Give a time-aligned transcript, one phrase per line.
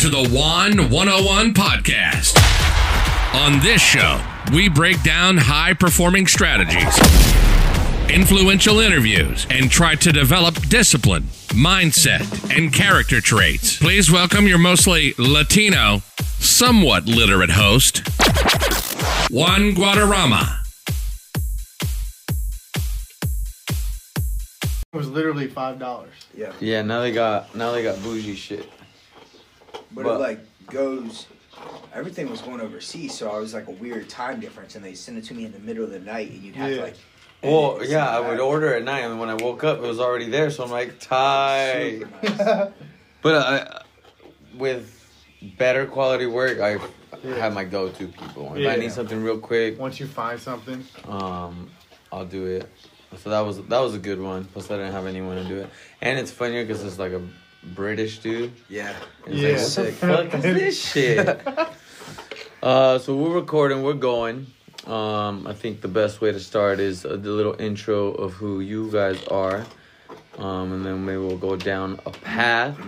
[0.00, 2.34] to the Juan 101 podcast.
[3.34, 4.18] On this show,
[4.50, 6.98] we break down high performing strategies,
[8.08, 13.76] influential interviews, and try to develop discipline, mindset, and character traits.
[13.76, 15.98] Please welcome your mostly Latino,
[16.38, 17.98] somewhat literate host,
[19.30, 20.60] Juan Guadarrama.
[24.94, 26.14] It was literally five dollars.
[26.34, 28.66] Yeah, Yeah, now they got now they got bougie shit.
[29.92, 31.26] But, But- it like goes.
[31.92, 35.18] Everything was going overseas, so I was like a weird time difference, and they sent
[35.18, 36.76] it to me in the middle of the night, and you'd have Yeah.
[36.76, 36.94] to like.
[37.42, 40.28] Well, yeah, I would order at night, and when I woke up, it was already
[40.30, 40.50] there.
[40.50, 42.02] So I'm like, tight.
[42.22, 42.68] Super nice.
[43.22, 43.78] But uh,
[44.56, 45.10] with
[45.58, 46.78] better quality work, I
[47.22, 47.34] Yeah.
[47.36, 48.54] have my go-to people.
[48.54, 48.70] If Yeah.
[48.72, 51.68] I need something real quick, Once you find something, um,
[52.12, 52.68] I'll do it.
[53.18, 54.44] So that was that was a good one.
[54.44, 55.68] Plus, I didn't have anyone to do it,
[56.00, 57.20] and it's funnier because it's like a
[57.62, 58.52] British dude.
[58.68, 58.94] yeah,
[59.26, 59.56] And Yeah.
[59.56, 61.46] Like, what the fuck is this shit?
[62.62, 63.82] uh, so we're recording.
[63.82, 64.46] We're going.
[64.86, 68.90] Um, I think the best way to start is a little intro of who you
[68.90, 69.66] guys are,
[70.38, 72.78] um, and then maybe we'll go down a path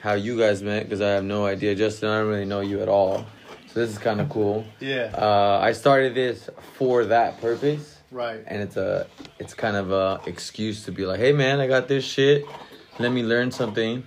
[0.00, 1.74] how you guys met because I have no idea.
[1.74, 3.26] Justin, I don't really know you at all,
[3.66, 4.64] so this is kind of cool.
[4.78, 8.40] yeah, Uh, I started this for that purpose right.
[8.46, 9.08] and it's a
[9.40, 12.44] it's kind of a excuse to be like, hey man, I got this shit.
[12.98, 14.04] Let me learn something.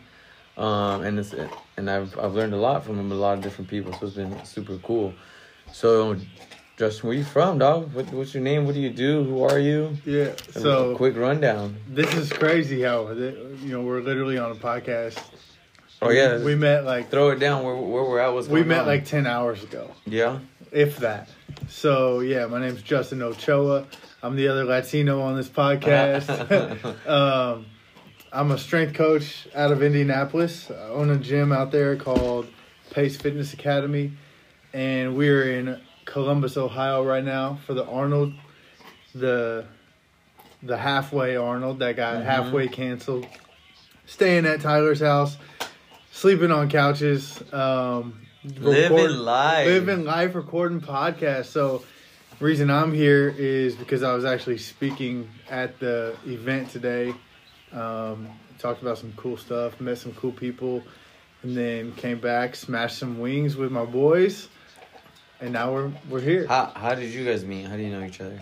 [0.58, 1.34] Um, and it's
[1.78, 4.44] and I've I've learned a lot from a lot of different people, so it's been
[4.46, 5.14] super cool.
[5.72, 6.18] So,
[6.78, 7.94] Justin, where you from, dog?
[7.94, 8.66] What, what's your name?
[8.66, 9.24] What do you do?
[9.24, 9.98] Who are you?
[10.06, 10.34] Yeah.
[10.56, 11.78] a So quick rundown.
[11.88, 15.20] this is crazy how you know we're literally on a podcast.
[16.02, 18.34] Oh yeah, we met like throw it down where where we're at.
[18.34, 18.88] What's we met on?
[18.88, 20.40] like ten hours ago, yeah.
[20.72, 21.30] if that.
[21.70, 23.88] So yeah, my name's Justin Ochoa.
[24.24, 26.28] I'm the other Latino on this podcast.
[27.08, 27.66] um,
[28.34, 30.72] I'm a strength coach out of Indianapolis.
[30.72, 32.48] I own a gym out there called
[32.92, 34.14] Pace Fitness Academy,
[34.72, 38.34] and we're in Columbus, Ohio, right now for the Arnold,
[39.14, 39.66] the
[40.64, 43.28] the halfway Arnold that got halfway canceled.
[44.06, 45.36] Staying at Tyler's house,
[46.12, 49.68] sleeping on couches, um, Living life.
[49.68, 51.48] living life, recording podcasts.
[51.48, 51.84] So,
[52.40, 57.14] reason I'm here is because I was actually speaking at the event today.
[57.74, 58.28] Um,
[58.60, 60.84] talked about some cool stuff, met some cool people,
[61.44, 64.50] and then came back, smashed some wings with my boys,
[65.40, 67.66] and now we're we're here, How how did you guys meet?
[67.66, 68.42] How do you know each other?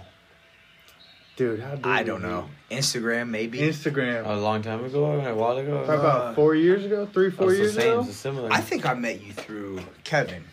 [1.36, 1.62] dude.
[1.62, 2.28] How did I don't meet?
[2.28, 2.50] know.
[2.70, 3.60] Instagram maybe.
[3.60, 4.26] Instagram.
[4.28, 5.84] A long time ago, a while ago.
[5.86, 7.92] Probably about uh, four years ago, three, Oh, four it's years the same.
[8.00, 8.06] ago.
[8.10, 8.52] It's similar.
[8.52, 10.44] I think I met you through Kevin.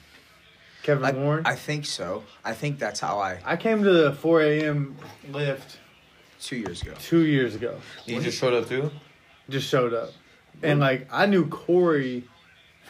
[0.85, 1.45] Kevin I, Warren.
[1.45, 2.23] I I, think so.
[2.45, 3.41] I think that's how I.
[3.45, 4.97] I came to the 4 a.m.
[5.33, 5.79] lift
[6.41, 6.95] two years ago.
[7.01, 7.79] two years ago.
[8.07, 8.91] you just showed up too.
[9.49, 10.11] Just showed up,
[10.63, 12.25] and like I knew Corey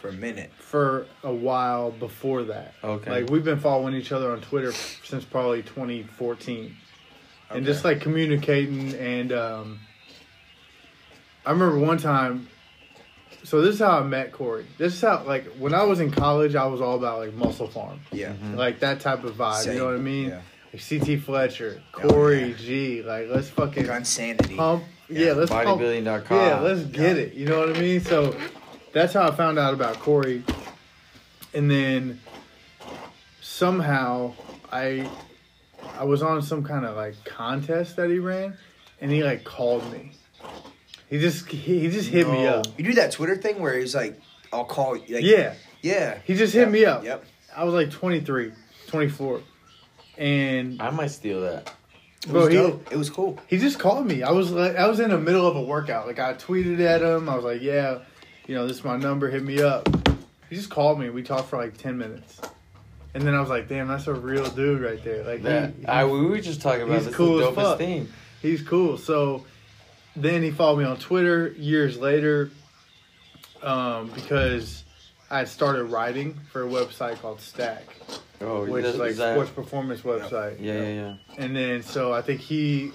[0.01, 0.51] For a minute.
[0.57, 2.73] for a while before that.
[2.83, 3.11] Okay.
[3.21, 6.75] Like we've been following each other on Twitter since probably 2014,
[7.51, 7.95] and just Okay.
[7.95, 8.93] like communicating.
[8.95, 9.79] And um,
[11.45, 12.47] I remember one time.
[13.43, 14.65] So this is how I met Corey.
[14.77, 17.99] This is how like when I was in college, I was all about like MusclePharm,
[18.11, 18.33] Yeah.
[18.55, 19.65] like that type of vibe.
[19.71, 20.29] You know what I mean?
[20.29, 20.41] Yeah.
[20.73, 22.55] Like CT Fletcher, Oh, Corey yeah.
[22.57, 23.01] G.
[23.03, 24.55] Like let's fucking Gun sanity.
[24.55, 24.83] pump.
[25.09, 25.81] Yeah, Yeah, let's pump.
[25.81, 26.37] Bodybuilding.com.
[26.37, 27.23] Yeah, let's get Yeah.
[27.23, 27.33] it.
[27.33, 28.01] You know what I mean?
[28.01, 28.35] So
[28.91, 30.43] that's how I found out about Corey.
[31.53, 32.19] And then
[33.41, 34.33] somehow
[34.71, 35.09] I
[35.97, 38.57] I was on some kind of like contest that he ran
[38.99, 40.11] and he like called me.
[41.09, 42.59] He just he, he just hit me oh.
[42.59, 42.67] up.
[42.77, 44.19] You do that Twitter thing where he's like,
[44.51, 45.15] I'll call you.
[45.15, 45.53] Like, Yeah.
[45.81, 46.17] Yeah.
[46.25, 47.03] He just hit Yep, me up.
[47.03, 47.23] Yep.
[47.55, 48.51] I was like 23,
[48.87, 49.41] 24.
[50.17, 51.71] And I might steal that.
[52.25, 52.91] It Bro, was he- dope.
[52.91, 53.39] It was cool.
[53.47, 54.23] He just called me.
[54.23, 56.07] I was like, I was in the middle of a workout.
[56.07, 57.29] Like I tweeted at him.
[57.29, 57.99] I was like, yeah,
[58.47, 59.29] you know, this is my number.
[59.29, 59.87] Hit me up.
[60.49, 61.09] He just called me.
[61.09, 62.39] We talked for like ten minutes,
[63.13, 65.23] and then I was like, damn, that's a real dude right there.
[65.23, 67.77] Like That he, I we were just talking about he's this cool as the dopest
[67.77, 68.07] thing.
[68.41, 68.97] he's cool.
[68.97, 69.45] So
[70.15, 72.49] then he followed me on Twitter years later,
[73.61, 74.83] um, because
[75.29, 77.83] I had started writing for a website called Stack,
[78.39, 80.57] Oh, which is is like that- sports performance website.
[80.59, 81.15] Yeah, yeah, yeah.
[81.37, 82.91] And then so I think he,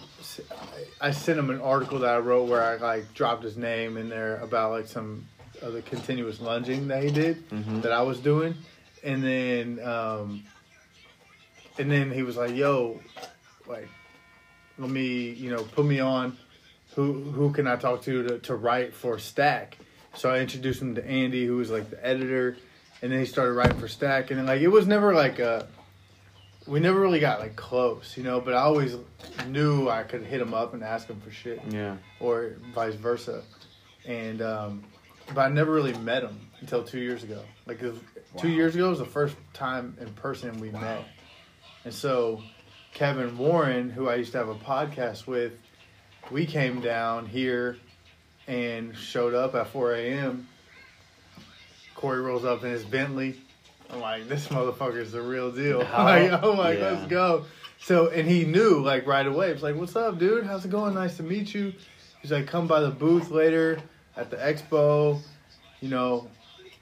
[1.00, 4.08] I sent him an article that I wrote where I like dropped his name in
[4.08, 5.26] there about like some
[5.60, 7.82] of the continuous lunging that he did Mhm.
[7.82, 8.54] that I was doing,
[9.02, 10.44] and then um,
[11.78, 13.00] and then he was like, "Yo,
[13.66, 13.88] like,
[14.78, 16.36] let me you know put me on.
[16.94, 19.78] Who who can I talk to to, to write for Stack?"
[20.14, 22.56] So I introduced him to Andy, who was like the editor,
[23.02, 25.66] and then he started writing for Stack, and then, like it was never like a
[26.66, 28.40] we never really got like close, you know.
[28.40, 28.96] But I always
[29.48, 31.96] knew I could hit him up and ask him for shit, Yeah.
[32.20, 33.42] or vice versa.
[34.06, 34.84] And um,
[35.34, 37.42] but I never really met him until two years ago.
[37.66, 37.98] Like was,
[38.38, 41.04] two years ago was the first time in person we met,
[41.84, 42.42] and so
[42.94, 45.52] Kevin Warren, who I used to have a podcast with,
[46.30, 47.78] we came down here
[48.46, 50.48] and showed up at 4 a.m.
[52.02, 53.36] Corey rolls up in his Bentley.
[53.88, 55.82] I'm like, this motherfucker's the real deal.
[55.94, 56.90] I'm like, oh my, Yeah.
[56.90, 57.44] let's go.
[57.78, 59.50] So, and he knew like right away.
[59.52, 60.44] It's like, what's up, dude?
[60.44, 60.94] How's it going?
[60.94, 61.72] Nice to meet you.
[62.20, 63.78] He's like, come by the booth later
[64.16, 65.20] at the expo.
[65.80, 66.28] You know,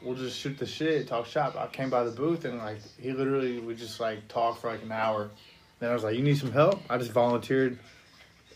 [0.01, 1.55] we'll just shoot the shit, talk shop.
[1.55, 4.83] I came by the booth and like he literally would just like talk for like
[4.83, 5.29] an hour.
[5.81, 6.81] Then I was like, you need some help?
[6.89, 7.79] I just volunteered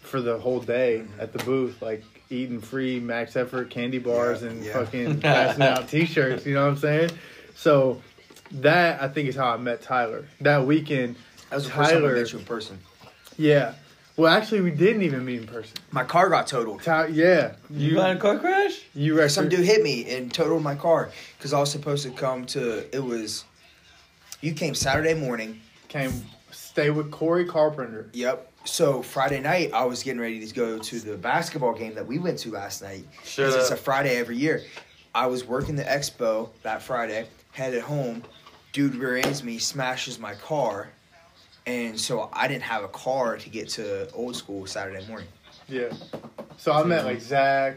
[0.00, 4.48] for the whole day at the booth, like eating free max effort candy bars Yeah,
[4.48, 4.72] and yeah.
[4.72, 6.46] fucking passing out t-shirts.
[6.46, 7.10] You know what I'm saying?
[7.54, 8.02] So
[8.52, 10.26] that I think is how I met Tyler.
[10.40, 11.16] That weekend,
[11.50, 12.78] That was the first time I met you in person.
[13.36, 13.74] yeah.
[14.16, 15.76] Well, actually, we didn't even meet in person.
[15.90, 16.82] My car got totaled.
[16.84, 18.80] Ty, yeah, You, you got a car crash?
[18.94, 22.10] you wrecked Some dude hit me and totaled my car because I was supposed to
[22.12, 22.94] come to.
[22.94, 23.44] It was.
[24.40, 25.60] You came Saturday morning.
[25.88, 26.12] came
[26.52, 28.08] stay with Corey Carpenter.
[28.12, 28.52] Yep.
[28.64, 32.18] So Friday night, I was getting ready to go to the basketball game that we
[32.18, 33.04] went to last night.
[33.36, 33.76] 'Cause it's a.
[33.76, 34.62] Friday every year.
[35.14, 38.24] I was working the expo that Friday, headed home.
[38.72, 40.88] Dude rear ends me, smashes my car,
[41.66, 45.28] and so I didn't have a car to get to old school Saturday morning.
[45.68, 45.92] Yeah.
[46.56, 47.76] So I met like Zach,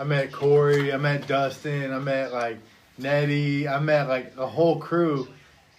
[0.00, 2.58] I met Corey, I met Dustin, I met like
[2.96, 5.28] Nettie, I met like the whole crew.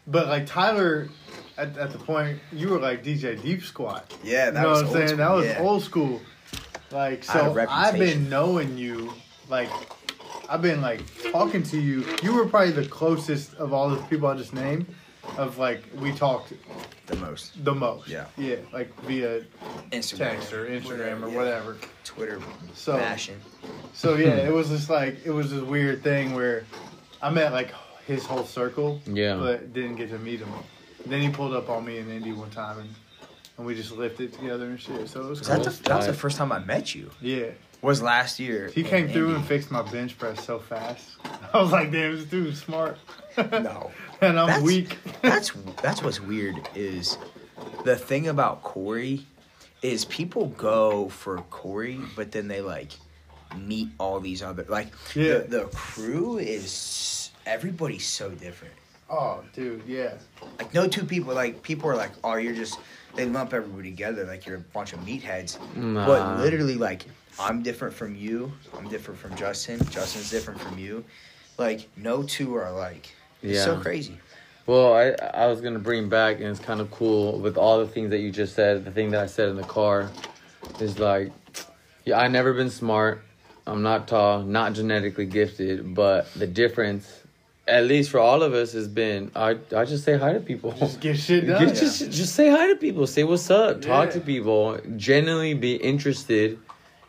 [0.05, 1.09] But like Tyler,
[1.57, 4.03] at, at the point you were like DJ Deep Squad.
[4.23, 5.17] Yeah, You know was what I'm old saying?
[5.17, 5.59] That was yeah.
[5.59, 6.21] old school.
[6.91, 9.13] Like I had a so, I've been knowing you.
[9.49, 9.69] Like
[10.49, 11.01] I've been like
[11.31, 12.05] talking to you.
[12.23, 14.85] You were probably the closest of all the people I just named.
[15.37, 16.53] Of like we talked
[17.07, 17.61] The most.
[17.65, 18.07] the most.
[18.07, 18.27] Yeah.
[18.37, 18.55] Yeah.
[18.71, 19.41] Like via
[19.91, 21.35] Instagram, text or Instagram or yeah.
[21.35, 21.75] whatever.
[22.05, 22.41] Twitter,
[22.73, 23.35] So- mashing.
[23.93, 24.47] So yeah, hmm.
[24.47, 26.63] it was just like it was this weird thing where
[27.21, 27.73] I met like
[28.05, 29.35] his whole circle, Yeah.
[29.35, 30.49] but didn't get to meet him.
[31.09, 32.89] Then he pulled up on me in Indy one time, and,
[33.57, 35.07] and we just lifted together and shit.
[35.09, 35.55] So it was cool.
[35.57, 37.11] that, the, that was the first time I met you.
[37.21, 37.47] yeah.
[37.83, 38.71] Was last year.
[38.73, 39.35] He in came through Indy.
[39.35, 41.09] and fixed my bench press so fast.
[41.53, 42.97] I was like, damn, this dude's smart.
[43.37, 43.91] No.
[44.19, 44.97] and I'm That's- weak.
[45.21, 45.51] that's
[45.83, 47.19] that's what's weird is
[47.85, 49.27] the thing about Corey
[49.83, 52.93] is people go for Corey, but then they like
[53.55, 55.37] meet all these other like Yeah.
[55.39, 58.73] the, the crew is everybody's so different.
[59.09, 60.15] Oh, dude, yeah.
[60.57, 62.79] Like no two people like people are like oh you're just
[63.15, 65.57] they lump everybody together like you're a bunch of meatheads.
[65.75, 66.05] Nah.
[66.05, 67.05] But literally like
[67.39, 68.51] I'm different from you.
[68.77, 69.79] I'm different from Justin.
[69.89, 71.03] Justin's different from you.
[71.57, 74.17] Like no two are like it's so crazy.
[74.65, 77.87] Well, I I was gonna bring back, and it's kind of cool with all the
[77.87, 78.83] things that you just said.
[78.83, 80.11] The thing that I said in the car
[80.79, 81.31] is like,
[82.05, 83.23] yeah, I never been smart.
[83.65, 87.23] I'm not tall, not genetically gifted, but the difference,
[87.67, 90.71] at least for all of us, has been I I just say hi to people.
[90.73, 91.65] Just get shit done.
[91.65, 93.05] Get- just, just say hi to people.
[93.07, 93.81] Say what's up.
[93.81, 94.11] Talk Yeah.
[94.13, 94.79] to people.
[94.95, 96.57] Genuinely be interested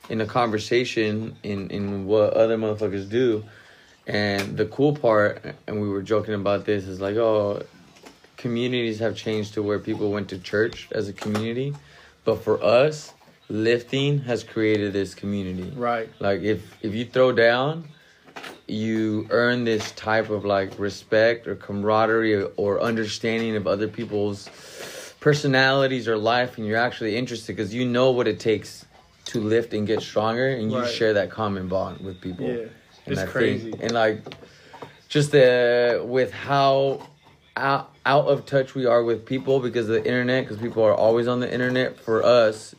[0.08, 3.44] in a conversation in, in what other motherfuckers do.
[4.06, 7.62] And the cool part, and we were joking about this, is like, oh,
[8.38, 11.75] communities have changed to where people went to church as a community.
[12.25, 13.12] But for us,
[13.50, 15.70] lifting has created this community.
[15.76, 16.08] Right.
[16.20, 17.88] Like if if you throw down,
[18.67, 24.48] you earn this type of like respect or camaraderie or, or understanding of other people's
[25.20, 28.84] personalities or life, and you're actually interested because you know what it takes
[29.27, 30.91] to lift and get stronger, and you Right.
[30.91, 32.46] share that common bond with people.
[32.46, 32.53] Yeah.
[32.55, 32.70] And
[33.06, 33.74] It's I think- crazy.
[33.81, 34.22] and like,
[35.08, 37.06] just uh, with how
[37.56, 40.94] out, out of touch we are with people because of the internet, because people are
[40.94, 41.98] always on the internet.
[41.98, 42.74] For us,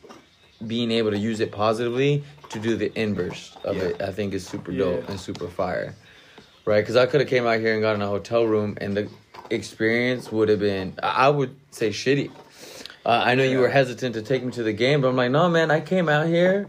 [0.66, 3.84] being able to use it positively to do the inverse of Yeah.
[3.84, 4.86] it, I think is super Yeah.
[4.86, 5.96] dope and super fire.
[6.66, 6.82] Right?
[6.82, 9.08] Because I could have came out here and got in a hotel room, and the
[9.50, 12.32] experience would have been, I I would say, shitty.
[13.06, 15.32] Uh, I know you were hesitant to take me to the game, but I'm like,
[15.32, 16.68] no, man, I came out here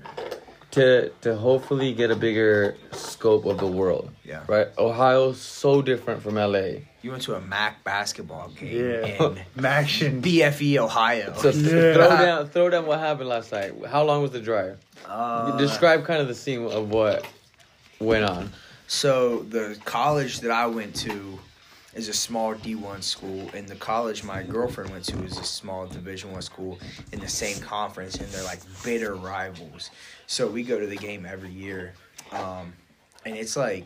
[0.73, 4.11] to to hopefully get a bigger scope of the world.
[4.25, 4.43] Yeah.
[4.47, 4.69] Right.
[4.79, 6.83] Ohio's so different from LA.
[7.03, 9.07] You went to a MAC basketball game Yeah.
[9.27, 10.21] in MACtion.
[10.21, 11.35] BFE, Ohio.
[11.39, 11.95] So Yeah.
[11.95, 13.73] throw down, throw down what happened last night.
[13.89, 14.79] How long was the drive?
[15.07, 17.25] Uh, Describe kind of the scene of what
[18.01, 18.53] went on.
[18.87, 21.39] So the college that I went to
[21.95, 25.87] is a small D1 school, and the college my girlfriend went to is a small
[25.87, 26.79] Division One school
[27.13, 29.91] in the same conference, and they're like bitter rivals.
[30.31, 31.93] So we go to the game every year,
[32.31, 32.73] um,
[33.27, 33.85] and it's like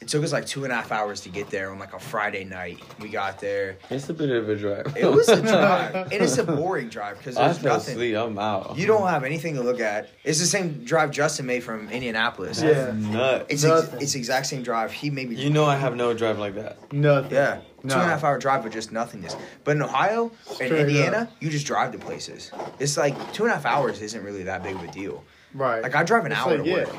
[0.00, 2.00] it took us like two and a half hours to get there on like a
[2.00, 2.80] Friday night.
[3.00, 3.76] We got there.
[3.90, 4.96] It's a bit of a drive.
[4.96, 5.94] It was a drive.
[5.94, 7.94] And it is a boring drive because I there's fell nothing.
[7.94, 8.16] asleep.
[8.16, 8.76] I'm out.
[8.76, 10.08] You don't have anything to look at.
[10.24, 12.58] It's the same drive Justin made from Indianapolis.
[12.60, 13.10] That's Yeah.
[13.12, 13.44] nuts.
[13.48, 14.02] It's ex- Nothing.
[14.02, 14.90] it's exact same drive.
[14.90, 15.36] He made me.
[15.36, 16.92] You know I have no drive like that.
[16.92, 17.30] Nothing.
[17.30, 17.94] Yeah, No.
[17.94, 19.36] two and a half hour drive with just nothingness.
[19.62, 21.36] But in Ohio and Straight Indiana, up.
[21.40, 22.50] you just drive to places.
[22.80, 25.22] It's like two and a half hours isn't really that big of a deal.
[25.54, 25.82] Right.
[25.82, 26.76] Like I drive an It's hour like, to yeah.
[26.84, 26.96] work,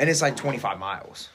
[0.00, 1.28] and it's like twenty five miles.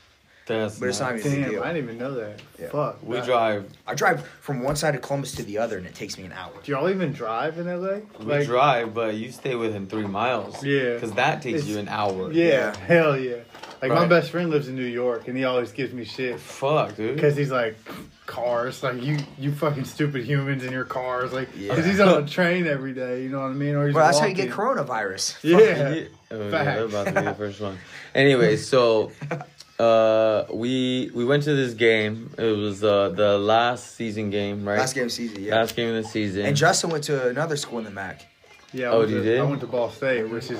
[0.47, 1.27] That's But it's not nuts.
[1.27, 1.63] even- Big Damn, deal.
[1.63, 2.41] I didn't even know that.
[2.59, 2.69] Yeah.
[2.69, 2.97] Fuck.
[3.03, 3.69] We That- drive.
[3.85, 6.31] I drive from one side of Columbus to the other, and it takes me an
[6.31, 6.51] hour.
[6.63, 7.99] Do y'all even drive in LA?
[8.19, 10.63] We drive, but you stay within three miles.
[10.63, 10.95] Yeah.
[10.95, 12.31] Because that takes you an hour.
[12.31, 12.75] Yeah, Yeah.
[12.77, 13.35] hell yeah.
[13.81, 16.95] Like my best friend lives in New York, and he always gives me shit Fuck,
[16.97, 17.15] dude.
[17.15, 17.77] because he's like,
[18.25, 21.69] cars, like you, you fucking stupid humans in your cars, like, Yeah.
[21.69, 23.23] because he's on a train every day.
[23.23, 23.75] You know what I mean?
[23.75, 25.37] Or he's Well, that's how you get coronavirus.
[25.43, 26.05] Yeah.
[26.31, 26.65] Oh, yeah, Fact.
[26.65, 27.77] they're about to be the first one.
[28.13, 29.11] Anyway, so
[29.79, 32.31] uh, we we went to this game.
[32.37, 34.77] It was uh, the last season game, right?
[34.77, 35.55] Last game of the season, yeah.
[35.55, 36.45] Last game of the season.
[36.45, 38.25] And Justin went to another school in the MAC.
[38.73, 38.89] Yeah.
[38.89, 39.39] I Oh, you to, did?
[39.39, 40.59] I went to Ball State, which is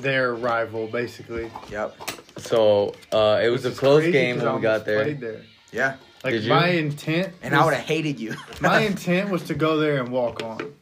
[0.00, 1.50] their rival, basically.
[1.70, 1.96] Yep.
[2.38, 4.70] so uh, it was Which a is close crazy game 'cause I when we got
[4.72, 5.02] almost there.
[5.04, 5.40] played there.
[5.72, 5.96] Yeah.
[6.22, 6.48] Like Did you?
[6.50, 8.34] my intent, And was- I would have hated you.
[8.60, 10.72] my intent was to go there and walk on,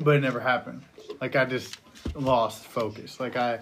[0.00, 0.82] but it never happened.
[1.20, 1.78] Like I just
[2.14, 3.20] lost focus.
[3.20, 3.60] Like I,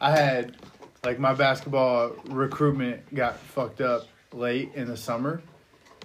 [0.00, 0.56] I had,
[1.04, 5.42] like my basketball recruitment got fucked up late in the summer,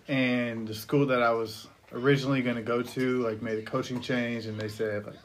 [0.08, 4.46] and the school that I was originally gonna go to like made a coaching change,
[4.48, 5.16] and they said like.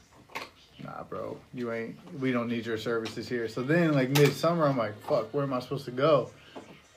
[0.85, 1.97] Nah, bro, you ain't.
[2.21, 3.49] We don't need your services here.
[3.49, 6.31] So then, like midsummer, I'm like, "Fuck, where am I supposed to go?"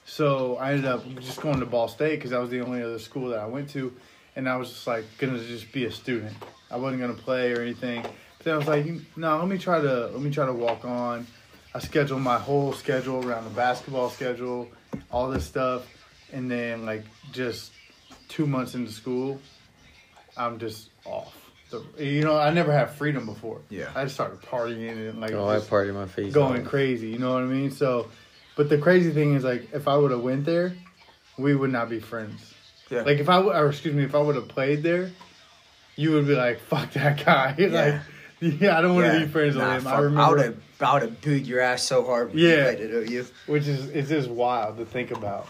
[0.06, 3.00] So I ended up just going to Ball State because that was the only other
[3.00, 3.94] school that I went to,
[4.36, 6.36] and I was just like gonna just be a student.
[6.72, 8.02] I wasn't gonna play or anything.
[8.02, 8.86] But then I was like,
[9.16, 11.28] no, let me try to let me try to walk on.
[11.74, 14.70] I scheduled my whole schedule around the basketball schedule,
[15.12, 15.88] all this stuff,
[16.32, 17.72] and then like just
[18.28, 19.40] two months into school,
[20.38, 21.43] I'm just off.
[21.74, 23.60] So, you know, I never had freedom before.
[23.72, 23.90] Yeah.
[23.96, 26.68] I just started partying and like Oh, I just- party my face going off.
[26.68, 27.08] crazy.
[27.10, 27.72] You know what I mean?
[27.72, 28.10] So,
[28.56, 30.76] but the crazy thing is like if I would have went there,
[31.36, 32.54] we would not be friends.
[32.92, 33.02] Yeah.
[33.02, 35.10] Like if I would, or excuse me, if I would have played there,
[35.96, 38.02] you would be like, "Fuck that guy." like,
[38.62, 39.84] yeah, I don't want to be friends Nah, with him.
[39.86, 40.38] fuck, I I would remember,
[40.80, 42.70] have I would have booed your ass so hard when Yeah.
[42.70, 43.26] you played it oh, you.
[43.48, 45.48] which is it's just wild to think about.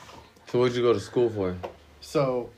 [0.48, 1.58] So what'd you go to school for?
[2.00, 2.50] So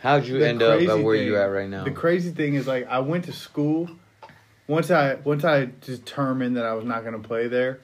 [0.00, 1.84] How'd you the end up at where thing- you at right now?
[1.84, 3.88] The crazy thing is like I went to school.
[4.66, 7.80] Once I once I determined that I was not going to play there,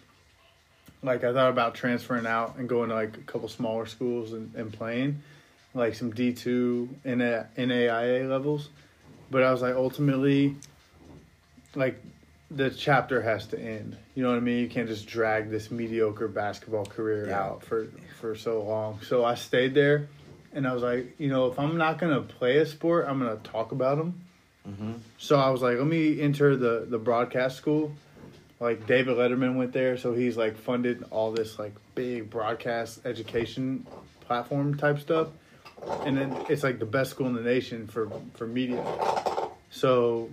[1.02, 4.54] like I thought about transferring out and going to like a couple smaller schools and,
[4.54, 5.22] and playing,
[5.74, 8.70] like some D two and NAIA levels.
[9.30, 10.54] But I was like ultimately,
[11.74, 12.00] like
[12.50, 13.96] the chapter has to end.
[14.14, 14.60] You know what I mean?
[14.60, 17.42] You can't just drag this mediocre basketball career Yeah.
[17.42, 17.88] out for
[18.20, 19.00] for so long.
[19.02, 20.08] So I stayed there,
[20.56, 23.36] and I was like, you know, if I'm not gonna play a sport, I'm gonna
[23.36, 24.22] talk about them.
[24.66, 24.94] Mhm.
[25.18, 27.92] So I was like, let me enter the the broadcast school.
[28.58, 33.86] Like David Letterman went there, so he's like funded all this like big broadcast education
[34.20, 35.28] platform type stuff,
[36.04, 38.82] and then it's like the best school in the nation for for media.
[39.70, 40.30] So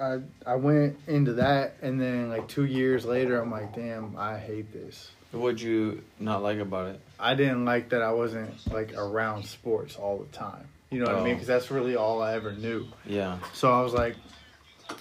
[0.00, 4.38] I I went into that, and then like two years later, I'm like, damn, I
[4.38, 5.10] hate this.
[5.32, 7.00] What'd you not like about it?
[7.18, 10.68] I didn't like that I wasn't like around sports all the time.
[10.90, 11.32] You know what I mean?
[11.32, 11.34] Oh.
[11.34, 12.86] Because that's really all I ever knew.
[13.04, 13.38] Yeah.
[13.52, 14.16] So I was like,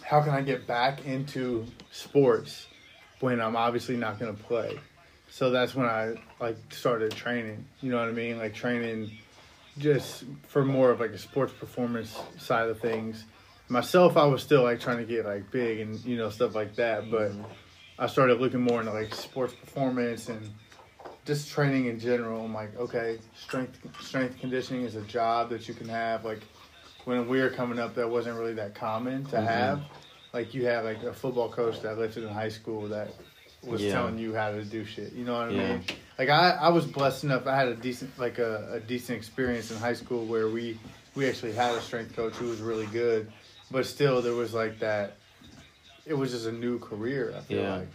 [0.01, 2.67] how can I get back into sports
[3.19, 4.79] when I'm obviously not going to play?
[5.29, 7.65] So that's when I like started training.
[7.81, 8.37] You know what I mean?
[8.37, 9.11] Like training
[9.77, 13.25] just for more of like a sports performance side of things.
[13.67, 16.75] Myself, I was still like trying to get like big and you know stuff like
[16.75, 17.43] that, but mm-hmm.
[17.99, 20.49] I started looking more into like sports performance and
[21.25, 22.45] just training in general.
[22.45, 26.23] I'm like, okay, strength strength conditioning is a job that you can have.
[26.23, 26.39] Like
[27.05, 29.45] when we were coming up, that wasn't really that common to Mhm.
[29.45, 29.81] have.
[30.33, 33.09] Like you had like a football coach that lifted in high school that
[33.63, 33.93] was Yeah.
[33.93, 35.13] telling you how to do shit.
[35.13, 35.67] You know what I Yeah.
[35.73, 35.83] mean?
[36.19, 37.47] Like I, I was blessed enough.
[37.47, 40.77] I had a decent like a, a decent experience in high school where we
[41.15, 43.31] we actually had a strength coach who was really good,
[43.71, 45.17] but still there was like that.
[46.05, 47.33] It was just a new career.
[47.35, 47.75] I feel Yeah.
[47.77, 47.87] like.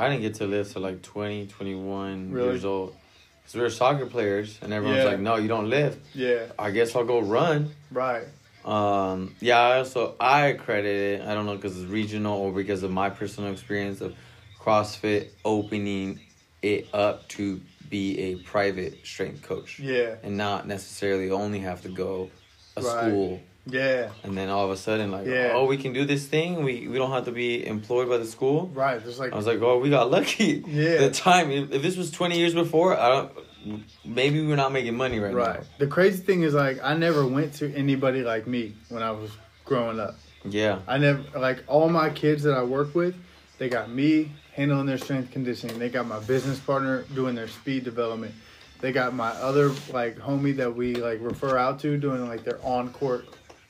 [0.00, 2.48] I didn't get to live till like 20, 21 Really?
[2.48, 2.94] years old.
[3.42, 5.10] Because we were soccer players, and everyone's Yeah.
[5.10, 5.98] like, no, you don't lift.
[6.14, 6.46] Yeah.
[6.58, 7.70] I guess I'll go run.
[7.90, 8.24] Right.
[8.64, 11.26] Um, yeah, I also I credit it.
[11.26, 14.14] I don't know because it's regional or because of my personal experience of
[14.60, 16.20] CrossFit opening
[16.62, 20.16] it up to be a private strength coach Yeah.
[20.22, 22.30] and not necessarily only have to go
[22.76, 23.08] a Right.
[23.08, 24.10] school Yeah.
[24.24, 25.52] And then all of a sudden, like, Yeah.
[25.54, 26.64] oh, we can do this thing.
[26.64, 28.68] We we don't have to be employed by the school.
[28.74, 29.02] Right.
[29.02, 30.64] There's like I was like, oh, we got lucky.
[30.66, 30.98] Yeah.
[30.98, 34.96] The time, if, if this was 20 years before, I don't, maybe we're not making
[34.96, 35.38] money right, now.
[35.38, 35.60] right.
[35.78, 39.30] The crazy thing is like I never went to anybody like me when I was
[39.64, 40.14] growing up.
[40.44, 40.78] Yeah.
[40.88, 43.14] I never like all my kids that I work with,
[43.58, 45.78] they got me handling their strength conditioning.
[45.78, 48.34] They got my business partner doing their speed development.
[48.80, 52.58] They got my other like homie that we like refer out to doing like their
[52.64, 53.26] on court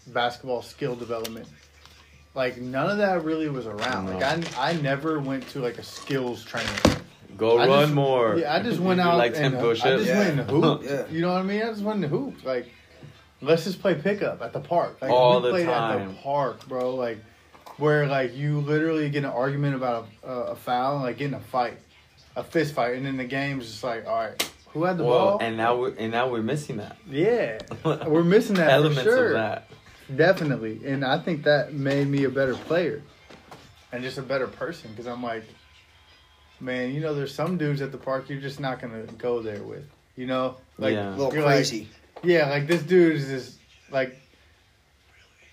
[0.09, 1.47] basketball skill development.
[2.35, 4.07] Like none of that really was around.
[4.07, 4.41] Like I
[4.71, 6.71] I never went to like a skills training.
[7.37, 8.37] Go I run just- more.
[8.39, 10.19] Yeah, I just went out like and uh, 10 I just Yeah.
[10.19, 10.83] went and hoop.
[10.85, 11.07] Yeah.
[11.11, 11.63] You know what I mean?
[11.63, 12.45] I just went and hoop.
[12.45, 12.69] Like,
[13.41, 14.99] let's just play pickup at the park.
[15.01, 16.09] Like, All we the played at time.
[16.09, 16.95] the park, bro.
[16.95, 17.19] Like,
[17.79, 21.35] where like you literally get an argument about a, a, a foul, and, like getting
[21.35, 21.79] a fight,
[22.37, 25.19] a fist fight, and then the game's just like, all right, who had the Well,
[25.19, 25.39] ball?
[25.41, 26.97] and now we're and now we're missing that.
[27.09, 29.27] yeah, we're missing that Elements for sure.
[29.29, 29.69] of that.
[30.17, 33.03] Definitely, and I think that made me a better player,
[33.93, 34.91] and just a better person.
[34.91, 35.45] Because I'm like,
[36.61, 39.63] man, you know, there's some dudes at the park you're just not gonna go there
[39.63, 39.85] with.
[40.17, 41.11] You know, like Yeah.
[41.11, 41.89] A little You're like- crazy.
[42.23, 43.59] yeah, like this dude is just
[43.91, 44.17] like,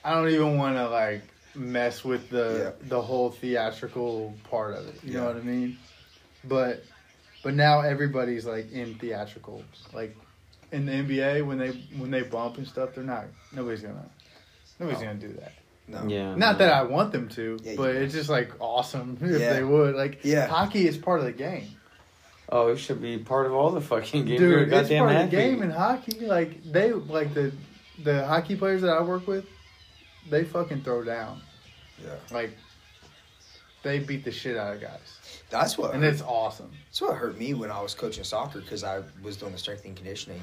[0.04, 1.22] I don't even want to like
[1.56, 5.04] mess with the the whole theatrical part of it.
[5.04, 5.78] You know what I mean?
[6.44, 6.84] But
[7.44, 9.64] but now everybody's like in theatrical.
[9.94, 10.16] Like
[10.72, 13.26] in the NBA when they when they bump and stuff, they're not.
[13.54, 14.10] Nobody's gonna.
[14.80, 15.06] Nobody's Oh.
[15.06, 15.54] gonna do that.
[15.88, 16.04] no.
[16.08, 16.36] Yeah.
[16.36, 19.54] Not that I want them to, Yeah, but you- it's just like awesome if Yeah.
[19.54, 19.96] they would.
[19.96, 20.48] Like Yeah.
[20.48, 21.70] hockey is part of the game.
[22.50, 24.40] Oh, it should be part of all the fucking games.
[24.40, 26.20] Dude, You're it's goddamn part of the game in hockey.
[26.26, 27.52] Like they like the
[28.04, 29.46] the hockey players that I work with,
[30.30, 31.42] they fucking throw down.
[32.04, 32.12] Yeah.
[32.32, 32.52] Like
[33.84, 35.20] they beat the shit out of guys,
[35.50, 36.72] That's what and hurt, it's awesome.
[36.88, 39.86] that's what hurt me when I was coaching soccer because I was doing the strength
[39.86, 40.42] and conditioning,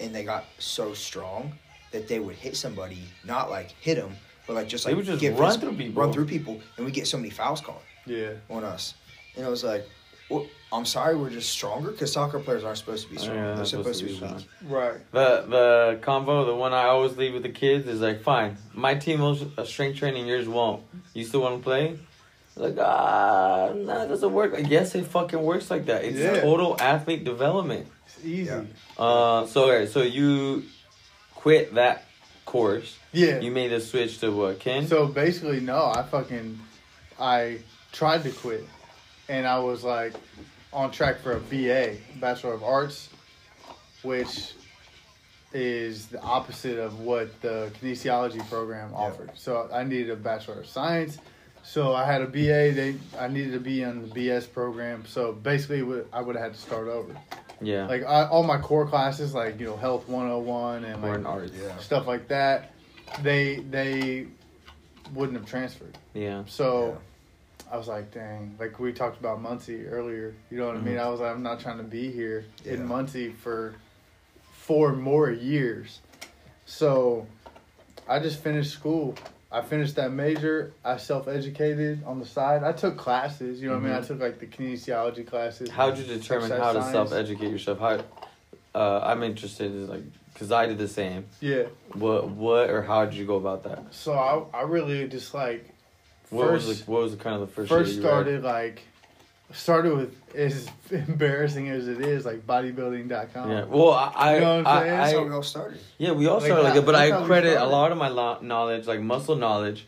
[0.00, 1.52] and they got so strong
[1.92, 4.12] that they would hit somebody, not like hit them,
[4.46, 6.02] but like just They like would just get run physical- through people.
[6.02, 8.94] run through people, and we get so many fouls called Yeah, on us,
[9.36, 9.86] and I was like.
[10.30, 13.36] Well, I'm sorry, we're just stronger because soccer players aren't supposed to be strong.
[13.36, 14.36] yeah, They're supposed to be strong.
[14.36, 14.46] weak.
[14.62, 15.12] right.
[15.12, 18.94] The the convo, the one I always leave with the kids is like, fine, my
[18.94, 20.84] team will uh, strength training, yours won't.
[21.12, 21.98] You still want to play?
[22.56, 24.54] Like, ah, nah, it doesn't work.
[24.54, 26.02] Like, yes, it fucking works like that.
[26.02, 26.40] It's Yeah.
[26.40, 27.88] total athlete development.
[28.06, 28.44] It's easy.
[28.44, 28.62] Yeah.
[28.96, 30.62] Uh, so okay, so you
[31.42, 32.04] quit that
[32.46, 32.96] course.
[33.12, 33.40] Yeah.
[33.40, 34.86] You made the switch to what, Ken?
[34.86, 36.58] So basically, no, I fucking
[37.18, 37.58] I
[37.90, 38.64] tried to quit,
[39.28, 40.14] and I was like
[40.72, 43.10] on track for a BA, Bachelor of Arts,
[44.02, 44.54] which
[45.52, 49.30] is the opposite of what the kinesiology program offered.
[49.34, 51.18] So I needed a Bachelor of Science.
[51.64, 52.72] So I had a BA.
[52.72, 55.04] They I needed to be on the BS program.
[55.06, 57.14] So basically, I would have had to start over.
[57.62, 57.86] Yeah.
[57.86, 61.52] Like I, all my core classes, like you know, Health 101 and Or like arts.
[61.60, 61.76] Yeah.
[61.78, 62.72] stuff like that,
[63.22, 64.26] they they
[65.14, 65.96] wouldn't have transferred.
[66.14, 66.44] Yeah.
[66.46, 66.98] So
[67.70, 70.34] I was like, dang, like we talked about Muncie earlier.
[70.50, 70.96] You know what I mean?
[70.96, 71.00] Mhm.
[71.04, 72.74] I was like, I'm not trying to be here Yeah.
[72.74, 73.74] in Muncie for
[74.52, 76.00] four more years.
[76.66, 77.26] So
[78.08, 79.14] I just finished school.
[79.52, 80.72] I finished that major.
[80.84, 82.64] I self educated on the side.
[82.64, 83.60] I took classes.
[83.60, 83.92] You know what I mean?
[83.94, 84.06] I Mhm.
[84.06, 85.68] took like the kinesiology classes.
[85.68, 86.92] How'd you determine how to science.
[86.92, 87.78] self educate yourself?
[87.78, 88.00] How?
[88.74, 90.02] Uh, I'm interested in like,
[90.34, 91.26] cause I did the same.
[91.40, 91.64] Yeah.
[91.92, 93.84] What, what, or how did you go about that?
[93.90, 95.68] So I, I really just like
[96.30, 97.68] What was the, what was the kind of the first?
[97.68, 98.00] first read?
[98.00, 98.80] started like
[99.54, 103.50] started with as embarrassing as it is like bodybuilding.com.
[103.50, 103.64] Yeah.
[103.64, 104.92] Well, I, You know what I'm I, saying?
[104.92, 105.80] I, That's how we all started.
[105.98, 106.80] yeah, we all Like started like that.
[106.80, 109.86] it, but I credit a lot of my lo- knowledge, like muscle knowledge,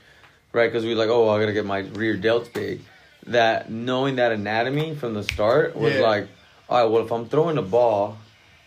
[0.52, 0.66] right?
[0.70, 2.80] Because we like, oh, I gotta get my rear delts big.
[3.26, 6.00] That knowing that anatomy from the start was Yeah.
[6.02, 6.28] like,
[6.68, 8.18] all right, well, if I'm throwing a ball,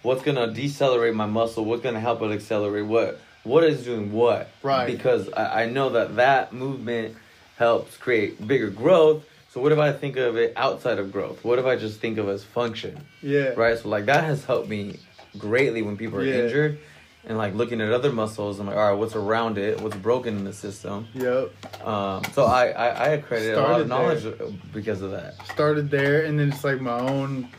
[0.01, 1.63] what's gonna decelerate my muscle?
[1.65, 2.85] What's gonna help it accelerate?
[2.85, 3.19] What?
[3.43, 4.49] What is doing what?
[4.63, 4.85] Right.
[4.87, 7.15] Because I, I know that that movement
[7.57, 9.23] helps create bigger growth.
[9.57, 11.43] So what if I think of it outside of growth?
[11.43, 12.95] What if I just think of it as function?
[13.23, 13.53] Yeah.
[13.57, 13.75] right?
[13.75, 14.99] So like that has helped me
[15.35, 16.43] greatly when people are Yeah.
[16.43, 16.77] injured,
[17.25, 18.59] and like looking at other muscles.
[18.59, 19.81] I'm like, all right, what's around it?
[19.81, 21.07] What's broken in the system?
[21.15, 21.83] Yep.
[21.83, 25.33] Um, so I I, I accredit a lot of Started knowledge because of that.
[25.47, 27.49] Started there and then it's like my own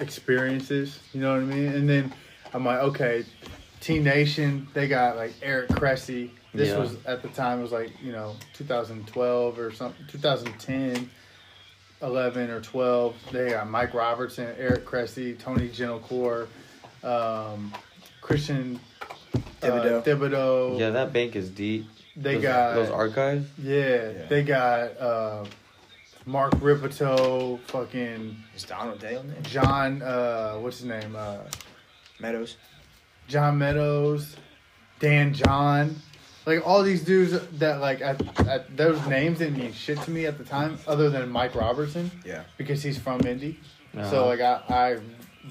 [0.00, 1.68] experiences, you know what I mean?
[1.72, 2.12] And then
[2.52, 3.24] I'm like, okay,
[3.80, 6.28] T Nation, they got like Eric Cressey.
[6.54, 6.78] This Yeah.
[6.78, 11.10] was at the time it was like, you know, 2012 or something 2010.
[12.02, 13.14] 11 or 12.
[13.32, 16.48] They got Mike Robertson, Eric Cressey, Tony Gentilcore,
[17.02, 17.72] um,
[18.20, 18.78] Christian
[19.62, 19.98] Thibaudeau.
[19.98, 20.78] Uh, Thibaudeau.
[20.78, 21.86] Yeah, that bank is deep.
[22.14, 23.46] They those, got those archives.
[23.58, 24.24] Yeah, Yeah.
[24.28, 25.44] they got uh,
[26.26, 29.40] Mark Rippetoe, fucking Is Donald Day on there?
[29.42, 30.02] John.
[30.02, 31.16] Uh, what's his name?
[31.16, 31.38] Uh,
[32.20, 32.56] Meadows.
[33.28, 34.36] John Meadows.
[35.00, 35.96] Dan John,
[36.46, 40.26] like all these dudes that like at, at those names didn't mean shit to me
[40.26, 42.44] at the time, other than Mike Robertson Yeah.
[42.58, 43.58] because he's from Indy.
[43.96, 44.10] Uh-huh.
[44.10, 44.98] So like I, I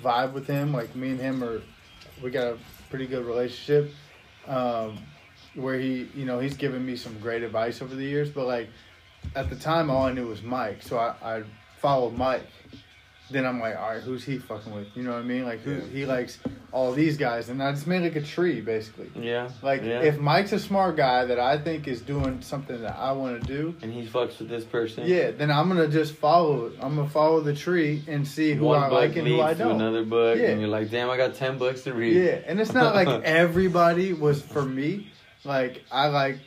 [0.02, 0.74] vibe with him.
[0.74, 1.62] Like me and him are,
[2.22, 2.58] we got a
[2.90, 3.92] pretty good relationship.
[4.48, 4.98] Um,
[5.56, 8.30] where he, you know, he's given me some great advice over the years.
[8.30, 8.70] But like
[9.36, 10.82] at the time, all I knew was Mike.
[10.84, 11.44] So I, I
[11.80, 12.46] followed Mike.
[13.34, 14.88] Then I'm like, all right, who's he fucking with?
[14.96, 15.44] You know what I mean?
[15.44, 15.82] Like who Yeah.
[15.92, 16.38] he likes
[16.72, 19.10] all these guys, and I just made like a tree basically.
[19.16, 19.50] Yeah.
[19.62, 20.02] Like yeah.
[20.02, 23.48] if Mike's a smart guy that I think is doing something that I want to
[23.48, 25.06] do, and he fucks with this person.
[25.08, 26.74] yeah, then I'm gonna just follow it.
[26.80, 29.72] I'm gonna follow the tree and see who One I like and who I don't.
[29.82, 30.50] another book, Yeah.
[30.52, 32.16] and you're like, damn, I got ten books to read.
[32.16, 35.12] Yeah, and it's not like everybody was for me.
[35.44, 36.38] Like I like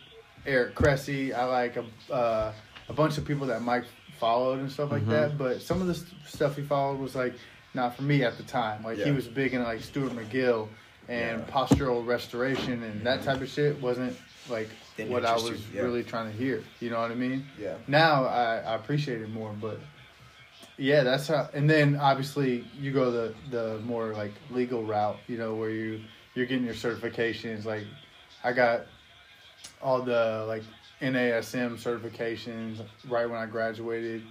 [0.47, 1.33] Eric Cressey.
[1.35, 2.53] I like a uh,
[2.89, 3.85] a bunch of people that Mike
[4.19, 5.11] followed and stuff like Mhm.
[5.11, 5.39] that.
[5.39, 7.35] But some of the st- stuff he followed was like
[7.75, 8.83] not for me at the time.
[8.85, 10.69] Like he was big in like Stuart McGill
[11.09, 11.53] and Yeah.
[11.55, 14.17] postural restoration and that type of shit wasn't
[14.49, 15.83] like Didn't what I was yeah.
[15.83, 16.63] really trying to hear.
[16.81, 17.47] You know what I mean?
[17.61, 17.75] Yeah.
[17.87, 19.79] now I, I appreciate it more but
[20.79, 25.39] yeah that's how and then obviously you go the the more like legal route you
[25.39, 26.01] know where you
[26.35, 27.85] you're getting your certifications like
[28.45, 28.83] i got
[29.81, 30.63] all the like
[31.01, 34.23] nasm certifications right when i graduated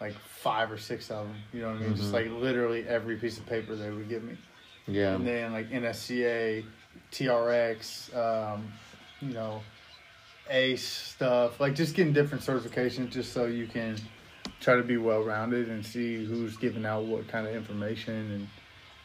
[0.00, 2.14] like five or six of them you know what i mean just Mhm.
[2.14, 4.36] like literally every piece of paper they would give me
[4.86, 5.14] Yeah.
[5.14, 6.64] and then like NSCA,
[7.12, 8.72] TRX, um,
[9.20, 9.62] you know,
[10.48, 13.96] ACE stuff, like just getting different certifications just so you can
[14.60, 18.48] try to be well rounded and see who's giving out what kind of information and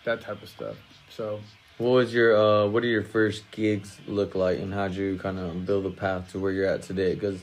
[0.05, 0.75] that type of stuff.
[1.09, 1.39] So
[1.77, 2.67] What was your uh?
[2.67, 6.31] What do your first gigs look like, and how'd you kind of build a path
[6.31, 7.13] to where you're at today?
[7.15, 7.41] Because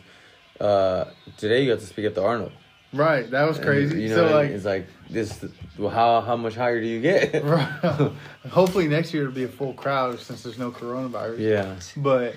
[0.60, 1.04] uh,
[1.36, 2.52] today you got to speak at the Arnold.
[2.94, 4.02] right, that was And, crazy.
[4.02, 5.44] you know, so like, it's like this.
[5.78, 7.44] Well, how how much higher do you get?
[7.44, 8.12] right.
[8.48, 11.38] hopefully next year it'll be a full crowd since there's no coronavirus.
[11.38, 11.76] yeah.
[11.98, 12.34] but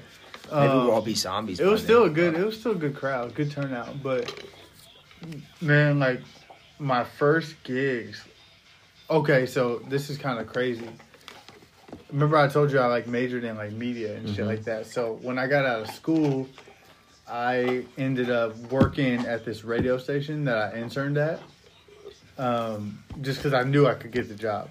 [0.51, 1.59] Maybe um, we'll all be zombies.
[1.61, 1.87] It was then.
[1.87, 2.35] still a good.
[2.35, 4.03] It was still a good crowd, good turnout.
[4.03, 4.31] But
[5.61, 6.19] man, like
[6.77, 8.21] my first gigs.
[9.09, 10.89] Okay, so this is kind of crazy.
[12.11, 14.47] Remember, I told you I like majored in like media and shit Mhm.
[14.47, 14.85] like that.
[14.85, 16.47] So when I got out of school,
[17.27, 21.39] I ended up working at this radio station that I interned at.
[22.37, 24.69] Um, just because I knew I could get the job.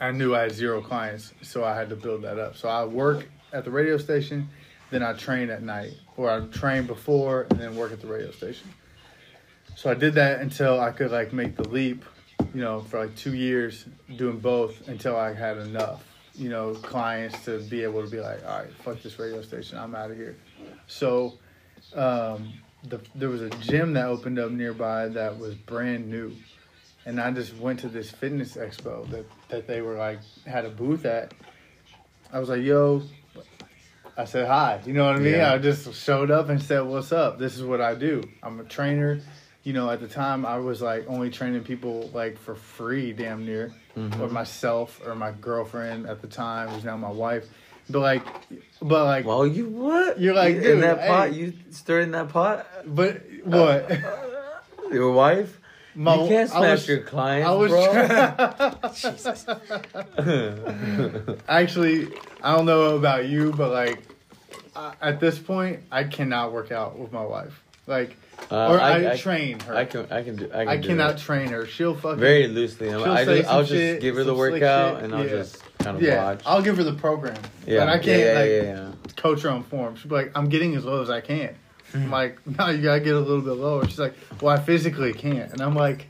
[0.00, 2.56] I knew I had zero clients, so I had to build that up.
[2.56, 4.48] So I work at the radio station,
[4.90, 8.30] then I train at night, or I train before and then work at the radio
[8.30, 8.68] station.
[9.74, 12.04] So I did that until I could like make the leap,
[12.54, 13.84] you know, for like two years
[14.16, 16.04] doing both until I had enough,
[16.34, 19.78] you know, clients to be able to be like, all right, fuck this radio station,
[19.78, 20.36] I'm out of here.
[20.86, 21.34] So
[21.94, 22.52] um,
[22.88, 26.32] the, there was a gym that opened up nearby that was brand new.
[27.04, 30.70] And I just went to this fitness expo that, that they were like, had a
[30.70, 31.34] booth at.
[32.32, 33.02] I was like, yo,
[34.16, 34.80] I said hi.
[34.84, 35.34] You know what I mean?
[35.34, 35.52] Yeah.
[35.52, 37.38] I just showed up and said, "What's up?
[37.38, 38.22] This is what I do.
[38.42, 39.20] I'm a trainer."
[39.62, 43.46] You know, at the time I was like only training people like for free, damn
[43.46, 44.20] near, Mhm.
[44.20, 47.46] or myself or my girlfriend at the time, who's now my wife.
[47.90, 48.22] But like,
[48.80, 50.18] but like, Well, you what?
[50.20, 51.28] You're like, in that pot.
[51.30, 51.34] hey.
[51.36, 52.66] You stirred in that pot.
[52.86, 53.90] but what?
[54.92, 55.58] Your wife.
[55.94, 57.82] My- you can't I smash was- your clients, I was bro.
[61.48, 62.08] Actually,
[62.42, 63.98] I don't know about you, but like
[64.74, 67.62] I, at this point, I cannot work out with my wife.
[67.86, 68.16] Like,
[68.50, 69.74] Uh, or I, I- I- train her.
[69.74, 70.06] I can.
[70.10, 70.46] I can do.
[70.52, 71.18] I, can I do cannot that.
[71.20, 71.66] train her.
[71.66, 72.90] She'll fucking Very loosely.
[72.90, 75.30] I'm- She'll I say just, I'll just shit, give her the workout and I'll yeah.
[75.30, 76.22] just kind of yeah.
[76.24, 76.42] watch.
[76.44, 77.36] I'll give her the program.
[77.66, 79.96] yeah, but I can't yeah, like yeah, coach her on form.
[79.96, 81.54] She'll be like, "I'm getting as low as I can."
[81.92, 81.98] Hmm.
[82.04, 85.12] I'm like, "No, you gotta get a little bit lower." She's like, "Well, I physically
[85.14, 86.06] can't," and I'm like,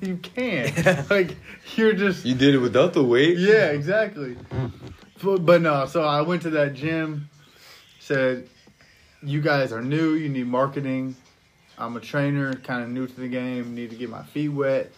[0.00, 1.10] "You can't.
[1.10, 1.36] like,
[1.74, 3.38] you're just You did it without the weight.
[3.38, 4.36] yeah, exactly.
[5.22, 7.28] But, but no, so I went to that gym,
[8.00, 8.48] said,
[9.22, 10.12] "You guys are new.
[10.14, 11.16] You need marketing.
[11.78, 13.74] I'm a trainer, kind of new to the game.
[13.74, 14.90] Need to get my feet wet.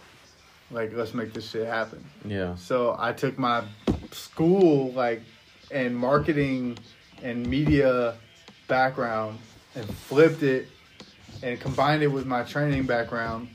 [0.70, 2.54] Like, let's make this shit happen." Yeah.
[2.56, 3.64] So I took my
[4.12, 5.22] school like
[5.70, 6.78] and marketing
[7.22, 8.16] and media
[8.68, 9.38] background
[9.74, 10.68] and flipped it
[11.42, 13.48] and combined it with my training background.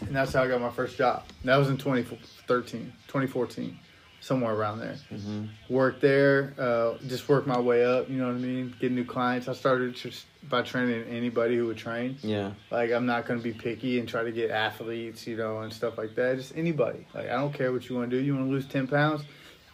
[0.00, 1.24] And that's how I got my first job.
[1.44, 3.78] That was in 2013, 2014,
[4.20, 4.96] somewhere around there.
[5.08, 8.74] hmm Worked there, uh, just worked my way up, you know what I mean?
[8.78, 9.48] Get new clients.
[9.48, 12.16] I started just by training anybody who would train.
[12.22, 12.52] Yeah.
[12.70, 15.98] Like I'm not gonna be picky and try to get athletes, you know, and stuff
[15.98, 16.36] like that.
[16.36, 17.06] Just anybody.
[17.14, 18.22] Like I don't care what you want to do.
[18.22, 19.24] You want to lose ten pounds?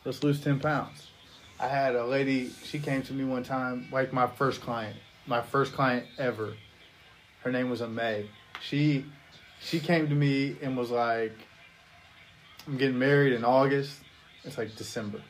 [0.04, 1.08] Let's lose ten pounds.
[1.60, 2.50] I had a lady.
[2.64, 6.54] She came to me one time, like my first client, my first client ever.
[7.44, 8.28] Her name was May.
[8.60, 9.04] She
[9.60, 11.36] she came to me and was like,
[12.66, 14.00] "I'm getting married in August.
[14.44, 15.22] It's like December.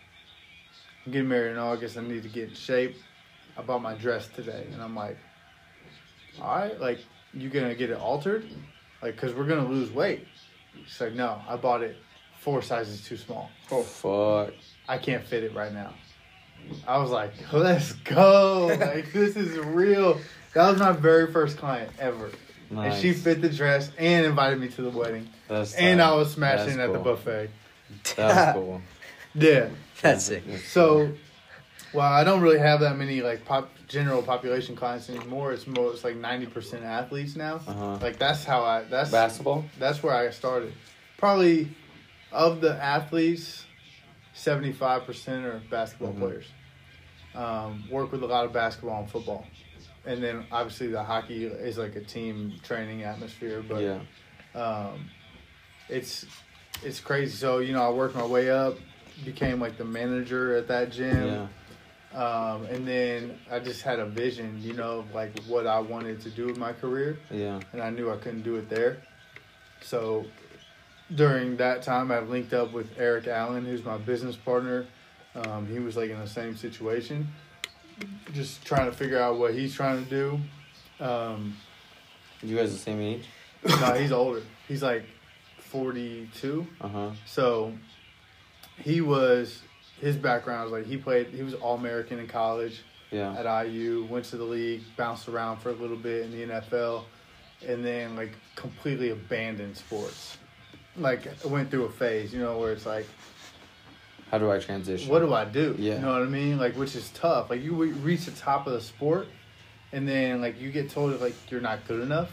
[1.05, 1.98] I'm getting married in August.
[1.98, 2.96] I need to get in shape.
[3.57, 5.18] I bought my dress today, and I'm like,
[6.40, 6.99] all right, like
[7.35, 8.45] you gonna get it altered,
[9.03, 10.27] like because we're gonna lose weight.
[10.87, 11.97] She's like, no, I bought it
[12.40, 13.51] four sizes too small.
[13.71, 14.55] Oh fuck.
[14.88, 15.95] I can't fit it right now.
[16.87, 18.66] I was like, let's go.
[18.81, 20.18] like, this is real.
[20.55, 22.31] That was my very first client ever.
[22.71, 22.95] Nice.
[22.95, 25.29] And she fit the dress and invited me to the wedding.
[25.49, 26.07] That's And tight.
[26.11, 27.05] I was smashing That's at the cool.
[27.16, 27.51] buffet.
[28.16, 28.81] That's cool.
[29.35, 29.68] Yeah.
[30.01, 30.42] That's sick.
[30.68, 31.12] So,
[31.94, 35.52] well, I don't really have that many like pop general population clients anymore.
[35.52, 37.57] It's more it's like ninety percent athletes now.
[37.66, 37.98] Uh-huh.
[38.00, 39.64] Like that's how I that's Basketball.
[39.78, 40.72] that's where I started.
[41.18, 41.68] Probably
[42.33, 43.64] of the athletes,
[44.35, 46.18] seventy five percent are basketball Mhm.
[46.18, 46.46] players.
[47.35, 49.46] Um, work with a lot of basketball and football,
[50.05, 53.64] and then obviously the hockey is like a team training atmosphere.
[53.66, 54.61] But yeah.
[54.61, 55.09] um,
[55.88, 56.26] it's
[56.83, 57.33] it's crazy.
[57.35, 58.76] So you know, I worked my way up,
[59.24, 61.26] became like the manager at that gym.
[61.26, 61.46] Yeah.
[62.14, 66.20] Um, and then I just had a vision, you know, of like what I wanted
[66.22, 67.61] to do with my career Yeah.
[67.72, 68.98] and I knew I couldn't do it there.
[69.81, 70.27] So
[71.14, 74.87] during that time, I linked up with Eric Allen, who's my business partner.
[75.35, 77.29] Um, he was like in the same situation,
[78.35, 80.40] just trying to figure out what he's trying to do.
[81.05, 81.57] Um,
[82.42, 83.25] You guys the same age?
[83.66, 84.42] no, he's older.
[84.68, 85.05] He's like
[85.59, 86.66] 42.
[86.81, 87.11] Uh huh.
[87.27, 87.72] So
[88.79, 89.62] he was,
[90.03, 93.33] his background was like he played, he was All American in college Yeah.
[93.35, 97.05] at IU, went to the league, bounced around for a little bit in the NFL,
[97.67, 100.37] and then like completely abandoned sports.
[100.97, 103.07] Like I went through a phase, you know, where it's like,
[104.31, 105.09] How do I transition?
[105.09, 105.77] what do I do?
[105.79, 105.95] Yeah.
[105.95, 106.59] You know what I mean?
[106.59, 107.49] Like, which is tough.
[107.49, 109.29] Like you reach the top of the sport,
[109.93, 112.31] and then like you get told like you're not good enough.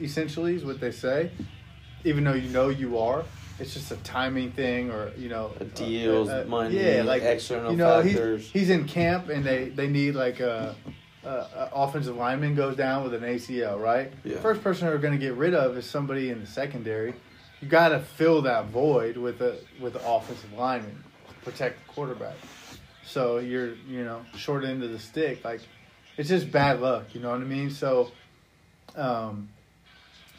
[0.00, 1.30] Essentially, is what they say.
[2.04, 3.24] Even though you know you are,
[3.58, 7.76] it's just a timing thing, or you know, Uh, deals, money, yeah, like external you
[7.76, 8.50] know, he's- factors.
[8.50, 10.74] He's, in camp, and they they need like a,
[11.24, 14.12] a, a offensive lineman goes down with an ACL, right?
[14.24, 14.38] Yeah.
[14.40, 17.14] First person they're going to get rid of is somebody in the secondary.
[17.60, 21.92] You got to fill that void with a with the offensive lineman to protect the
[21.94, 22.36] quarterback.
[23.04, 25.44] So you're you know short end of the stick.
[25.44, 25.60] Like
[26.18, 27.14] it's just bad luck.
[27.14, 27.70] You know what I mean?
[27.70, 28.10] So.
[28.94, 29.50] Um,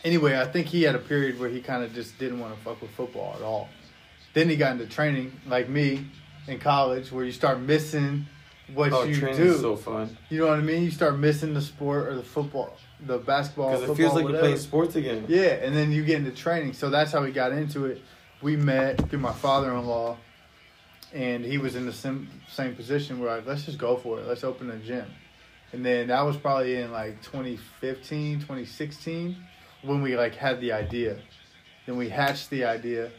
[0.08, 2.63] anyway, I think he had a period where he kind of just didn't want to
[2.63, 3.70] fuck with football at all.
[4.34, 6.08] Then he got into training, like me,
[6.48, 8.26] in college, where you start missing
[8.74, 9.58] what oh, you do.
[9.58, 10.17] so fun.
[10.30, 10.84] you know what I mean?
[10.84, 14.39] You start missing the sport or the football, the basketball, Because it feels like you're
[14.39, 15.26] playing sports again.
[15.28, 16.74] Yeah, and then you get into training.
[16.74, 18.02] So that's how we got into it.
[18.41, 20.17] We met through my father-in-law,
[21.13, 23.20] and he was in the same same position.
[23.20, 24.28] We're like, let's just go for it.
[24.28, 25.06] Let's open a gym.
[25.74, 29.36] And then that was probably in like 2015, 2016,
[29.84, 31.20] when we like had the idea.
[31.86, 33.12] Then we hatched the idea,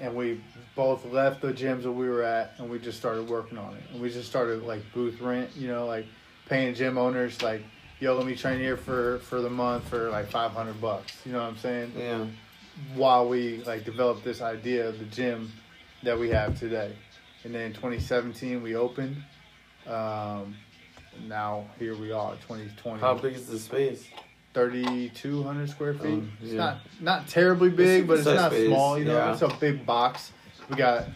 [0.00, 0.40] and we
[0.76, 3.82] both left the gyms that we were at, and we just started working on it.
[3.92, 6.06] And we just started like booth rent, you know, like
[6.48, 7.62] paying gym owners like,
[8.00, 11.12] yo, let me train here for for the month for like 500 bucks.
[11.24, 11.92] You know what I'm saying?
[11.96, 12.26] Yeah.
[12.94, 15.52] while we like developed this idea of the gym
[16.02, 16.94] that we have today.
[17.44, 19.16] And then 2017 we opened.
[19.86, 20.54] Um,
[21.26, 23.00] now here we are, 2020.
[23.00, 24.06] How big is the space?
[24.54, 26.04] 3,200 square feet.
[26.12, 28.98] Um, It's not not terribly big, but it's Size not space, small.
[28.98, 29.32] You know, yeah.
[29.32, 30.32] it's a big box.
[30.68, 31.06] We got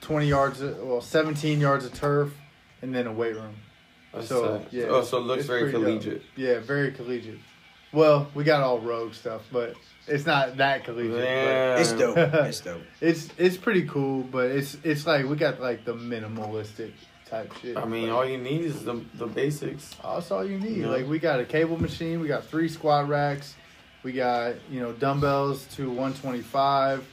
[0.00, 2.32] 20 yards, of, well, 17 yards of turf,
[2.82, 3.54] and then a weight room.
[4.12, 4.68] That's So, tight.
[4.72, 5.84] yeah, Oh, so it looks very pretty dope.
[5.84, 6.22] collegiate.
[6.36, 7.38] Yeah, very collegiate.
[7.92, 9.74] Well, we got all rogue stuff, but
[10.06, 11.12] it's not that collegiate.
[11.16, 11.78] but- Yeah.
[11.78, 12.16] It's dope.
[12.46, 12.82] It's dope.
[13.00, 16.92] It's it's pretty cool, but it's it's like we got like the minimalistic
[17.28, 17.76] type shit.
[17.76, 19.94] I mean, Like, all you need is the the basics.
[20.02, 20.78] that's all you need.
[20.78, 20.88] Yeah.
[20.88, 23.54] Like we got a cable machine, we got three squat racks,
[24.02, 27.04] we got you know dumbbells to one twenty five.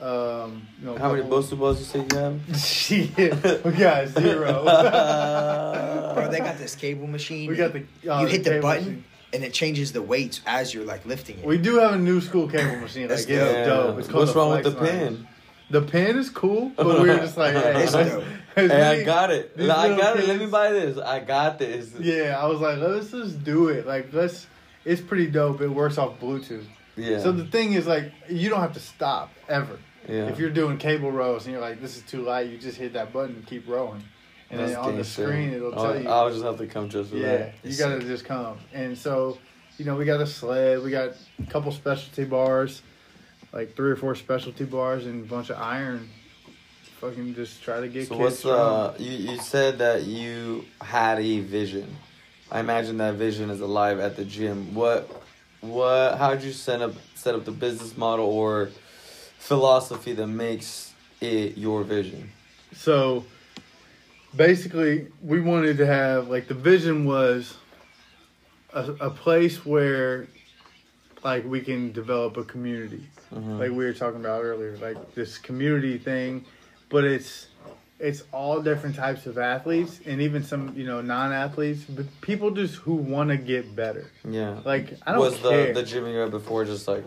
[0.00, 2.56] Um, you know, How many couple- Bosu balls you say you have?
[2.58, 4.64] Shit, we got zero.
[6.14, 7.50] Bro, they got this cable machine.
[7.50, 9.04] we got the uh, you hit the cable button machine.
[9.34, 11.44] and it changes the weights as you're like lifting it.
[11.44, 13.08] We do have a new school cable machine.
[13.08, 13.86] That's Like it's dope.
[13.88, 13.98] dope.
[13.98, 14.98] It's What's wrong with the Flex Line.
[15.16, 15.28] pin?
[15.70, 18.22] The pin is cool, but we were just like, hey,
[18.56, 18.78] It's let's- dope.
[18.78, 19.52] let's Hey, I got it.
[19.58, 20.28] I got it.
[20.28, 20.98] Let me buy this.
[20.98, 21.92] I got this.
[21.98, 23.86] Yeah, I was like, let's just do it.
[23.86, 24.46] Like, let's.
[24.84, 25.60] It's pretty dope.
[25.60, 26.64] It works off Bluetooth.
[26.96, 27.20] Yeah.
[27.20, 29.78] So the thing is, like, you don't have to stop ever.
[30.08, 30.26] yeah.
[30.26, 32.94] If you're doing cable rows and you're like, this is too light, you just hit
[32.94, 34.02] that button and keep rowing,
[34.50, 36.08] and That's then on the screen it'll I'll, tell you.
[36.08, 37.54] I'll just have to come just for yeah, that.
[37.62, 38.58] you gotta just come.
[38.72, 39.38] And so,
[39.78, 41.10] you know, we got a sled, we got
[41.42, 42.82] a couple specialty bars,
[43.52, 46.08] like three or four specialty bars, and a bunch of iron.
[47.00, 48.94] Fucking just try to get So kids what's uh?
[48.98, 51.96] You you said that you had a vision.
[52.52, 54.74] I imagine that vision is alive at the gym.
[54.74, 55.08] What
[55.62, 56.18] what?
[56.18, 58.70] How did you set up set up the business model or
[59.38, 62.30] philosophy that makes it your vision?
[62.74, 63.24] So
[64.36, 67.56] basically we wanted to have like the vision was
[68.74, 70.26] a, a place where
[71.24, 73.58] like we can develop a community Mhm.
[73.58, 76.44] like we were talking about earlier like this community thing
[76.90, 77.46] but it's
[77.98, 82.74] it's all different types of athletes and even some you know non-athletes but people just
[82.76, 84.58] who want to get better yeah.
[84.64, 87.04] like i don't was care the the gym you were at before just like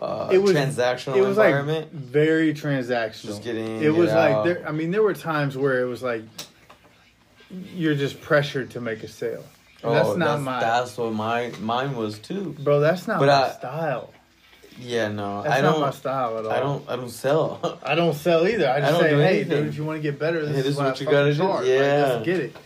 [0.00, 1.92] uh, It was- transactional it was environment?
[1.92, 5.12] like very transactional Just get in, it was get like there i mean there were
[5.14, 6.22] times where it was like
[7.74, 9.44] you're just pressured to make a sale
[9.82, 12.56] And that's not Oh, that's, my That's what my mine was too.
[12.60, 14.12] bro that's not But my I- style
[14.80, 15.80] Yeah, no, that's I not don't.
[15.80, 16.88] my style at all I don't.
[16.90, 17.78] I don't sell.
[17.82, 18.68] I don't sell either.
[18.68, 19.58] I just don't say, do hey, anything.
[19.58, 21.42] dude, if you want to get better, this, Hey, is, what, you gotta do.
[21.42, 21.48] Yeah.
[21.52, 22.56] Like, let's get it.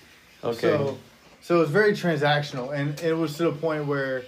[0.43, 0.61] okay.
[0.61, 0.99] So,
[1.43, 4.23] so it's very transactional, and it was to the point where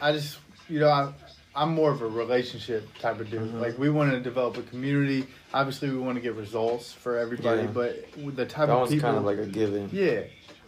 [0.00, 1.12] I just, you know, I,
[1.54, 3.40] I'm more of a relationship type of dude.
[3.50, 3.60] Mhm.
[3.60, 5.26] Like we want to develop a community.
[5.54, 7.68] Obviously, we want to get results for everybody, Yeah.
[7.68, 8.04] but
[8.36, 9.88] the type that of was people, kind of like a given.
[9.92, 10.20] yeah.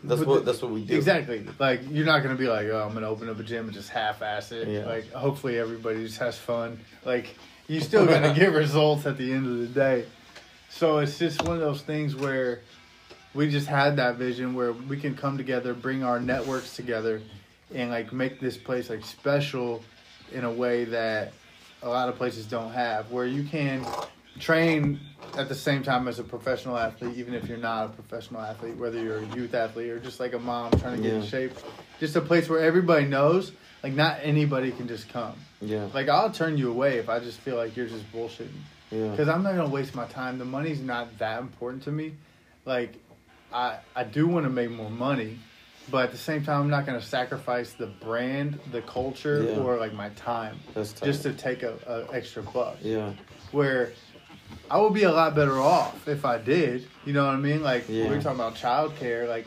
[0.05, 0.45] That's what.
[0.45, 0.97] that's what we do.
[0.97, 1.45] Exactly.
[1.59, 3.91] Like you're not gonna be like, oh, I'm gonna open up a gym and just
[3.91, 4.69] half-ass it.
[4.69, 4.87] Yeah.
[4.87, 6.79] Like hopefully everybody just has fun.
[7.05, 10.05] Like you're still gonna get results at the end of the day.
[10.71, 12.61] So it's just one of those things where
[13.35, 17.21] we just had that vision where we can come together, bring our networks together,
[17.75, 19.83] and like make this place like special
[20.33, 21.33] in a way that
[21.83, 23.11] a lot of places don't have.
[23.11, 23.85] Where you can
[24.39, 25.01] train
[25.37, 28.77] at the same time as a professional athlete, even if you're not a professional athlete,
[28.77, 31.53] whether you're a youth athlete or just like a mom trying to get in shape.
[32.01, 35.35] Just a place where everybody knows, like not anybody can just come.
[35.61, 35.89] Yeah.
[35.93, 38.49] Like I'll turn you away if I just feel like you're just bullshitting.
[38.91, 39.11] Yeah.
[39.11, 40.39] Because I'm not gonna waste my time.
[40.39, 42.15] The money's not that important to me.
[42.65, 42.95] Like,
[43.53, 45.39] I I do want to make more money,
[45.91, 49.59] but at the same time, I'm not gonna sacrifice the brand, the culture, Yeah.
[49.59, 51.75] or like my time just to take a,
[52.11, 52.77] a extra buck.
[52.83, 53.13] yeah.
[53.53, 53.93] Where
[54.71, 56.87] I would be a lot better off if I did.
[57.05, 57.63] You know what I mean?
[57.63, 58.09] Like we Yeah.
[58.09, 59.47] we're talking about childcare, like.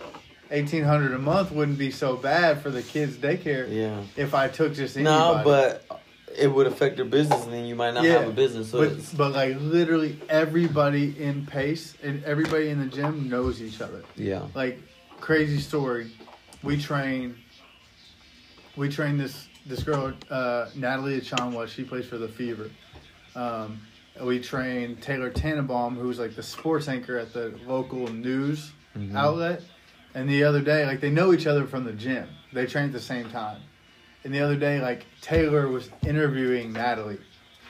[0.53, 4.01] Eighteen hundred a month wouldn't be so bad for the kids' daycare Yeah.
[4.17, 5.37] if I took just anybody.
[5.37, 5.85] No, but
[6.37, 8.69] it would affect your business, and then you might not Yeah, have a business.
[8.69, 13.79] So but, but like literally everybody in pace and everybody in the gym knows each
[13.79, 14.03] other.
[14.17, 14.41] yeah.
[14.53, 14.81] Like
[15.21, 16.11] crazy story.
[16.63, 17.37] We train.
[18.75, 21.69] We train this this girl uh, Natalie Achonwa.
[21.69, 22.69] She plays for the Fever.
[23.37, 23.79] Um,
[24.25, 29.15] we trained Taylor Tannenbaum, who's like the sports anchor at the local news Mhm.
[29.15, 29.62] outlet.
[30.13, 32.27] And the other day, like they know each other from the gym.
[32.53, 33.57] They train at the same time.
[34.23, 37.17] And the other day, like Taylor was interviewing Natalie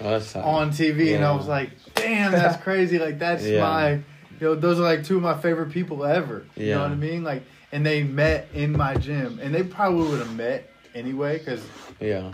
[0.04, 2.98] Oh, on TV, and I was like, "Damn, that's crazy!
[2.98, 3.60] Like that's Yeah.
[3.62, 4.02] my, you
[4.42, 6.46] know, those are like two of my favorite people ever.
[6.56, 7.24] You know what I mean?
[7.24, 11.64] Like, and they met in my gym, and they probably would have met anyway because
[12.00, 12.32] Yeah.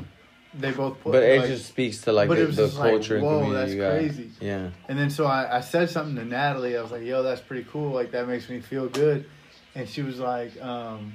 [0.60, 1.14] They both put.
[1.14, 3.78] But it like- just speaks to like the, the just like, culture and whoa, community
[3.78, 4.32] that's crazy.
[4.42, 4.70] Yeah.
[4.88, 6.78] And then so I, I said something to Natalie.
[6.78, 7.92] I was like, "Yo, that's pretty cool.
[7.92, 9.30] Like that makes me feel good."
[9.76, 11.14] And she was like, um,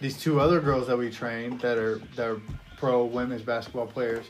[0.00, 2.40] "These two other girls that we train that are that are
[2.76, 4.26] pro women's basketball players."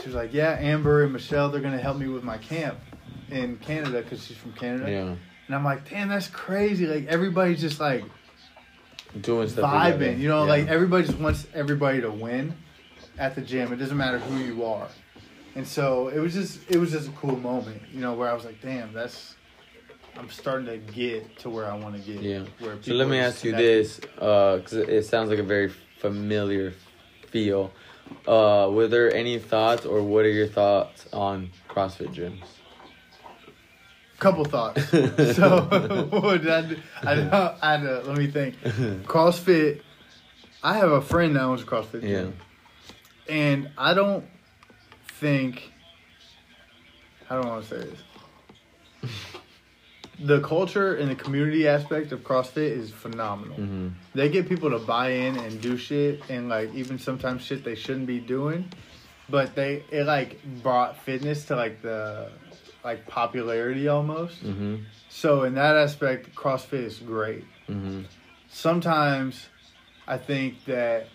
[0.00, 2.78] She was like, "Yeah, Amber and Michelle, they're gonna help me with my camp
[3.30, 5.14] in Canada because she's from Canada." Yeah.
[5.46, 6.86] And I'm like, "Damn, that's crazy!
[6.86, 8.04] Like everybody's just like
[9.20, 9.70] Doing stuff.
[9.70, 9.92] vibing.
[9.98, 10.12] together.
[10.14, 10.50] You know, Yeah.
[10.50, 12.54] like everybody just wants everybody to win
[13.18, 13.72] at the gym.
[13.72, 14.88] It doesn't matter who you are.
[15.54, 18.32] And so it was just it was just a cool moment, you know, where I
[18.32, 19.36] was like, damn, that's
[20.16, 22.22] I'm starting to get to where I want to get.
[22.22, 22.44] Yeah.
[22.58, 26.72] Where So let me ask you this, because it sounds like a very familiar
[27.28, 27.72] feel.
[28.26, 32.42] Uh, were there any thoughts, or what are your thoughts on CrossFit gyms?
[34.18, 34.88] Couple thoughts.
[34.90, 35.62] so
[36.10, 36.76] what did I do?
[37.02, 38.60] I, don't- I let me think.
[39.04, 39.80] CrossFit.
[40.62, 42.26] I have a friend that owns a CrossFit Yeah.
[43.28, 44.24] And I don't
[45.18, 45.72] think.
[47.30, 49.10] I don't want to say this?
[50.18, 53.56] the culture and the community aspect of CrossFit is phenomenal.
[53.56, 57.64] hmm They get people to buy in and do shit, and like even sometimes shit
[57.64, 58.68] they shouldn't be doing.
[59.28, 62.28] But they it like brought fitness to like the
[62.84, 64.40] like popularity almost.
[64.42, 64.76] hmm
[65.08, 67.44] So in that aspect, CrossFit is great.
[67.66, 68.02] hmm
[68.48, 69.48] Sometimes
[70.06, 71.06] I think that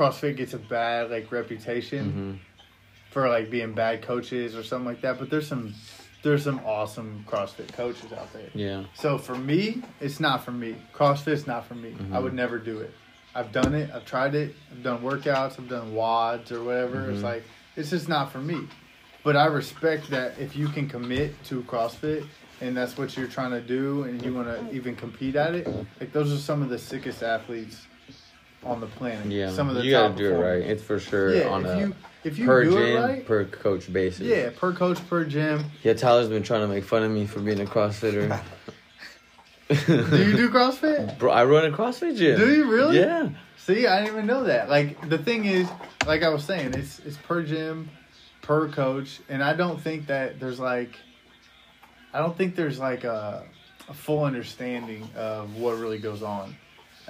[0.00, 2.32] CrossFit gets a bad like reputation hmm
[3.10, 5.18] for like being bad coaches or something like that.
[5.18, 5.74] But there's some
[6.22, 8.48] there's some awesome CrossFit coaches out there.
[8.54, 8.84] Yeah.
[8.94, 10.76] So for me, it's not for me.
[10.94, 11.92] CrossFit's not for me.
[12.12, 12.22] I Mhm.
[12.22, 12.92] would never do it.
[13.34, 13.90] I've done it.
[13.92, 14.54] I've tried it.
[14.70, 15.58] I've done workouts.
[15.58, 17.10] I've done WODs or whatever.
[17.10, 17.24] It's Mhm.
[17.24, 17.42] like
[17.76, 18.68] it's just not for me.
[19.24, 22.24] But I respect that if you can commit to CrossFit
[22.60, 25.66] and that's what you're trying to do and you want to even compete at it.
[26.00, 27.86] Like those are some of the sickest athletes
[28.64, 29.26] on the planet.
[29.26, 29.50] Yeah.
[29.50, 30.62] Some of the you gotta do it right.
[30.62, 31.48] It's for sure Yeah.
[31.48, 31.94] on if a you
[32.24, 33.26] if you per do gym, it right.
[33.26, 34.20] per coach basis.
[34.26, 35.64] yeah, per coach, per gym.
[35.82, 38.38] Yeah, Tyler's been trying to make fun of me for being a CrossFitter.
[39.68, 41.16] Do you do CrossFit?
[41.18, 42.38] Bro, I run a CrossFit gym.
[42.38, 42.98] Do you really?
[42.98, 43.28] Yeah.
[43.56, 44.68] See, I didn't even know that.
[44.68, 45.68] Like the thing is,
[46.06, 47.88] like I was saying, it's it's per gym,
[48.42, 50.96] per coach, and I don't think that there's like,
[52.12, 53.44] I don't think there's like a,
[53.88, 56.56] a full understanding of what really goes on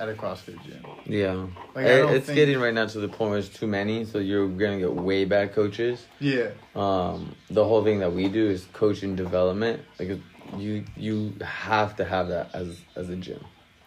[0.00, 0.84] at a CrossFit gym.
[1.04, 1.34] Yeah.
[1.74, 3.66] Like, I It- don't it's think- getting right now to the point where it's too
[3.66, 6.06] many, so you're gonna get way bad coaches.
[6.18, 9.82] Yeah, Um, the whole thing that we do is coaching development.
[9.98, 10.18] Like
[10.56, 13.44] you, you have to have that as as a gym.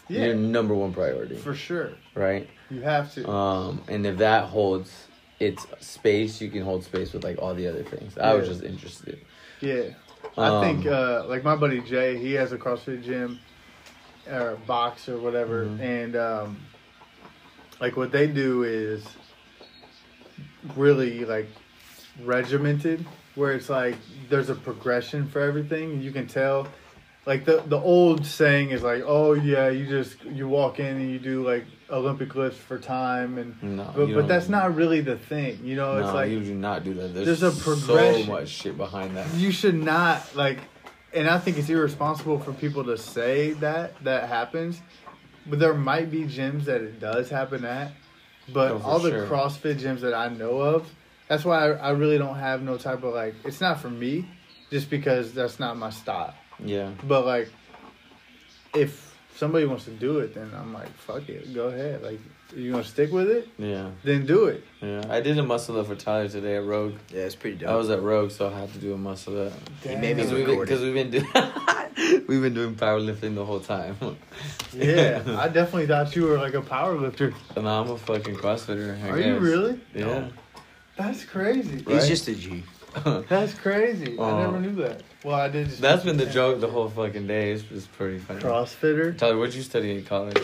[0.08, 1.90] yeah, Your number one priority, for sure.
[2.14, 2.48] right?
[2.70, 3.28] You have to.
[3.30, 5.08] Um, and if that holds
[5.40, 8.18] its space, you can hold space with like all the other things.
[8.18, 9.20] I was just interested.
[9.62, 9.84] Yeah.
[10.38, 13.40] I think Um, uh, like my buddy Jay, he has a CrossFit gym
[14.30, 15.80] or box or whatever, Mhm.
[15.82, 16.58] and um,
[17.80, 19.04] like what they do is
[20.76, 21.48] really like
[22.24, 23.06] regimented,
[23.36, 23.96] where it's like
[24.30, 26.02] there's a progression for everything.
[26.02, 26.68] You can tell.
[27.26, 31.10] Like the the old saying is like, oh yeah, you just you walk in and
[31.10, 35.18] you do like Olympic lifts for time, and No, but, but that's not really the
[35.18, 35.60] thing.
[35.64, 37.14] You know, No, it's like you do not do that.
[37.14, 38.26] There's, there's a progression.
[38.26, 39.34] so much shit behind that.
[39.36, 40.60] you should not like
[41.14, 44.82] and i think it's irresponsible for people to say that that happens
[45.46, 47.92] but there might be gyms that it does happen at
[48.52, 49.28] but Oh, all the sure.
[49.28, 50.90] crossfit gyms that i know of
[51.28, 54.26] that's why I, I really don't have no type of like it's not for me
[54.72, 56.34] just because that's not my style
[56.64, 56.92] Yeah.
[57.08, 57.50] but like
[58.76, 62.20] if somebody wants to do it then i'm like fuck it go ahead like
[62.56, 63.90] you gonna stick with it Yeah.
[64.04, 65.04] then do it Yeah.
[65.10, 66.96] I did a muscle up for Tyler today at Rogue.
[67.10, 67.70] Yeah, it's pretty dope.
[67.70, 69.54] I was at Rogue, so I had to do a muscle up.
[69.82, 70.38] He made me Because Damn.
[70.40, 73.96] we've, record been- 'cause we've been doing we've been doing powerlifting the whole time.
[74.74, 79.02] yeah i definitely thought you were like a power lifter and I'm a fucking CrossFitter.
[79.04, 80.28] I are you really Yeah.
[80.98, 82.04] that's crazy He's right?
[82.08, 82.64] just a G.
[83.28, 84.20] That's crazy.
[84.20, 85.02] I Uh, never knew that.
[85.24, 85.68] Well, I did.
[85.70, 87.52] Just That's been the joke the whole fucking day.
[87.54, 88.40] It's, it's pretty funny.
[88.40, 89.18] CrossFitter.
[89.18, 90.38] Tyler, what'd you study in college?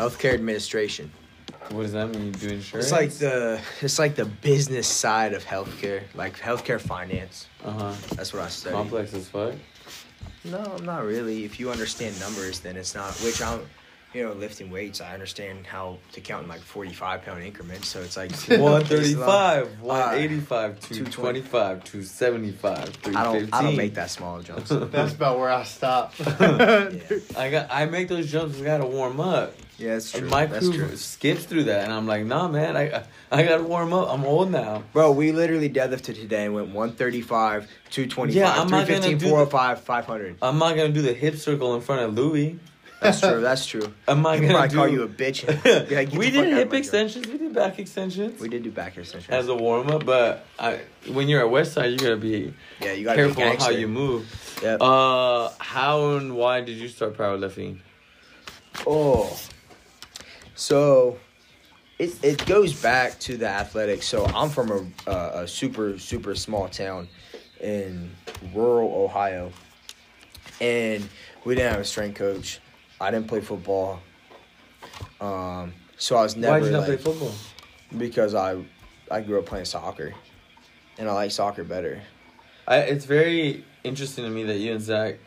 [0.00, 1.12] Healthcare administration.
[1.70, 2.26] What does that mean?
[2.26, 2.86] You do insurance?
[2.86, 7.46] It's like the it's like the business side of healthcare, like healthcare finance.
[7.64, 8.74] uh huh That's what I study.
[8.74, 9.54] complex as fuck.
[10.44, 11.44] No, I'm not really.
[11.44, 13.12] If you understand numbers, then it's not.
[13.26, 13.60] Which I'm,
[14.12, 15.00] you know, lifting weights.
[15.00, 17.88] I understand how to count in like forty-five pound increments.
[17.88, 22.52] So it's like One thirty five, Uh, one eighty five, two twenty five, two seventy
[22.52, 23.54] five, three I don't.
[23.54, 24.68] I don't make that small jumps.
[24.70, 26.14] That's about where I stop.
[26.18, 26.90] yeah.
[27.36, 27.68] I got.
[27.70, 28.58] I make those jumps.
[28.58, 29.54] We gotta warm up.
[29.78, 30.22] yeah, that's true.
[30.22, 30.96] And my that's crew true.
[30.96, 32.76] skips through that, and I'm like, nah, man.
[32.76, 34.08] I I gotta warm up.
[34.12, 34.82] I'm old now.
[34.92, 40.36] Bro, we literally deadlifted today and went 135, 225, Yeah, I'm 315, do the- 500.
[40.42, 42.58] I'm not gonna do the hip circle in front of Louie.
[43.00, 43.40] That's true.
[43.40, 43.92] That's true.
[44.06, 44.76] Not People gonna do.
[44.76, 45.46] call you a bitch.
[45.90, 47.26] Like, we did hip extensions.
[47.26, 48.40] We did back extensions.
[48.40, 49.30] We did do back extensions.
[49.30, 50.80] as a warm up, but I,
[51.10, 53.70] when you're at Westside, you gotta be yeah, you got to be careful on how
[53.70, 54.60] you move.
[54.62, 54.82] Yep.
[54.82, 57.80] Uh, how and why did you start powerlifting?
[58.86, 59.38] Oh,
[60.54, 61.18] so
[61.98, 64.06] it it goes back to the athletics.
[64.06, 64.70] So I'm from
[65.06, 67.08] a uh, a super super small town
[67.60, 68.10] in
[68.54, 69.52] rural Ohio,
[70.60, 71.08] and
[71.44, 72.60] we didn't have a strength coach.
[73.00, 74.00] I didn't play football.
[75.20, 77.32] Um, so I was never why did you not like, play football?
[77.96, 78.62] because I
[79.10, 80.14] I grew up playing soccer,
[80.98, 82.02] and I like soccer better.
[82.66, 85.18] I, it's very interesting to me that you and Zach,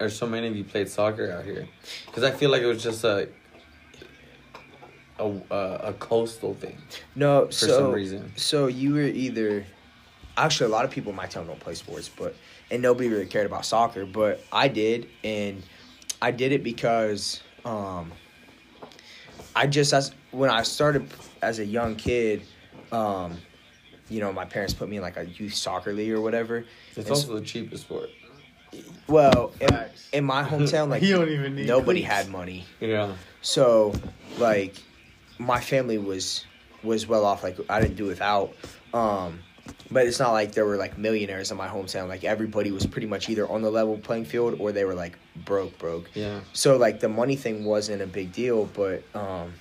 [0.00, 1.68] or so many of you, played soccer out here,
[2.06, 3.28] because I feel like it was just a
[5.18, 6.76] a a, a coastal thing
[7.14, 8.32] No, for so some reason.
[8.36, 9.64] So you were either
[10.36, 12.34] actually a lot of people in my town don't play sports, but
[12.70, 15.62] and nobody really cared about soccer, but I did, and
[16.22, 18.12] I did it because um,
[19.56, 21.08] I just as when I started
[21.42, 22.42] as a young kid,
[22.92, 23.38] um,
[24.08, 26.64] you know, my parents put me in like a youth soccer league or whatever.
[26.90, 28.10] It's And also the cheapest sport.
[29.08, 29.68] Well, in,
[30.12, 31.66] in my hometown, like you don't even need.
[31.66, 32.14] nobody cleats.
[32.14, 32.64] had money.
[32.80, 33.14] Yeah.
[33.42, 33.92] So,
[34.38, 34.76] like,
[35.38, 36.44] my family was
[36.82, 37.42] was well off.
[37.42, 38.52] Like, I didn't do without.
[38.92, 39.40] Um,
[39.90, 42.08] but it's not like there were like millionaires in my hometown.
[42.08, 45.18] Like, everybody was pretty much either on the level playing field or they were like
[45.44, 46.10] broke, broke.
[46.14, 46.40] Yeah.
[46.52, 48.66] So like the money thing wasn't a big deal.
[48.66, 49.52] But um,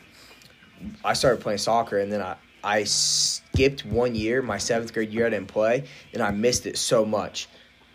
[1.04, 4.42] I started playing soccer and then I I skipped one year.
[4.42, 7.48] My seventh grade year, I didn't play, and I missed it so much.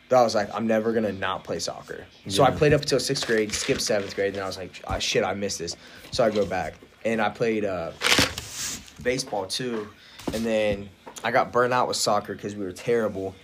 [0.09, 2.07] That I was like, I'm never gonna not play soccer.
[2.29, 4.99] So I played up until sixth grade, skipped seventh grade, and I was like, ah,
[4.99, 5.77] shit, I missed this.
[6.11, 6.75] So I go back,
[7.05, 7.93] and I played uh,
[9.03, 9.89] baseball too,
[10.33, 10.89] and then
[11.25, 13.35] I got burnt out with soccer because we were terrible,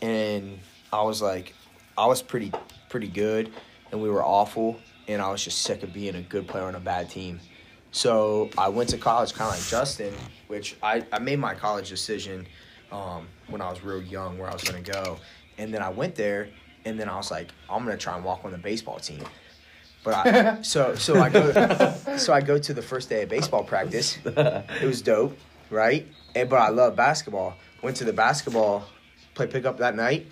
[0.00, 0.58] and
[0.92, 1.52] I was like,
[1.98, 2.52] I was pretty
[2.88, 3.52] pretty good,
[3.90, 4.78] and we were awful,
[5.08, 7.40] and I was just sick of being a good player on a bad team.
[7.90, 10.14] So I went to college, kind of like Justin,
[10.46, 12.46] which I, I made my college decision
[12.92, 15.18] um, when I was real young where I was going to go.
[15.58, 16.48] And then I went there,
[16.84, 19.24] and then I was like, I'm going to try and walk on the baseball team.
[20.04, 23.64] But I, so so I go so I go to the first day of baseball
[23.64, 24.18] practice.
[24.24, 25.36] It was dope,
[25.70, 26.06] right?
[26.34, 27.56] And but I love basketball.
[27.82, 28.84] Went to the basketball
[29.34, 30.26] play pickup that night.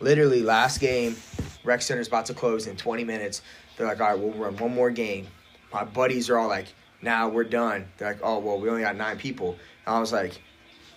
[0.00, 1.16] Literally last game,
[1.64, 3.42] rec center's about to close in 20 minutes.
[3.76, 5.26] They're like, all right, we'll run one more game.
[5.72, 6.66] My buddies are all like,
[7.00, 7.86] now nah, we're done.
[7.96, 9.56] They're like, oh well, we only got nine people.
[9.86, 10.40] And I was like,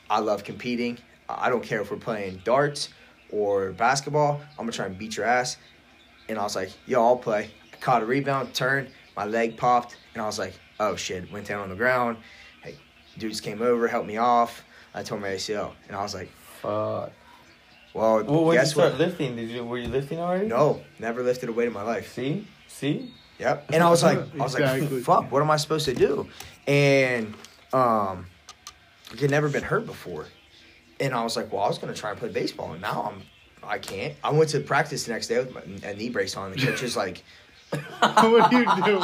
[0.09, 0.97] I love competing.
[1.27, 2.89] I don't care if we're playing darts
[3.31, 4.41] or basketball.
[4.51, 5.57] I'm gonna try and beat your ass.
[6.29, 7.49] And I was like, yo, I'll play.
[7.73, 11.47] I caught a rebound, turned, my leg popped, and I was like, oh shit, went
[11.47, 12.17] down on the ground.
[13.15, 14.63] Hey, dudes came over, helped me off.
[14.93, 16.29] I tore my ACL, and I was like,
[16.61, 17.11] Fuck.
[17.93, 18.99] well, Well, when you start what?
[18.99, 20.47] lifting, did you were you lifting already?
[20.47, 22.13] No, never lifted a weight in my life.
[22.13, 23.11] See, see.
[23.39, 23.71] Yep.
[23.73, 24.87] And I was like, I was Exactly.
[24.87, 26.27] like, fuck, what am I supposed to do?
[26.67, 27.33] And
[27.73, 28.25] um,
[29.13, 30.27] I had never been hurt before,
[31.01, 33.21] and I was like, well, I was gonna try and play baseball, and now I'm,
[33.67, 34.13] I can't.
[34.23, 36.51] I went to practice the next day with my, a knee brace on.
[36.51, 37.21] The coach was like,
[37.99, 38.99] what do you do?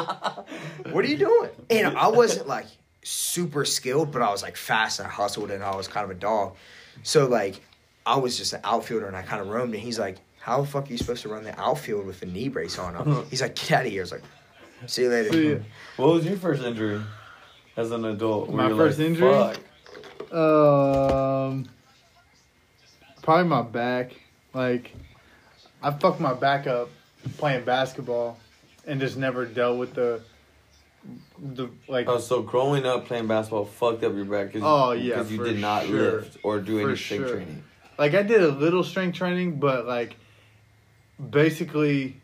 [0.93, 1.49] what are you doing?
[1.69, 2.67] And I wasn't like
[3.03, 6.11] super skilled, but I was like fast and I hustled and I was kind of
[6.11, 6.55] a dog.
[7.03, 7.61] So like
[8.05, 10.67] I was just an outfielder and I kind of roamed and he's like, How the
[10.67, 13.25] fuck are you supposed to run the outfield with a knee brace on?
[13.29, 14.01] He's like, Get out of here.
[14.01, 14.23] I was like,
[14.87, 15.31] See you later.
[15.31, 15.63] See.
[15.97, 17.01] What was your first injury
[17.77, 18.49] as an adult?
[18.49, 19.31] My first like, injury?
[19.31, 19.57] Fuck.
[20.33, 21.69] Um,
[23.21, 24.13] probably my back.
[24.53, 24.93] Like,
[25.83, 26.89] I fucked my back up
[27.37, 28.37] playing basketball,
[28.87, 30.21] and just never dealt with the,
[31.39, 32.07] the like.
[32.07, 35.43] Oh, so growing up playing basketball fucked up your back because Oh, yeah, because you
[35.43, 36.21] did not sure.
[36.21, 37.35] lift or do For any strength sure.
[37.37, 37.63] training.
[37.97, 40.15] like I did a little strength training, but like
[41.29, 42.17] basically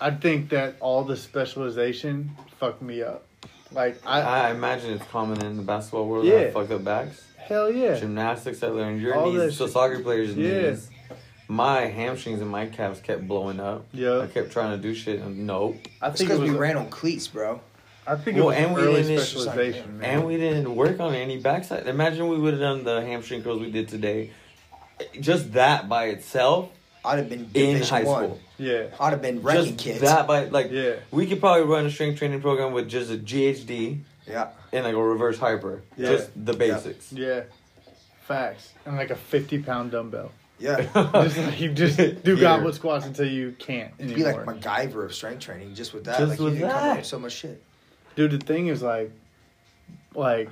[0.00, 3.26] I think that all the specialization fucked me up.
[3.72, 6.32] Like I, I imagine it's common in the basketball world Yeah.
[6.38, 7.24] to have fucked up backs.
[7.36, 7.94] hell yeah.
[7.98, 9.72] Gymnastics, I learned your All knees, so shit.
[9.72, 10.70] soccer players' Yeah.
[10.70, 10.87] knees.
[11.50, 13.86] My hamstrings and my calves kept blowing up.
[13.92, 14.20] Yeah.
[14.20, 15.76] I kept trying to do shit and nope.
[16.02, 17.60] I think it because was we ran on cleats, bro.
[18.06, 20.10] I think Well, it was and we early didn't- specialization, man.
[20.18, 21.86] And we didn't work on any backside.
[21.86, 24.30] Imagine we would have done the hamstring curls we did today.
[25.20, 26.70] Just that by itself
[27.04, 28.24] I'd have been in high one.
[28.24, 28.40] school.
[28.58, 28.86] yeah.
[29.00, 30.00] I'd have been wrecking Just kids.
[30.00, 30.94] that by like Yeah.
[31.10, 34.48] we could probably run a strength training program with just a GHD Yeah.
[34.72, 35.82] and like a reverse hyper.
[35.96, 36.08] Yeah.
[36.10, 37.10] Just the basics.
[37.12, 37.42] Yeah.
[38.26, 38.72] Facts.
[38.84, 40.32] And like a 50 pound dumbbell.
[40.58, 40.82] Yeah.
[41.12, 44.36] Just like you just do goblet squats until you can't You'd be like.
[44.36, 46.18] MacGyver of strength training just with that.
[46.18, 47.06] Just like with you could come that.
[47.06, 47.62] so much shit.
[48.16, 49.12] Dude, the thing is like,
[50.14, 50.50] like,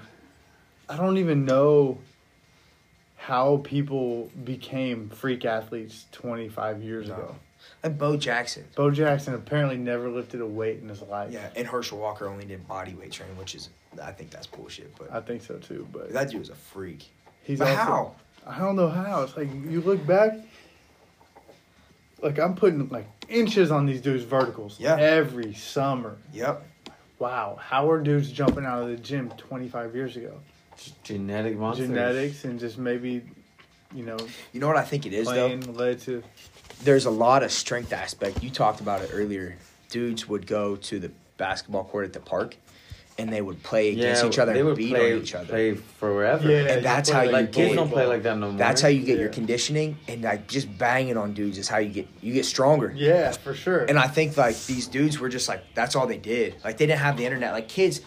[0.89, 1.99] I don't even know
[3.17, 7.15] how people became freak athletes 25 years No.
[7.15, 7.37] ago.
[7.83, 8.65] Like Bo Jackson.
[8.77, 11.33] Bo Jackson apparently never lifted a weight in his life.
[11.33, 14.95] Yeah, and Herschel Walker only did body weight training, which is I think that's bullshit.
[14.97, 17.07] But I think so too, but that dude was a freak.
[17.43, 18.15] he's but also, how?
[18.47, 19.23] I don't know how.
[19.23, 20.39] It's like you look back,
[22.23, 24.97] like I'm putting like inches on these dudes' verticals Yeah.
[24.99, 26.17] every summer.
[26.33, 26.65] Yep.
[27.19, 30.39] Wow, how are dudes jumping out of the gym 25 years ago?
[30.77, 31.89] Just genetic monsters.
[31.89, 33.23] Genetics and just maybe,
[33.95, 34.19] you know,
[34.53, 35.49] You know what I think it is though.
[35.73, 36.23] led to.
[36.85, 38.43] There's a lot of strength aspect.
[38.43, 39.57] You talked about it earlier.
[39.89, 42.57] Dudes would go to the basketball court at the park,
[43.19, 45.35] and they would play against Yeah, each other they and would beat play, on each
[45.35, 45.47] other.
[45.47, 46.51] play forever.
[46.51, 48.59] Yeah, And that's how play you Like kids get- don't play like that no more.
[48.59, 51.89] That's how you get your conditioning, and like just banging on dudes is how you
[51.91, 52.93] get you get stronger.
[52.95, 53.85] Yeah, for sure.
[53.85, 56.57] And I think like these dudes were just like that's all they did.
[56.65, 57.53] Like they didn't have the internet.
[57.53, 58.01] Like kids,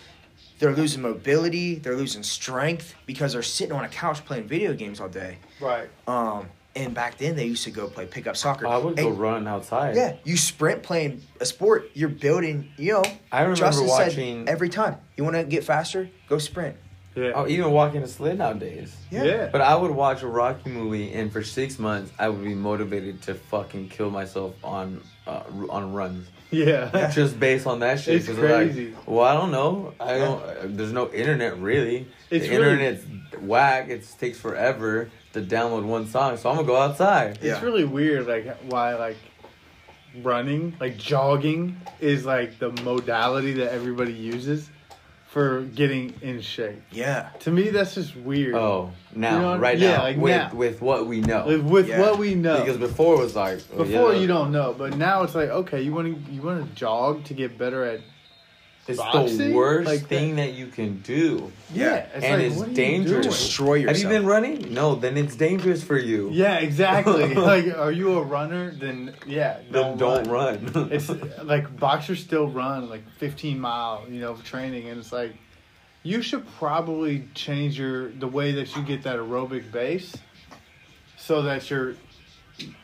[0.59, 4.99] they're losing mobility, they're losing strength because they're sitting on a couch playing video games
[4.99, 5.37] all day.
[5.59, 5.87] right.
[6.07, 8.67] Um, and back then they used to go play pickup soccer.
[8.67, 9.95] I would go run outside.
[9.95, 11.89] Yeah, you sprint playing a sport.
[11.93, 12.69] You're building.
[12.77, 14.45] You know, I remember Justin watching.
[14.45, 16.75] said every time you want to get faster, go sprint.
[17.15, 17.31] Yeah.
[17.35, 18.95] oh, even walking a sled nowadays.
[19.09, 19.23] Yeah.
[19.23, 19.49] yeah.
[19.51, 23.21] But I would watch a Rocky movie, and for six months, I would be motivated
[23.23, 27.09] to fucking kill myself on uh, on runs, yeah.
[27.11, 28.15] just based on that shit.
[28.17, 28.95] It's 'Cause they're like, crazy.
[29.05, 29.93] well, I don't know.
[29.99, 30.41] I don't.
[30.43, 32.07] uh, There's no internet really.
[32.29, 33.03] It's the really- internet's
[33.41, 33.89] whack.
[33.89, 37.39] It takes forever to download one song, so I'm gonna go outside.
[37.41, 39.17] It's really weird, like why like
[40.23, 44.69] running, like jogging, is like the modality that everybody uses
[45.27, 46.81] for getting in shape.
[46.91, 47.29] Yeah.
[47.41, 48.55] To me, that's just weird.
[48.55, 50.51] Oh, now, You know what- right yeah, now, like with now.
[50.55, 51.99] with what we know, With, with Yeah.
[51.99, 54.97] what we know, because before it was like oh, before yeah, you don't know, but
[54.97, 58.01] now it's like okay, you want to you want to jog to get better at
[58.89, 61.51] It's the worst Like thing that you can do.
[61.73, 62.07] Yeah.
[62.13, 63.25] It's And like, it's what are you dangerous.
[63.25, 63.97] Destroy yourself.
[63.97, 64.73] Have you been running?
[64.73, 66.29] No, then it's dangerous for you.
[66.31, 67.33] Yeah, exactly.
[67.35, 68.71] like, are you a runner?
[68.71, 70.71] Then yeah, Then don't run.
[70.91, 71.09] it's
[71.43, 75.33] like boxers still run like 15 mile, you know, training, and it's like
[76.03, 80.15] you should probably change your the way that you get that aerobic base,
[81.17, 81.95] so that you're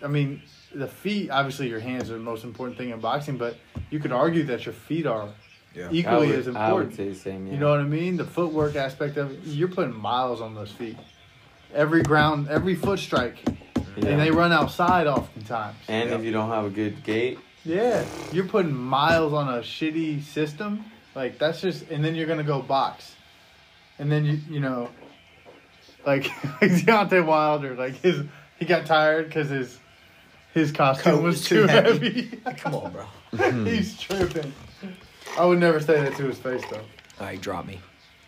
[0.01, 0.41] I mean,
[0.73, 1.29] the feet.
[1.29, 3.57] Obviously, your hands are the most important thing in boxing, but
[3.89, 5.29] you could argue that your feet are
[5.75, 5.89] Yeah.
[5.91, 6.95] equally I would, as I would important.
[6.95, 7.47] say the same.
[7.47, 7.53] Yeah.
[7.53, 8.17] You know what I mean?
[8.17, 9.39] The footwork aspect of it.
[9.45, 10.97] You're putting miles on those feet.
[11.73, 13.37] Every ground, every foot strike,
[13.97, 14.09] Yeah.
[14.09, 15.75] and they run outside oftentimes.
[15.87, 16.15] And Yeah.
[16.15, 20.85] if you don't have a good gait, Yeah, you're putting miles on a shitty system.
[21.15, 23.15] Like that's just, and then you're gonna go box,
[23.99, 24.89] and then you you know,
[26.05, 26.25] like
[26.61, 28.21] like Deontay Wilder, like his
[28.59, 29.79] he got tired because his
[30.53, 32.21] his costume Coat was, was too too heavy.
[32.43, 32.55] heavy.
[32.57, 33.51] Come on, bro.
[33.65, 34.53] He's tripping.
[35.37, 36.77] I would never say that to his face though.
[37.19, 37.79] All right, drop me.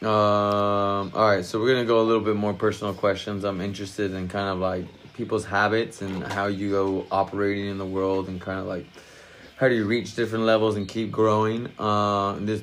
[0.01, 0.09] Um.
[0.09, 3.43] All right, so we're gonna go a little bit more personal questions.
[3.43, 7.85] I'm interested in kind of like people's habits and how you go operating in the
[7.85, 8.85] world, and kind of like
[9.55, 11.67] how do you reach different levels and keep growing.
[11.79, 12.61] Uh, and this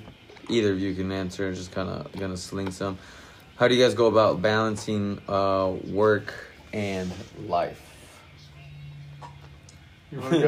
[0.48, 1.52] either of you can answer.
[1.52, 2.98] Just kind of gonna sling some.
[3.56, 6.34] How do you guys go about balancing uh, work
[6.72, 7.10] and
[7.46, 7.80] life?
[10.10, 10.40] You want to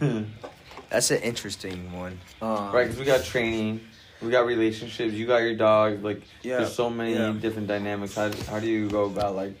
[0.00, 0.26] go?
[0.90, 2.18] That's an interesting one.
[2.42, 3.80] Um, Right, because we got training,
[4.20, 5.14] we got relationships.
[5.14, 6.02] You got your dog.
[6.02, 7.32] Like, Yeah, there's so many yeah.
[7.40, 8.14] different dynamics.
[8.16, 9.54] How how do you go about like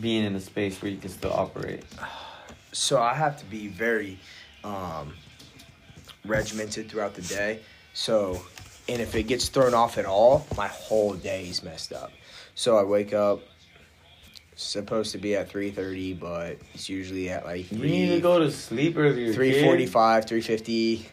[0.00, 1.84] being in a space where you can still operate?
[2.72, 4.18] So I have to be very
[4.64, 5.14] um,
[6.24, 7.60] regimented throughout the day.
[7.92, 8.42] So,
[8.88, 12.10] and if it gets thrown off at all, my whole day is messed up.
[12.56, 13.40] So I wake up
[14.56, 18.20] supposed to be at three thirty, but it's usually at like 3 You need to
[18.20, 19.32] go to sleep earlier.
[19.32, 19.64] three kid.
[19.64, 21.06] forty five, three fifty.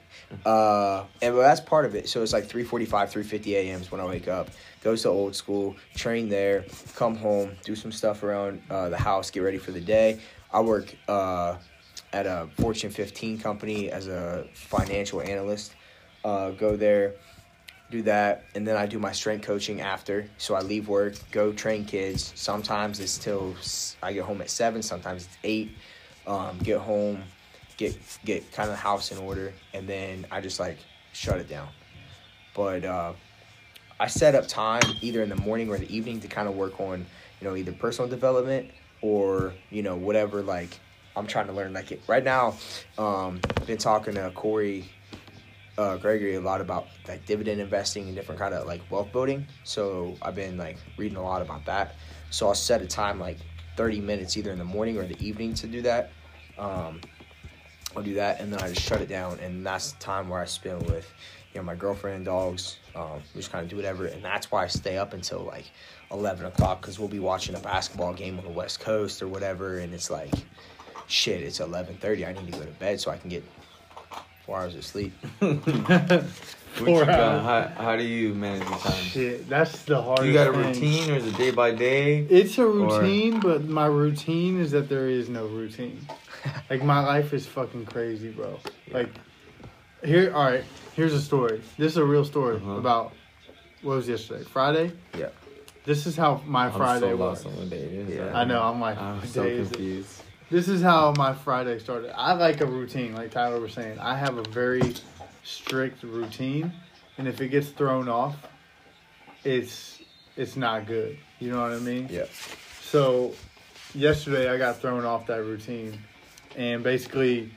[0.46, 2.08] Uh, and well, that's part of it.
[2.08, 3.82] So it's like three forty five, three fifty a.m.
[3.82, 4.50] is when I wake up.
[4.84, 6.66] Goes to old school, train there,
[6.96, 10.20] come home, do some stuff around uh, the house, get ready for the day.
[10.52, 11.58] I work uh,
[12.14, 15.74] at a Fortune 15 company as a financial analyst.
[16.26, 17.14] Uh, go there,
[17.92, 20.28] do that, and then I do my strength coaching after.
[20.38, 22.32] So I leave work, go train kids.
[22.36, 23.56] Sometimes it's till
[24.02, 24.82] I get home at seven.
[24.82, 25.72] Sometimes it's eight.
[26.26, 27.24] Um, get home,
[27.78, 30.78] get get kind of the house in order, and then I just like
[31.14, 31.68] shut it down.
[32.56, 33.14] But uh,
[34.00, 36.80] I set up time either in the morning or the evening to kind of work
[36.80, 37.06] on
[37.40, 38.72] you know either personal development
[39.02, 40.80] or you know whatever like
[41.16, 41.74] I'm trying to learn.
[41.74, 42.56] Like it, right now,
[42.98, 44.90] um, been talking to Cory
[45.82, 49.46] uh, Gregory a lot about like dividend investing and different kind of like wealth building.
[49.64, 51.96] So I've been like reading a lot about that.
[52.30, 53.38] So I'll set a time like
[53.78, 56.12] 30 minutes either in the morning or the evening to do that.
[56.58, 57.02] Um,
[57.96, 60.40] I'll do that and then I just shut it down and that's the time where
[60.40, 61.12] I spend with
[61.54, 62.78] you know my girlfriend and dogs.
[62.96, 65.66] Um, we just kind of do whatever and that's why I stay up until like
[66.12, 69.80] 11 o'clock because we'll be watching a basketball game on the West Coast or whatever
[69.80, 70.32] and it's like
[71.08, 73.44] shit it's 11:30 I need to go to bed so I can get
[74.52, 75.14] four hours of sleep.
[76.74, 77.44] Four hours.
[77.44, 78.94] How, how do you manage your time?
[78.94, 80.28] Shit, that's the hardest.
[80.28, 80.66] You got a thing.
[80.68, 82.20] routine or is it day by day?
[82.30, 86.06] It's a routine, but my routine is that there is no routine.
[86.70, 88.60] like my life is fucking crazy, bro.
[88.92, 89.10] Like
[90.04, 90.64] here, all right.
[90.96, 91.62] Here's a story.
[91.78, 92.72] This is a real story Uh-huh.
[92.72, 93.14] about
[93.82, 94.92] what was yesterday, Friday.
[95.18, 95.30] Yeah.
[95.86, 97.20] This is how my I'm Friday so was.
[97.20, 98.16] lost on what day it is.
[98.16, 98.38] Yeah.
[98.38, 98.62] I know.
[98.62, 100.20] I'm like, I'm so confused.
[100.20, 100.26] it?
[100.52, 102.12] This is how my Friday started.
[102.14, 103.98] I like a routine, like Tyler was saying.
[104.00, 104.94] I have a very
[105.46, 106.74] strict routine,
[107.18, 108.36] and if it gets thrown off,
[109.46, 110.00] it's
[110.36, 111.18] it's not good.
[111.40, 112.10] You know what I mean?
[112.12, 112.26] Yeah.
[112.82, 113.34] So,
[113.96, 115.98] yesterday I got thrown off that routine,
[116.58, 117.50] and basically,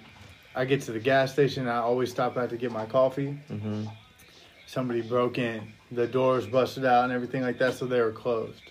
[0.55, 1.67] I get to the gas station.
[1.67, 3.37] I always stop out to get my coffee.
[3.51, 3.87] Mm-hmm.
[4.69, 5.73] Somebody broke in.
[5.91, 8.63] The doors busted out and everything like that, so they were closed.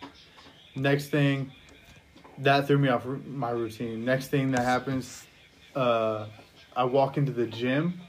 [0.78, 1.51] Next thing,
[2.39, 4.03] that threw me off my routine.
[4.05, 5.25] Next thing that happens,
[5.75, 6.27] uh,
[6.75, 7.99] I walk into the gym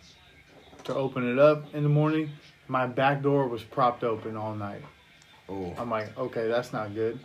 [0.84, 2.30] to open it up in the morning.
[2.68, 4.82] My back door was propped open all night.
[5.48, 5.74] Oh.
[5.76, 7.18] I'm like, okay, that's not good.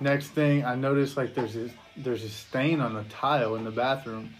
[0.00, 3.70] Next thing, I notice like there's this there's a stain on the tile in the
[3.70, 4.34] bathroom.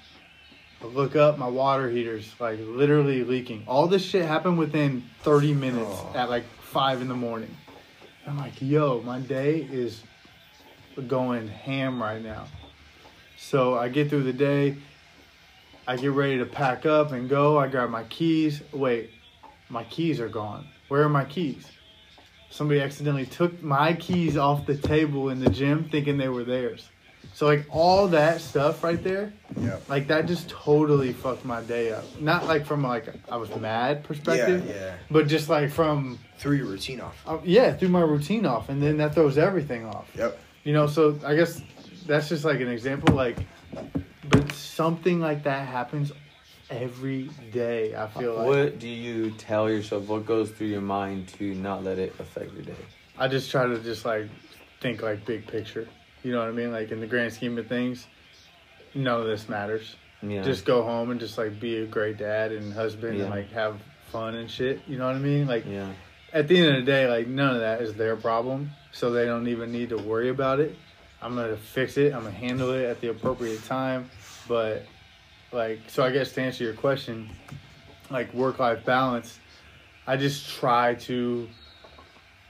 [0.83, 3.65] I look up, my water heater's like literally leaking.
[3.67, 6.13] All this shit happened within 30 minutes Oh.
[6.15, 7.57] at like five in the morning.
[8.27, 10.03] I'm like, yo, my day is
[11.07, 12.47] going ham right now.
[13.39, 14.77] So I get through the day.
[15.87, 17.59] I get ready to pack up and go.
[17.59, 18.63] I grab my keys.
[18.73, 19.11] Wait,
[19.69, 20.67] my keys are gone.
[20.89, 21.67] Where are my keys?
[22.51, 26.89] Somebody accidentally took my keys off the table in the gym thinking they were theirs.
[27.35, 29.31] So like all that stuff right there,
[29.61, 29.77] Yeah.
[29.89, 32.05] like that just totally fucked my day up.
[32.19, 34.95] Not like from like I was mad perspective, Yeah, yeah.
[35.11, 37.17] but just like from Threw your routine off.
[37.27, 40.09] uh, yeah, threw my routine off, and then that throws everything off.
[40.17, 40.39] Yep.
[40.67, 41.63] You know, so I guess
[42.07, 43.15] that's just like an example.
[43.15, 43.39] Like,
[44.29, 46.11] but something like that happens
[46.69, 47.95] every day.
[47.95, 50.09] I feel like What do you tell yourself?
[50.09, 52.75] What goes through your mind to not let it affect your day?
[53.17, 54.29] I just try to just like
[54.81, 55.87] think like big picture.
[56.25, 56.73] You know what I mean?
[56.73, 58.09] Like in the grand scheme of things,
[58.93, 59.95] none of this matters.
[60.21, 60.43] Yeah.
[60.43, 63.27] Just go home and just like be a great dad and husband Yeah.
[63.27, 64.81] and like have fun and shit.
[64.89, 65.47] You know what I mean?
[65.47, 65.93] Like yeah.
[66.37, 69.25] At the end of the day, like none of that is their problem, so they
[69.25, 70.77] don't even need to worry about it.
[71.23, 72.13] I'm gonna fix it.
[72.13, 74.11] I'm gonna handle it at the appropriate time.
[74.47, 74.85] But
[75.51, 77.31] like, so I guess to answer your question,
[78.11, 79.39] like work life balance,
[80.07, 81.49] I just try to.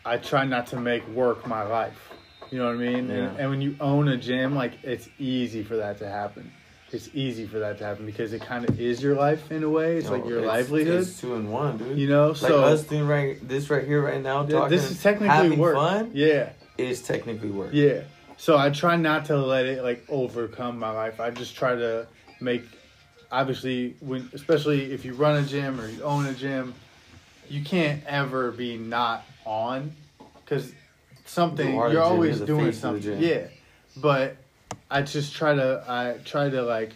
[0.04, 2.12] I try not to make work my life.
[2.50, 3.08] You know what I mean?
[3.08, 3.14] Yeah.
[3.14, 6.50] And, and when you own a gym, like it's easy for that to happen.
[6.92, 9.68] It's easy for that to happen because it kind of is your life in a
[9.68, 9.96] way.
[9.96, 11.00] It's like your it's- livelihood.
[11.02, 11.98] It's two and one, dude.
[11.98, 14.70] you know, like so us doing right this right here right now, talking.
[14.70, 15.74] this is technically work.
[15.74, 17.70] fun Yeah, is technically work.
[17.72, 18.02] yeah.
[18.36, 21.18] So I try not to let it like overcome my life.
[21.20, 22.06] I just try to
[22.40, 22.62] make,
[23.32, 26.72] obviously, when especially if you run a gym or you own a gym,
[27.48, 29.92] you can't ever be not on,
[30.44, 30.72] because
[31.24, 33.22] something You are you're always doing face of the something.
[33.22, 33.46] Yeah,
[33.96, 34.36] but
[34.90, 36.92] I just try to I try to like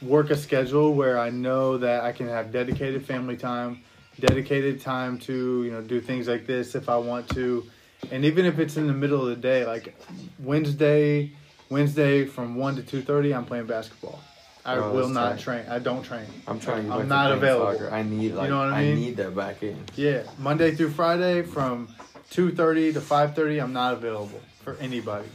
[0.00, 3.82] work a schedule where I know that I can have dedicated family time,
[4.20, 7.64] dedicated time to, you know, do things like this if I want to.
[8.10, 9.94] And even if it's in the middle of the day, like
[10.40, 11.32] Wednesday,
[11.70, 14.20] Wednesday from 1 to 2:30, I'm playing basketball.
[14.64, 15.64] I Oh, will not train.
[15.68, 16.26] I don't train.
[16.46, 17.72] I'm trying I'm not available.
[17.72, 17.90] Soccer.
[17.92, 19.76] I need like know what I I, need that back in.
[19.96, 21.88] Yeah, Monday through Friday from
[22.30, 25.28] 2:30 to 5:30, I'm not available for anybody.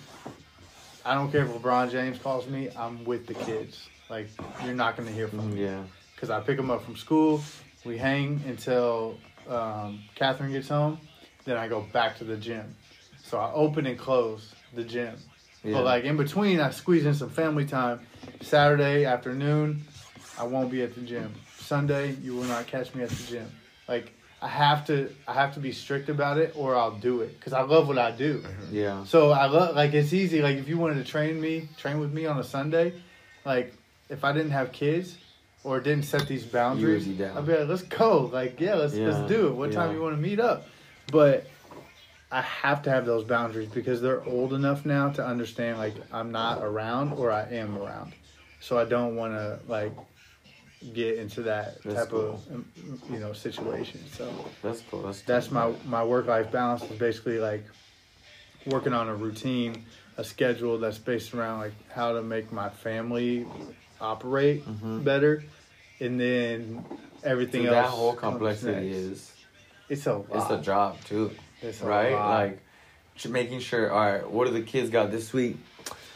[1.08, 2.70] I don't care if LeBron James calls me.
[2.76, 3.88] I'm with the kids.
[4.10, 4.28] Like
[4.66, 5.64] you're not to hear from me.
[5.64, 5.84] Yeah.
[6.14, 7.42] because I pick them up from school.
[7.86, 11.00] We hang until um, Catherine gets home.
[11.46, 12.76] Then I go back to the gym.
[13.24, 15.16] So I open and close the gym.
[15.64, 15.76] Yeah.
[15.76, 18.02] But like in between, I squeeze in some family time.
[18.42, 19.84] Saturday afternoon,
[20.38, 21.34] I won't be at the gym.
[21.58, 23.52] Sunday, you will not catch me at the gym.
[23.88, 27.40] Like I have to, I have to be strict about it, or I'll do it
[27.40, 28.40] because I love what I do.
[28.40, 28.76] Mm-hmm.
[28.76, 29.04] yeah.
[29.06, 30.42] So I love like it's easy.
[30.42, 32.94] Like if you wanted to train me, train with me on a Sunday,
[33.46, 33.74] like
[34.10, 35.18] if I didn't have kids
[35.64, 37.36] or didn't set these boundaries, be down.
[37.38, 38.30] I'd be like, let's go.
[38.32, 39.56] Like yeah, let's Yeah, let's do it.
[39.56, 39.96] What time yeah.
[39.96, 40.68] you want to meet up?
[41.12, 41.48] But
[42.32, 46.32] I have to have those boundaries because they're old enough now to understand like I'm
[46.32, 48.14] not around or I am around.
[48.60, 49.94] So I don't want to like
[50.94, 52.42] get into that That's type cool.
[52.50, 52.66] of um,
[53.10, 54.02] you know situation.
[54.12, 55.04] So That's cool.
[55.04, 57.66] That's that's my my work life balance is basically like
[58.66, 59.86] working on a routine,
[60.18, 63.46] a schedule that's based around like how to make my family
[64.00, 65.04] operate Mhm.
[65.04, 65.44] better,
[66.00, 66.86] and then
[67.24, 67.88] everything Dude, else.
[67.92, 69.32] that whole complexity is
[69.90, 70.28] it's a lot.
[70.34, 72.14] it's a job too, It's a right?
[72.14, 72.60] Like
[73.28, 73.92] making sure.
[73.92, 75.58] All right, what do the kids got this week?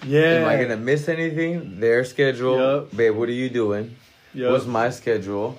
[0.06, 0.22] yeah.
[0.34, 1.80] Am I gonna miss anything?
[1.80, 2.96] Their schedule, Yup.
[2.96, 3.16] babe.
[3.16, 3.96] What are you doing?
[4.34, 5.58] What's my schedule?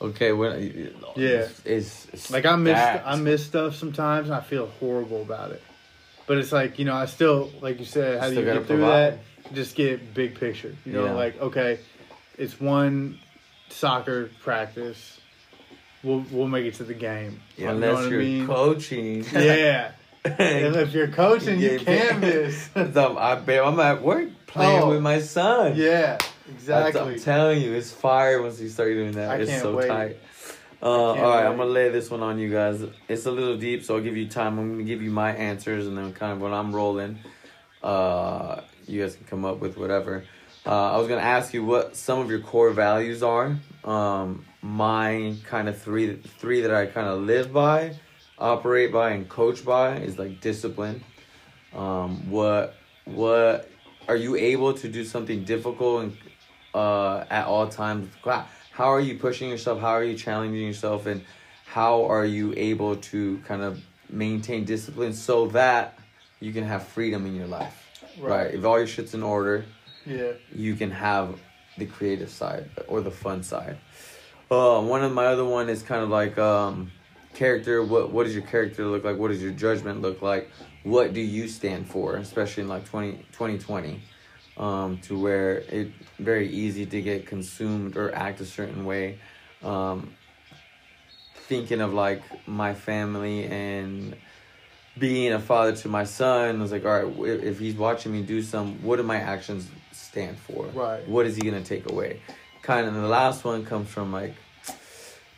[0.00, 1.48] Okay, when Yeah.
[1.64, 2.78] it's, it's Like I miss.
[2.78, 5.62] I miss stuff sometimes and I feel horrible about it.
[6.26, 8.78] But it's like, you know, I still like you said, how do you get through
[8.78, 9.18] provide.
[9.44, 9.54] that?
[9.54, 10.74] Just get big picture.
[10.84, 11.12] You know, Yeah.
[11.12, 11.78] like, okay,
[12.38, 13.18] it's one
[13.68, 15.20] soccer practice.
[16.02, 17.40] We'll we'll make it to the game.
[17.56, 18.46] Yeah, you unless you're I mean?
[18.46, 19.24] coaching.
[19.32, 19.92] Yeah.
[20.24, 22.68] and if you're coaching, you can't miss.
[22.74, 24.90] So I babe, I'm at work playing Oh.
[24.90, 25.74] with my son.
[25.76, 27.00] yeah, Exactly.
[27.00, 29.30] I'm telling you, it's fire once you start doing that.
[29.30, 29.88] I it's so wait.
[29.88, 30.16] tight.
[30.82, 31.22] Uh, all wait.
[31.22, 32.84] I'm gonna lay this one on you guys.
[33.08, 34.58] It's a little deep, so I'll give you time.
[34.58, 37.18] I'm gonna give you my answers, and then kind of when I'm rolling,
[37.82, 40.24] uh, you guys can come up with whatever.
[40.66, 43.56] Uh, I was gonna ask you what some of your core values are.
[43.84, 47.94] Um, my kind of three, three that I kind of live by,
[48.38, 51.02] operate by, and coach by is like discipline.
[51.74, 52.74] Um, what
[53.04, 53.70] what
[54.08, 56.16] are you able to do something difficult and
[56.74, 58.08] uh, at all times?
[58.72, 59.80] How are you pushing yourself?
[59.80, 61.06] How are you challenging yourself?
[61.06, 61.22] And
[61.64, 65.98] how are you able to kind of maintain discipline so that
[66.40, 67.80] you can have freedom in your life?
[68.18, 68.30] Right.
[68.30, 68.54] Right.
[68.54, 69.64] If all your shit's in order,
[70.04, 70.32] yeah.
[70.52, 71.38] you can have
[71.78, 73.78] the creative side or the fun side.
[74.50, 76.92] Uh, one of my other one is kind of like um,
[77.34, 77.82] character.
[77.82, 79.18] What what does your character look like?
[79.18, 80.50] What does your judgment look like?
[80.82, 82.16] What do you stand for?
[82.16, 84.00] Especially in like 20, 2020,
[84.56, 85.88] um, to where it
[86.18, 89.18] very easy to get consumed or act a certain way.
[89.62, 90.12] Um,
[91.34, 94.16] thinking of like my family and
[94.98, 98.12] being a father to my son, I was like, all right, if, if he's watching
[98.12, 100.66] me do some, what do my actions stand for?
[100.66, 101.06] Right.
[101.08, 102.20] What is he gonna take away?
[102.62, 102.94] Kind of.
[102.94, 104.34] The last one comes from like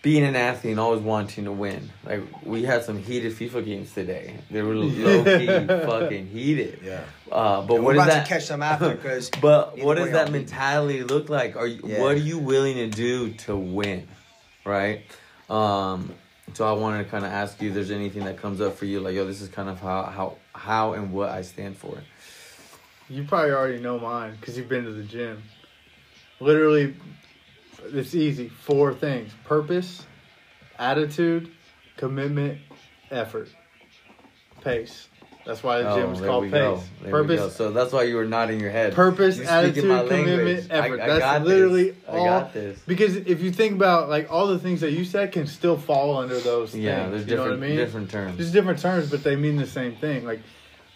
[0.07, 1.91] being an athlete and always wanting to win.
[2.05, 4.37] Like we had some heated FIFA games today.
[4.53, 6.79] They were low key fucking heated.
[6.81, 7.03] Yeah.
[7.29, 8.23] Uh, but And what we're is about that?
[8.27, 11.57] to catch some after because But what does that I'll mentality look like?
[11.57, 12.01] Are you Yeah.
[12.01, 14.07] what are you willing to do to win?
[14.65, 15.03] Right?
[15.51, 16.15] Um
[16.55, 18.85] so I wanted to kind of ask you if there's anything that comes up for
[18.85, 21.99] you like yo this is kind of how how how and what I stand for.
[23.09, 25.43] you probably already know mine because you've been to the gym.
[26.39, 26.95] Literally,
[27.93, 28.49] it's easy.
[28.49, 30.05] Four things: purpose,
[30.79, 31.51] attitude,
[31.97, 32.59] commitment,
[33.11, 33.49] effort,
[34.61, 35.09] pace.
[35.45, 36.51] That's why the gym is Oh, called pace.
[36.51, 36.83] go.
[37.03, 37.37] There we go.
[37.37, 38.95] Purpose, So that's why you were nodding your head.
[38.95, 41.01] purpose, You attitude, commitment, effort.
[41.01, 41.97] I, I That's literally this.
[42.09, 42.21] all.
[42.21, 42.81] I got this.
[42.85, 46.17] Because if you think about like all the things that you said can still fall
[46.17, 47.11] under those Yeah, things.
[47.13, 47.77] there's you know different what I mean?
[47.77, 48.37] different terms.
[48.39, 50.25] Just different terms, but they mean the same thing.
[50.25, 50.41] Like,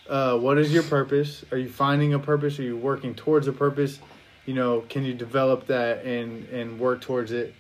[0.09, 1.45] uh, what is your purpose?
[1.53, 2.59] Are you finding a purpose?
[2.59, 4.01] Are you working towards a purpose?
[4.51, 7.55] You know, can you develop that and and work towards it?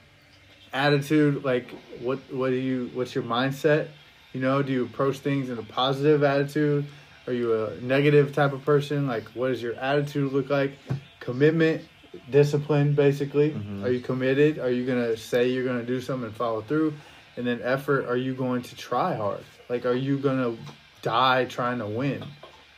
[0.72, 1.70] Attitude, like
[2.01, 3.86] what what do you what's your mindset?
[4.32, 6.84] You know, do you approach things in a positive attitude?
[7.28, 9.07] Are you a negative type of person?
[9.07, 10.72] Like, what does your attitude look like?
[11.20, 11.82] Commitment,
[12.28, 13.53] discipline, basically.
[13.53, 13.84] Mhm.
[13.84, 14.59] Are you committed?
[14.59, 16.95] Are you gonna say you're gonna do something and follow through?
[17.36, 19.45] And then effort, are you going to try hard?
[19.68, 20.57] Like, are you gonna
[21.03, 22.24] die trying to win?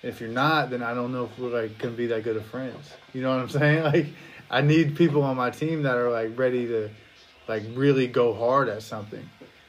[0.03, 2.44] If you're not, then I don't know if we're like gonna be that good of
[2.46, 2.90] friends.
[3.14, 3.84] You know what I'm saying?
[3.84, 4.07] Like,
[4.50, 6.90] I need people on my team that are like ready to,
[7.48, 9.28] like, really go hard at something.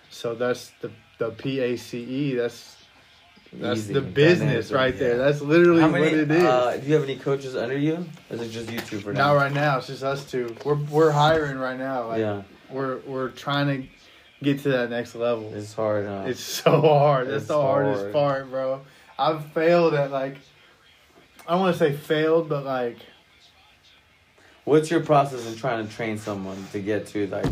[0.09, 2.35] So that's the the P A C E.
[2.35, 2.77] That's
[3.53, 3.93] that's Easy.
[3.93, 5.17] the business Dynamic, right there.
[5.17, 5.91] That's literally many?
[6.05, 6.43] what it is.
[6.43, 8.03] Uh, do you have any coaches under you?
[8.31, 9.27] Or is it just you two for now?
[9.27, 9.77] Not right now.
[9.77, 10.55] It's just us two.
[10.65, 12.07] We're we're hiring right now.
[12.07, 13.87] Like, yeah, We're we're trying to
[14.43, 15.53] get to that next level.
[15.53, 16.07] it's hard.
[16.07, 16.23] Huh?
[16.25, 17.27] It's so hard.
[17.27, 18.13] That's It's the hardest hard.
[18.13, 18.81] part, bro.
[19.17, 20.37] I've failed at like
[21.47, 22.97] I don't want to say failed, but like
[24.65, 27.45] What's your process in trying to train someone to get to like?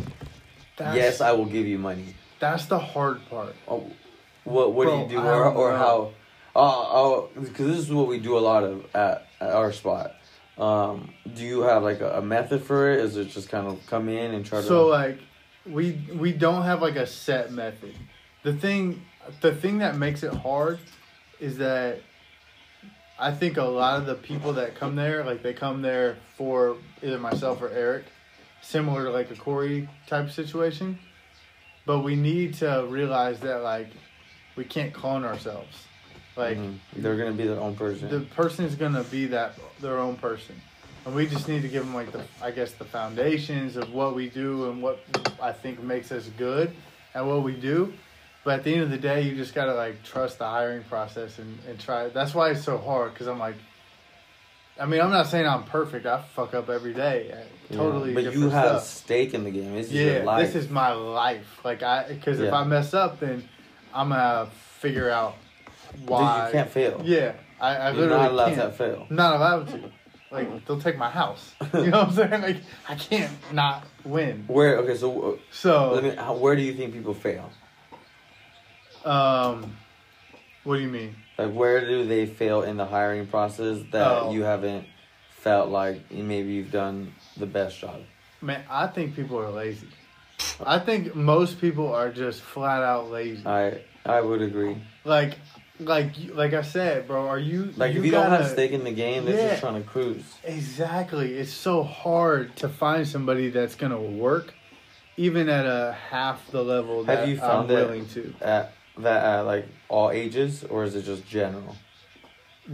[0.79, 2.15] yes, I will give you money.
[2.39, 3.55] that's the hard part.
[3.67, 3.91] Oh,
[4.45, 6.11] what what Bro, do you do or or how?
[6.55, 10.15] Uh, oh, because this is what we do a lot of at, at our spot.
[10.57, 12.99] Um, do you have like a, a method for it?
[12.99, 14.67] Is it just kind of come in and try to?
[14.67, 15.19] So like
[15.65, 17.95] we we don't have like a set method.
[18.43, 19.01] The thing
[19.41, 20.79] the thing that makes it hard
[21.41, 21.99] is that
[23.19, 26.77] I think a lot of the people that come there, like they come there for
[27.03, 28.05] either myself or Eric,
[28.61, 30.97] similar to like a Corey type situation.
[31.85, 33.89] But we need to realize that like
[34.55, 35.87] we can't clone ourselves.
[36.37, 36.77] Like Mhm.
[36.95, 38.09] they're gonna be their own person.
[38.09, 40.55] the person is gonna be that their own person,
[41.05, 44.15] and we just need to give them like the I guess the foundations of what
[44.15, 45.03] we do and what
[45.41, 46.71] I think makes us good
[47.13, 47.93] at what we do.
[48.43, 51.37] But at the end of the day, you just gotta like trust the hiring process
[51.39, 52.09] and and try.
[52.09, 53.55] That's why it's so hard because I'm like,
[54.79, 56.05] I mean, I'm not saying I'm perfect.
[56.05, 57.31] I fuck up every day.
[57.33, 57.77] I- Yeah.
[57.77, 58.83] Totally, But you have stuff.
[58.85, 59.73] stake in the game.
[59.75, 60.45] This is your Yeah, life.
[60.45, 61.59] this is my life.
[61.63, 63.47] Like I, because if I mess up, then
[63.93, 65.35] I'm gonna figure out
[65.95, 66.47] Dude, why.
[66.47, 67.01] you can't fail.
[67.05, 68.71] Yeah, I, I You're literally not allowed can't.
[68.71, 69.07] to fail.
[69.09, 69.91] I'm not allowed to.
[70.31, 71.53] Like they'll take my house.
[71.73, 72.41] You know what I'm saying?
[72.41, 72.57] Like
[72.89, 74.43] I can't not win.
[74.47, 77.49] Where okay, so uh, let So, me, how, where do you think people fail?
[79.05, 79.75] Um,
[80.63, 81.15] what do you mean?
[81.37, 84.31] Like where do they fail in the hiring process that Oh.
[84.31, 84.85] you haven't
[85.39, 88.01] felt like maybe you've done the best job?
[88.41, 89.87] Man, I think people are lazy.
[90.65, 93.45] I think most people are just flat out lazy.
[93.45, 94.77] I I would agree.
[95.05, 95.35] Like,
[95.79, 97.27] like, like I said, bro.
[97.27, 99.49] Are you Like if you gotta- don't have stake in the game, they're Yeah.
[99.49, 100.23] just trying to cruise.
[100.43, 101.35] Exactly.
[101.35, 104.53] It's so hard to find somebody that's gonna work,
[105.17, 108.33] even at a half the level that Have you I'm willing to.
[108.41, 108.73] at
[109.03, 111.75] that at like all ages, or is it just general?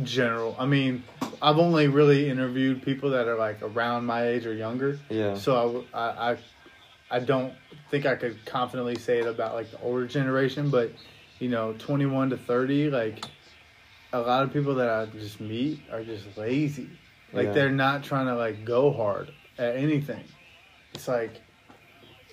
[0.03, 0.55] General.
[0.59, 1.03] I mean,
[1.41, 4.99] I've only really interviewed people that are like around my age or younger.
[5.09, 5.35] Yeah.
[5.35, 6.37] So I I
[7.09, 7.53] I don't
[7.89, 10.91] think I could confidently say it about like the older generation, but
[11.39, 13.23] you know, 21 to 30, like
[14.11, 16.89] a lot of people that I just meet are just lazy.
[17.31, 17.53] Like Yeah.
[17.53, 20.23] they're not trying to like go hard at anything.
[20.93, 21.41] It's like,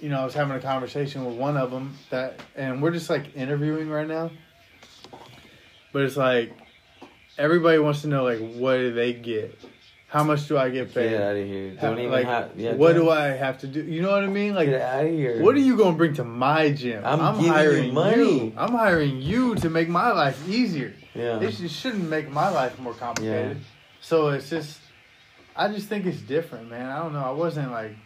[0.05, 3.09] you know, I was having a conversation with one of them that, and we're just
[3.09, 4.31] like interviewing right now.
[5.95, 6.53] But it's like
[7.39, 9.59] everybody wants to know like what do they get?
[10.09, 11.09] How much do I get paid?
[11.09, 11.71] Get out of here!
[11.81, 12.51] Don't even like, have.
[12.55, 13.83] Yeah, what do I have to do?
[13.83, 14.55] You know what I mean?
[14.55, 15.43] Like, Get out of here!
[15.43, 17.03] what are you gonna bring to my gym?
[17.03, 18.53] I'm hiring you money.
[18.59, 20.93] I'm hiring you to make my life easier.
[21.15, 21.41] Yeah.
[21.41, 23.57] It shouldn't make my life more complicated.
[23.57, 23.63] Yeah.
[24.03, 24.81] So it's just,
[25.57, 26.91] I just think it's different, man.
[26.91, 27.25] I don't know.
[27.25, 27.97] I wasn't like,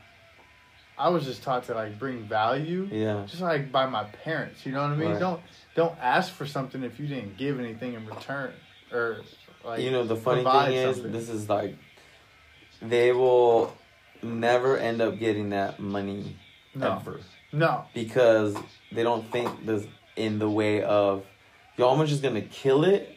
[0.99, 3.25] I was just taught to like bring value, Yeah.
[3.27, 4.67] just like by my parents.
[4.67, 5.11] You know what I mean?
[5.13, 5.21] Right.
[5.21, 5.41] Don't
[5.75, 8.53] don't ask for something if you didn't give anything in return,
[8.93, 9.19] or
[9.65, 11.13] like you know the funny thing is, something.
[11.13, 11.77] this is like,
[12.83, 13.77] they will
[14.23, 16.37] never end up getting that money
[16.75, 17.21] no, ever
[17.53, 18.57] no, because
[18.91, 19.87] they don't think this
[20.17, 21.25] in the way of
[21.77, 23.17] you're almost just gonna kill it,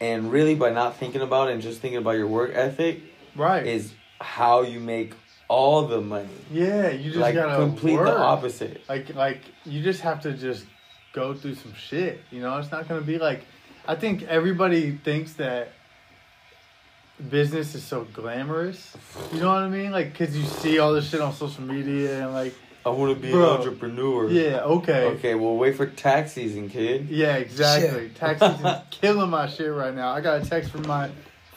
[0.00, 3.02] and really by not thinking about it and just thinking about your work ethic
[3.36, 3.66] right?
[3.66, 5.14] is how you make
[5.50, 6.28] all the money.
[6.52, 8.06] yeah, you just like gotta complete work.
[8.06, 8.82] the opposite.
[8.88, 10.64] Like like you just have to just
[11.12, 12.20] go through some shit.
[12.30, 13.44] You know, it's not gonna be like
[13.86, 15.72] I think everybody thinks that
[17.28, 18.96] business is so glamorous.
[19.32, 19.90] You know what I mean?
[19.90, 22.54] Like, cause you see all this shit on social media and like,
[22.86, 23.42] I want to be Bro.
[23.42, 24.30] an entrepreneur.
[24.30, 25.04] yeah, okay.
[25.16, 27.08] Okay, well, wait for tax season, kid.
[27.10, 28.08] Yeah, exactly.
[28.10, 30.12] Tax season's killing my shit right now.
[30.12, 31.10] I got a text from my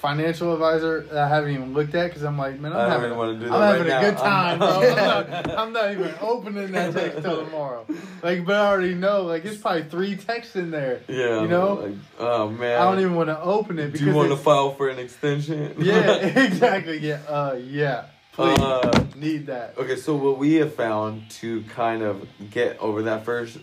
[0.08, 3.18] financial advisor that I haven't even looked at because I'm like, man, I I'm don't
[3.18, 4.68] having, do I'm that having right a good time, bro.
[4.68, 7.86] I'm- not, I'm not even opening that text till tomorrow.
[8.22, 11.00] Like, but I already know, like, it's probably three texts in there.
[11.08, 11.42] Yeah.
[11.44, 11.74] You know?
[11.76, 12.82] Like, oh man.
[12.82, 15.74] I don't even want to open it Do you want to file for an extension?
[15.80, 16.16] yeah,
[16.48, 16.98] exactly.
[16.98, 18.06] Yeah, uh, yeah.
[18.34, 19.78] Please Uh, need that.
[19.78, 23.58] Okay, so what we have found to kind of get over that first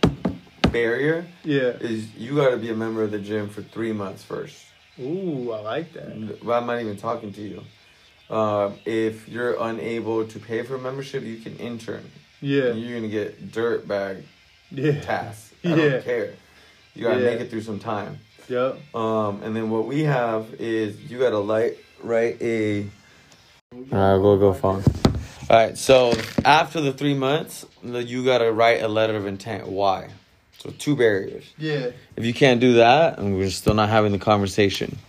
[0.71, 1.77] barrier Yeah.
[1.79, 4.57] is you got to be a member of the gym for three months first.
[5.01, 6.43] Ooh, I like that.
[6.43, 7.63] But I'm not even talking to you.
[8.35, 12.09] Um, if you're unable to pay for a membership, you can intern.
[12.39, 12.71] Yeah.
[12.73, 14.23] You're gonna get dirt bag
[14.71, 14.99] Yeah.
[15.01, 15.53] tasks.
[15.65, 15.75] I Yeah.
[15.75, 16.33] don't care.
[16.95, 17.25] You gotta Yeah.
[17.31, 18.19] make it through some time.
[18.47, 18.95] Yep.
[18.95, 22.85] Um, and then what we have is you gotta light write a.
[23.73, 24.83] Alright, go go phone.
[25.49, 26.13] All right, so
[26.45, 29.67] after the three months, the- you gotta write a letter of intent.
[29.67, 30.09] Why?
[30.61, 31.51] So two barriers.
[31.57, 31.89] Yeah.
[32.15, 34.99] If you can't do that, and we're still not having the conversation.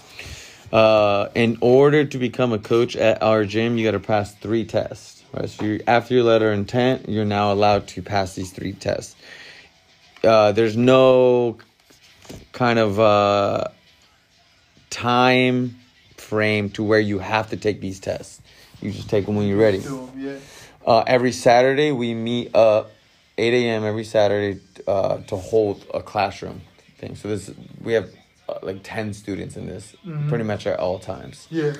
[0.72, 4.64] Uh, in order to become a coach at our gym, you got to pass three
[4.64, 5.22] tests.
[5.34, 5.50] Right.
[5.50, 9.14] So you after your letter of intent, you're now allowed to pass these three tests.
[10.24, 11.59] Uh, there's no
[12.53, 13.68] kind of uh,
[14.88, 15.76] time
[16.16, 18.40] frame to where you have to take these tests.
[18.80, 19.80] You just take them when you're ready.
[19.80, 20.36] Do 'em, yeah.
[20.86, 22.91] Uh, every Saturday we meet up
[23.38, 23.84] 8 a.m.
[23.84, 26.60] every Saturday uh, to hold a classroom
[26.98, 27.16] thing.
[27.16, 27.50] So this
[27.82, 28.10] we have
[28.48, 29.94] uh, like 10 students in this
[30.28, 31.46] pretty much at all times.
[31.50, 31.72] Yeah.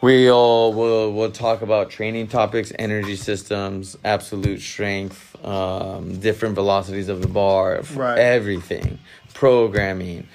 [0.00, 7.08] We all will will talk about training topics, energy systems, absolute strength, um, different velocities
[7.08, 8.16] of the bar, Right.
[8.18, 9.00] everything,
[9.34, 10.28] programming,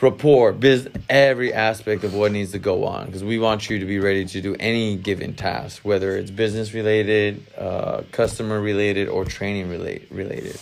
[0.00, 3.06] rapport, biz, every aspect of what needs to go on.
[3.06, 6.72] Because we want you to be ready to do any given task, whether it's business
[6.74, 10.58] related, uh, customer related, or training relate, related.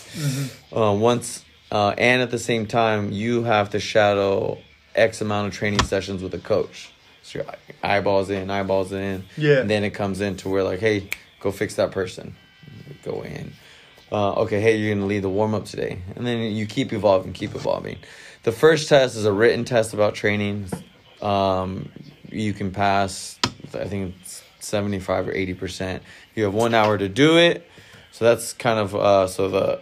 [0.75, 4.57] Uh, once uh, and at the same time, you have to shadow
[4.95, 6.91] X amount of training sessions with a coach.
[7.21, 7.47] So your
[7.83, 9.25] eyeballs in, eyeballs in.
[9.37, 9.59] Yeah.
[9.59, 11.09] And then it comes into where like, hey,
[11.39, 12.35] go fix that person.
[13.03, 13.53] Go in.
[14.11, 17.31] Uh, okay, hey, you're gonna lead the warm up today, and then you keep evolving,
[17.31, 17.97] keep evolving.
[18.49, 20.65] The first test is a written test about training.
[21.21, 21.91] Um,
[22.31, 23.37] you can pass,
[23.75, 26.01] I think it's seventy five or eighty percent.
[26.33, 27.69] You have one hour to do it,
[28.11, 29.81] so that's kind of uh, so the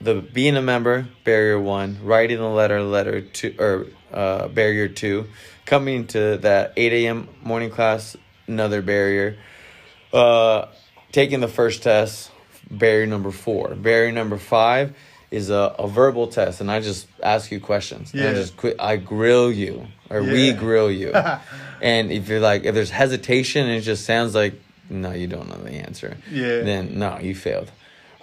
[0.00, 5.26] the being a member barrier one, writing a letter letter two or uh, barrier two,
[5.66, 7.28] coming to that eight a.m.
[7.42, 9.36] morning class another barrier,
[10.14, 10.68] uh,
[11.12, 12.30] taking the first test
[12.70, 13.74] barrier number four.
[13.74, 14.96] Barrier number five
[15.36, 18.12] is a, a verbal test, and I just ask you questions.
[18.12, 18.34] And I Yeah.
[18.42, 18.76] just quit.
[18.78, 19.74] I grill you,
[20.10, 21.12] or we grill you.
[21.92, 24.54] and if you're like, if there's hesitation, and it just sounds like
[24.88, 26.16] no, you don't know the answer.
[26.30, 26.62] Yeah.
[26.68, 27.70] Then no, you failed.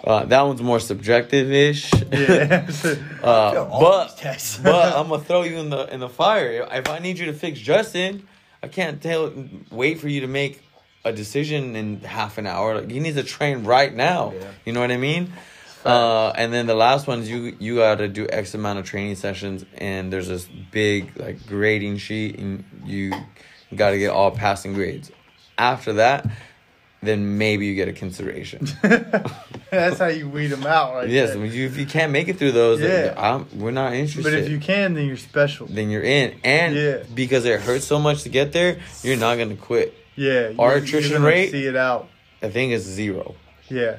[0.02, 1.90] Uh, that one's more subjective ish.
[2.12, 2.66] Yeah.
[3.24, 4.20] Uh, but
[4.62, 6.68] but I'm gonna throw you in the in the fire.
[6.70, 8.26] If I need you to fix Justin,
[8.62, 9.32] I can't tell
[9.70, 10.60] wait for you to make
[11.06, 12.80] a decision in half an hour.
[12.80, 14.32] Like, he needs to train right now.
[14.34, 14.50] Yeah.
[14.66, 15.32] You know what I mean?
[15.84, 18.86] Uh, and then the last one is you you got to do X amount of
[18.86, 23.12] training sessions, and there's this big like grading sheet, and you
[23.74, 25.10] got to get all passing grades.
[25.58, 26.26] After that,
[27.02, 28.66] then maybe you get a consideration.
[29.70, 31.08] That's how you weed them out, right?
[31.08, 33.42] yes, you, if you can't make it through those, Yeah.
[33.54, 35.66] We're not interested But if you can, then you're special.
[35.66, 36.38] then you're in.
[36.44, 37.02] And Yeah.
[37.14, 39.94] because it hurts so much to get there, you're not gonna quit.
[40.16, 40.52] Yeah.
[40.58, 42.08] Our attrition rate- See it out.
[42.42, 43.34] I think it's zero
[43.68, 43.96] Yeah.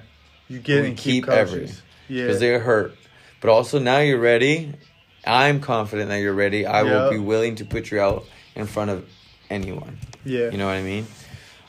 [0.48, 1.70] You get We and keep, keep every-
[2.08, 2.24] Yeah.
[2.26, 2.96] because they're hurt.
[3.42, 4.74] But also now you're ready.
[5.26, 6.66] I'm confident that you're ready.
[6.66, 8.26] I will be willing to put you out
[8.56, 9.06] in front of
[9.50, 9.98] anyone.
[10.24, 10.50] yeah.
[10.50, 11.08] You know what I mean?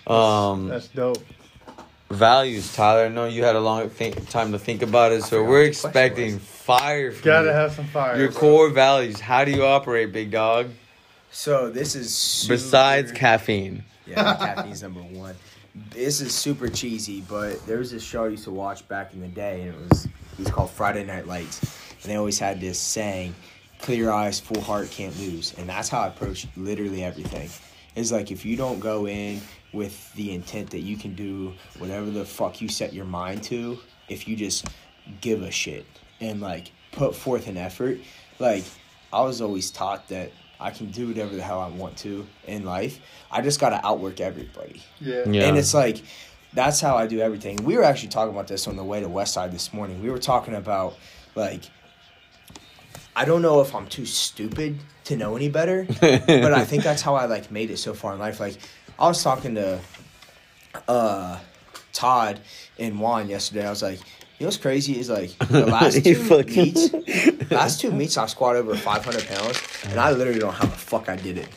[0.07, 1.25] Um, That's dope.
[2.11, 3.07] values, Tyler.
[3.07, 5.75] I know you had a long think, time to think about it, so we're what
[5.75, 7.53] the question expecting fire from Gotta you.
[7.53, 8.17] have some fire.
[8.19, 8.39] Your bro.
[8.41, 9.21] core values.
[9.21, 10.69] How do you operate, big dog?
[11.33, 13.85] So this is super, Besides caffeine.
[14.07, 15.35] Yeah, caffeine's number one.
[15.91, 19.21] This is super cheesy, but there was this show I used to watch back in
[19.21, 21.61] the day, and it was it was called Friday Night Lights,
[22.03, 23.35] and they always had this saying,
[23.81, 27.51] "Clear eyes, full heart, can't lose," and that's how I approach literally everything.
[27.95, 29.43] It's like if you don't go in
[29.75, 33.79] with the intent that you can do whatever the fuck you set your mind to,
[34.09, 34.67] if you just
[35.21, 35.85] give a shit
[36.23, 37.99] and like put forth an effort,
[38.39, 38.65] like
[39.13, 42.65] I was always taught that I can do whatever the hell I want to in
[42.65, 43.01] life.
[43.31, 44.83] I just gotta outwork everybody.
[45.01, 45.29] Yeah.
[45.29, 45.49] Yeah.
[45.49, 46.03] And it's like
[46.53, 47.57] that's how I do everything.
[47.65, 50.03] We were actually talking about this on the way to Westside this morning.
[50.03, 50.97] We were talking about
[51.35, 51.63] like
[53.15, 57.03] I don't know if I'm too stupid to know any better, but I think that's
[57.03, 58.41] how I like made it so far in life.
[58.41, 58.59] Like
[58.99, 59.81] I was talking to
[60.89, 61.39] uh
[61.93, 62.41] Todd
[62.79, 63.67] and Juan yesterday.
[63.67, 64.01] I was like,
[64.39, 68.57] you know what's crazy is like the last two meets, last two meets I squat
[68.57, 71.49] over 500 pounds, and I literally don't know how the fuck I did it.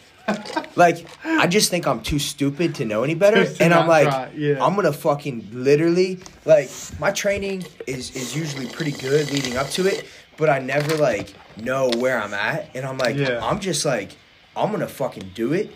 [0.75, 3.87] Like I just think I'm too stupid to know any better, Just to and I'm
[3.87, 4.63] not like, try, yeah.
[4.63, 6.69] I'm gonna fucking literally like
[6.99, 10.05] my training is is usually pretty good leading up to it,
[10.37, 13.39] but I never like know where I'm at, and I'm like, Yeah.
[13.43, 14.11] I'm just like,
[14.55, 15.71] I'm gonna fucking do it,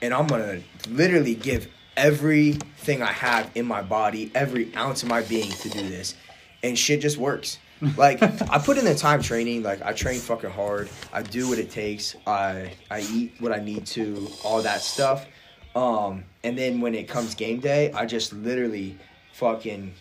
[0.00, 1.66] and I'm gonna literally give
[1.96, 6.14] everything I have in my body, every ounce of my being to do this,
[6.62, 7.58] and shit just works.
[7.96, 10.88] Like I put in the time training, like I train fucking hard.
[11.12, 12.14] I do what it takes.
[12.28, 15.26] I I eat what I need to, all that stuff.
[15.74, 18.96] Um, and then when it comes game day, I just literally
[19.32, 19.94] fucking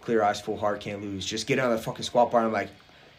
[0.00, 1.26] clear eyes, full heart, can't lose.
[1.26, 2.40] Just get on the fucking squat bar.
[2.40, 2.68] And I'm like,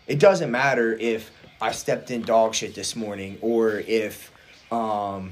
[0.07, 1.31] it doesn't matter if
[1.61, 4.31] I stepped in dog shit this morning or if
[4.71, 5.31] um,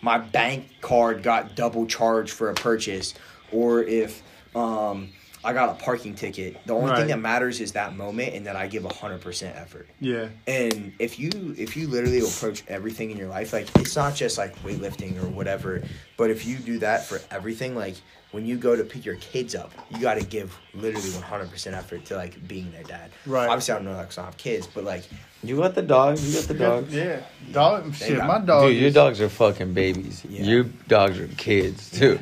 [0.00, 3.14] my bank card got double charged for a purchase
[3.52, 4.22] or if
[4.54, 5.10] um,
[5.42, 6.56] I got a parking ticket.
[6.66, 6.98] The only Right.
[6.98, 9.88] thing that matters is that moment and that I give 100% effort.
[10.00, 10.28] Yeah.
[10.46, 14.36] And if you if you literally approach everything in your life, like it's not just
[14.38, 15.82] like weightlifting or whatever,
[16.16, 17.94] but if you do that for everything, like
[18.32, 22.04] when you go to pick your kids up, you got to give literally 100% effort
[22.06, 23.10] to like being their dad.
[23.26, 23.48] Right.
[23.48, 25.04] Obviously, I don't know that 'cause I don't have kids, but like
[25.42, 26.18] You got the dog.
[26.18, 26.94] You got the dogs.
[26.94, 27.20] Yeah.
[27.50, 27.94] Dog.
[27.94, 28.18] Shit.
[28.18, 28.68] got- My dog.
[28.68, 30.22] Dude, your dogs are fucking babies.
[30.28, 30.42] Yeah.
[30.44, 32.18] Your dogs are kids too.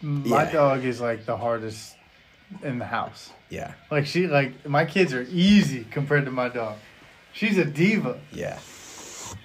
[0.00, 0.52] My Yeah.
[0.52, 1.96] dog is like the hardest
[2.62, 3.30] in the house.
[3.50, 6.76] yeah, Like she like my kids are easy compared to my dog.
[7.32, 8.18] She's a diva.
[8.32, 8.58] yeah.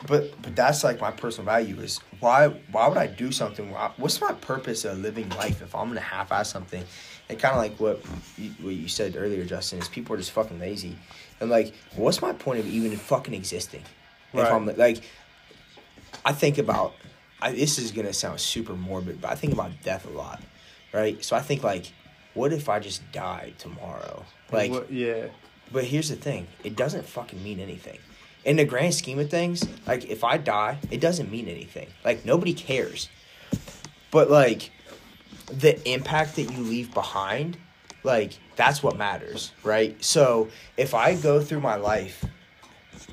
[0.07, 3.69] But but that's like my personal value is why why would I do something?
[3.97, 6.83] What's my purpose of living life if I'm gonna half-ass something?
[7.29, 8.01] And kind of like what
[8.37, 10.97] you, what you said earlier, Justin, is people are just fucking lazy.
[11.41, 13.81] And like, what's my point of even fucking existing?
[14.33, 14.51] If Right.
[14.51, 15.01] I'm like,
[16.25, 16.93] I think about,
[17.41, 20.41] I, this is gonna sound super morbid, but I think about death a lot,
[20.93, 21.23] right?
[21.23, 21.91] So I think like,
[22.33, 24.25] what if I just died tomorrow?
[24.51, 25.27] Like, What- yeah.
[25.71, 27.99] but here's the thing: it doesn't fucking mean anything.
[28.47, 31.87] In the grand scheme of things, like if I die, it doesn't mean anything.
[32.05, 33.09] Like nobody cares.
[34.09, 34.71] But like
[35.51, 37.57] the impact that you leave behind,
[38.03, 40.01] like that's what matters, right?
[40.01, 42.23] So if I go through my life,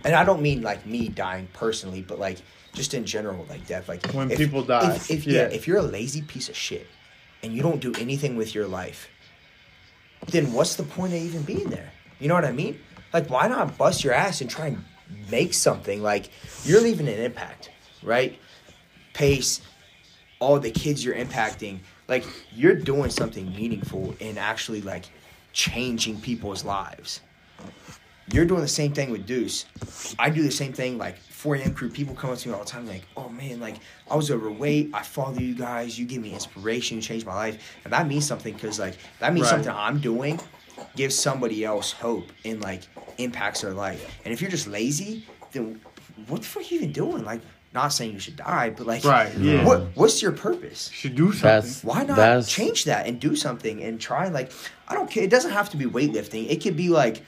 [0.04, 2.38] and I don't mean like me dying personally, but like
[2.72, 5.48] just in general, like death, like When if- people die, If, if yeah, yeah.
[5.48, 6.86] if you're a lazy piece of shit
[7.42, 9.08] and you don't do anything with your life,
[10.28, 11.90] then what's the point of even being there?
[12.20, 12.78] You know what I mean?
[13.12, 14.84] Like, why not bust your ass and try and
[15.30, 16.02] make something?
[16.02, 16.30] Like,
[16.64, 17.70] you're leaving an impact,
[18.02, 18.38] right?
[19.12, 19.60] Pace,
[20.40, 25.04] all the kids you're impacting, like, you're doing something meaningful and actually, like,
[25.52, 27.20] changing people's lives.
[28.32, 29.66] You're doing the same thing with Deuce.
[30.18, 31.90] I do the same thing, like, 4am crew.
[31.90, 33.76] People come up to me all the time, like, oh man, like,
[34.10, 34.90] I was overweight.
[34.94, 35.98] I follow you guys.
[35.98, 36.96] You give me inspiration.
[36.96, 37.76] You changed my life.
[37.84, 39.50] And that means something because, like, that means Right.
[39.50, 40.40] something I'm doing
[40.96, 42.82] gives somebody else hope and, like,
[43.18, 44.18] impacts their life.
[44.24, 45.80] And if you're just lazy, then
[46.28, 47.24] what the fuck are you even doing?
[47.24, 47.40] Like,
[47.72, 49.64] not saying you should die, but, like, Right, yeah.
[49.64, 50.88] what, what's your purpose?
[50.92, 51.42] Should do something.
[51.42, 54.52] That's Why not That's- change that and do something and try like
[54.86, 55.24] I don't care.
[55.24, 56.48] It doesn't have to be weightlifting.
[56.50, 57.22] It could be like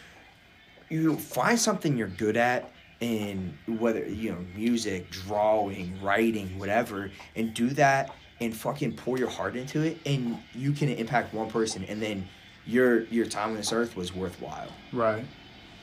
[0.88, 2.70] you find something you're good at
[3.00, 9.28] in whether you know music, drawing, writing, whatever, and do that and fucking pour your
[9.30, 12.26] heart into it, and you can impact one person, and then
[12.66, 15.24] your your time on this earth was worthwhile, right.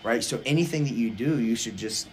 [0.04, 0.24] right?
[0.24, 2.08] So anything that you do, you should just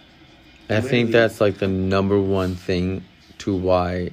[0.69, 3.03] I think that's like the number one thing
[3.39, 4.11] to why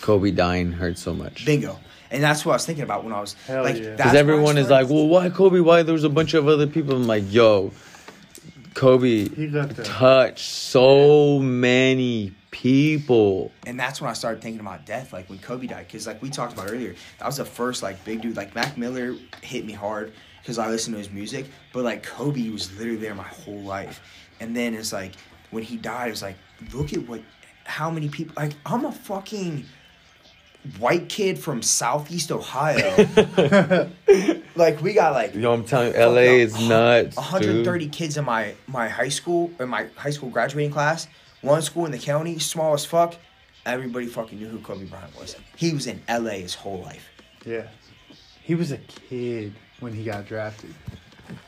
[0.00, 1.46] Kobe dying hurt so much.
[1.46, 1.78] bingo.
[2.10, 4.16] And that's what I was thinking about when I was Hell like, Because why I
[4.16, 5.58] everyone is like, well, why Kobe?
[5.60, 6.94] Why there's a bunch of other people?
[6.94, 7.72] I'm like, yo,
[8.74, 13.50] Kobe He left a touched so many people.
[13.66, 16.30] and that's when I started thinking about death, like when Kobe died, because like we
[16.30, 18.36] talked about earlier, that was the first like big dude.
[18.36, 22.48] Like Mac Miller hit me hard because I listened to his music, but like Kobe
[22.50, 24.00] was literally there my whole life.
[24.40, 25.12] And then it's like
[25.50, 26.36] when he died, it was like,
[26.72, 27.22] look at what,
[27.64, 28.34] how many people.
[28.36, 29.64] Like I'm a fucking
[30.78, 33.06] white kid from Southeast Ohio.
[34.56, 37.92] like we got like Yo, I'm telling you, LA is nuts, 130 dude.
[37.92, 41.06] kids in my my high school in my high school graduating class.
[41.42, 43.14] One school in the county, small as fuck.
[43.66, 45.36] Everybody fucking knew who Kobe Bryant was.
[45.56, 47.06] He was in LA his whole life.
[47.44, 47.68] Yeah.
[48.42, 50.74] He was a kid when he got drafted.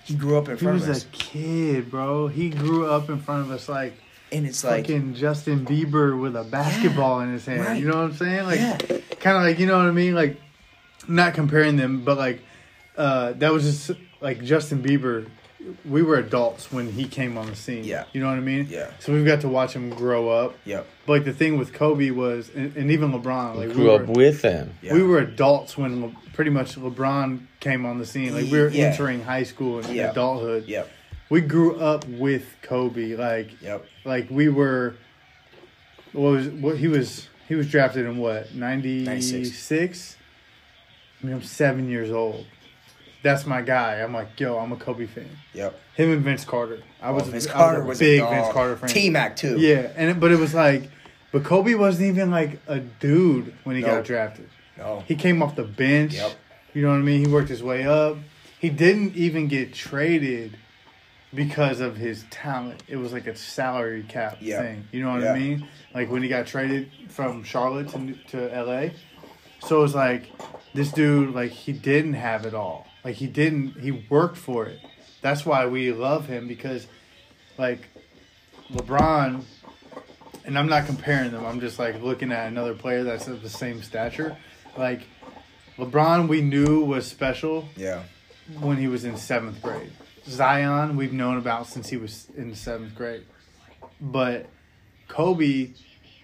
[0.05, 2.29] He grew up in He was a kid, bro.
[2.29, 3.95] He grew up in front of us like
[4.33, 7.61] and it's like fucking Justin Bieber with a basketball in his hand.
[7.65, 7.81] right.
[7.81, 8.45] You know what I'm saying?
[8.47, 8.79] Like Yeah.
[9.21, 10.15] kind of like you know what I mean?
[10.15, 10.41] Like
[11.09, 12.41] not comparing them, but like
[12.97, 15.29] uh that was just like Justin Bieber
[15.85, 17.83] we were adults when he came on the scene.
[17.83, 18.05] Yeah.
[18.13, 18.69] You know what I mean?
[18.71, 18.89] Yeah.
[19.01, 20.55] So we've got to watch him grow up.
[20.65, 20.87] Yep.
[21.07, 24.03] But like the thing with Kobe was, and, and even LeBron, like we Grew were,
[24.03, 24.75] up with him.
[24.81, 24.95] Yeah.
[24.95, 28.33] we were adults when Le, pretty much LeBron came on the scene.
[28.33, 28.87] Like we were Yeah.
[28.87, 30.13] entering high school and Yeah.
[30.13, 30.67] adulthood.
[30.69, 30.89] Yep.
[31.29, 33.17] We grew up with Kobe.
[33.17, 33.87] Like Yep.
[34.05, 34.95] like we were.
[36.13, 37.29] What was what he was?
[37.49, 40.17] He was drafted in what ninety 96.
[41.23, 42.47] I mean, I'm seven years old.
[43.23, 43.95] That's my guy.
[44.03, 45.29] I'm like, yo, I'm a Kobe fan.
[45.55, 45.79] Yep.
[45.95, 46.81] Him and Vince Carter.
[47.03, 48.29] I was, Oh, Vince I Carter was was a big a.
[48.29, 48.89] Vince Carter fan.
[48.89, 49.59] T Mac too.
[49.59, 50.91] Yeah, and it, but it was like,
[51.33, 53.89] but Kobe wasn't even like a dude when he No.
[53.89, 54.49] got drafted.
[54.79, 55.03] No.
[55.09, 56.15] He came off the bench.
[56.15, 56.33] Yep.
[56.75, 57.25] You know what I mean?
[57.25, 58.19] He worked his way up.
[58.61, 60.57] He didn't even get traded
[61.37, 62.83] because of his talent.
[62.89, 64.63] It was like a salary cap Yeah.
[64.63, 64.89] thing.
[64.91, 65.33] You know what Yeah.
[65.35, 65.69] I mean?
[65.95, 68.91] Like when he got traded from Charlotte to to LA.
[69.61, 70.25] So it was like
[70.75, 72.87] this dude like he didn't have it all.
[73.05, 74.81] Like he didn't he worked for it.
[75.21, 76.87] That's why we love him because
[77.59, 77.87] like
[78.73, 79.43] LeBron
[80.45, 81.45] and I'm not comparing them.
[81.45, 84.37] I'm just like looking at another player that's of the same stature.
[84.77, 85.03] Like
[85.79, 88.05] LeBron, we knew was special Yeah.
[88.61, 89.91] when he was in seventh grade.
[90.29, 93.25] Zion, we've known about since he was in seventh grade.
[94.01, 94.47] But
[95.09, 95.71] Kobe,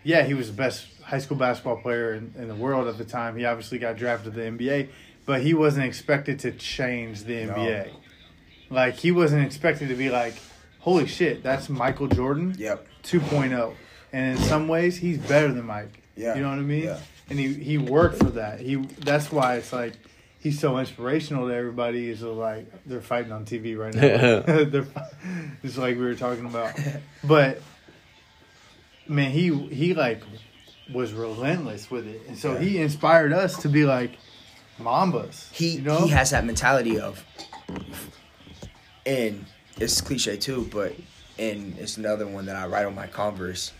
[0.02, 3.04] yeah, he was the best high school basketball player in, in the world at the
[3.04, 3.36] time.
[3.36, 4.88] He obviously got drafted to the NBA,
[5.26, 7.54] but he wasn't expected to change the No.
[7.54, 7.90] NBA.
[8.70, 10.34] Like, he wasn't expected to be like,
[10.80, 12.86] holy shit, that's Michael Jordan Yep.
[13.04, 13.74] 2.0.
[14.12, 16.02] And in some ways, he's better than Mike.
[16.16, 16.34] Yeah.
[16.34, 16.84] You know what I mean?
[16.84, 17.00] Yeah.
[17.30, 18.60] And he, he worked for that.
[18.60, 19.94] He That's why it's like,
[20.42, 22.10] he's so inspirational to everybody.
[22.10, 24.00] Is like they're fighting on TV right now.
[24.64, 24.86] they're
[25.62, 26.74] it's like we were talking about,
[27.24, 27.62] but
[29.08, 30.22] man, he he like
[30.92, 32.58] was relentless with it, and so Yeah.
[32.60, 34.12] he inspired us to be like
[34.80, 35.50] Mambas.
[35.52, 37.24] He you know, he has that mentality of,
[39.06, 39.44] and
[39.78, 40.94] it's cliche too, but
[41.38, 43.72] and it's another one that I write on my Converse.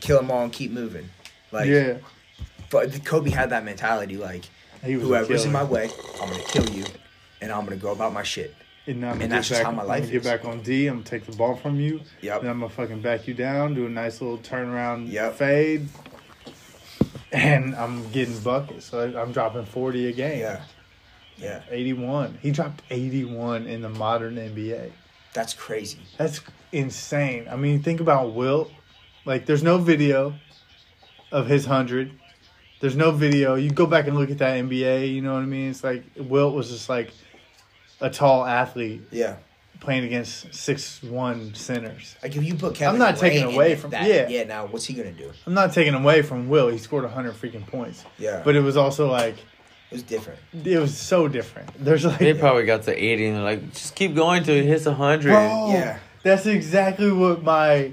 [0.00, 1.08] Kill them all and keep moving.
[1.50, 1.98] Like, yeah.
[2.70, 4.16] but Kobe had that mentality.
[4.16, 5.90] Like, He was a whoever's in my way,
[6.20, 6.84] I'm gonna kill you,
[7.40, 8.54] and I'm gonna go about my shit.
[8.86, 10.24] And, I'm And that's get just how my I'm life get is.
[10.24, 10.86] back on D.
[10.86, 12.00] I'm gonna take the ball from you.
[12.22, 12.40] Yep.
[12.42, 15.34] Then I'm gonna fucking back you down, do a nice little turnaround Yep.
[15.34, 15.88] fade,
[17.32, 18.86] and I'm getting buckets.
[18.86, 20.40] So I'm dropping 40 a game.
[20.40, 20.62] Yeah.
[21.36, 21.60] Yeah.
[21.70, 22.38] 81.
[22.42, 24.90] He dropped 81 in the modern NBA.
[25.34, 26.00] That's crazy.
[26.16, 26.40] That's
[26.72, 27.46] insane.
[27.50, 28.70] I mean, think about Wilt.
[29.24, 30.34] Like, there's no video
[31.30, 32.10] of his 100.
[32.80, 33.54] There's no video.
[33.56, 35.70] You go back and look at that NBA, you know what I mean?
[35.70, 37.10] It's like Wilt was just like
[38.00, 39.36] a tall athlete Yeah.
[39.80, 42.14] playing against six one centers.
[42.22, 44.28] Like if you put Kevin I'm not taking away from- that, yeah.
[44.28, 44.44] yeah.
[44.44, 45.32] Now what's he gonna do?
[45.46, 46.68] I'm not taking away from Will.
[46.68, 48.04] He scored 100 freaking points.
[48.18, 49.34] Yeah, But it was also like,
[49.90, 50.38] it was different.
[50.64, 51.70] it was so different.
[51.84, 54.64] There's like, They probably got to 80 and they're like, just keep going till it
[54.66, 55.30] hits 100.
[55.30, 55.98] Bro, Yeah.
[56.22, 57.92] that's exactly what my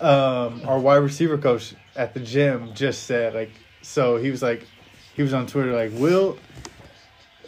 [0.00, 3.34] um our wide receiver coach at the gym just said.
[3.34, 3.50] Like,
[3.90, 4.64] so he was like,
[5.14, 6.38] he was on Twitter like, Will.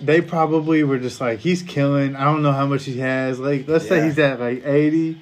[0.01, 2.16] They probably were just like, he's killing.
[2.16, 3.39] I don't know how much he has.
[3.39, 5.20] Like, let's say he's at like eighty,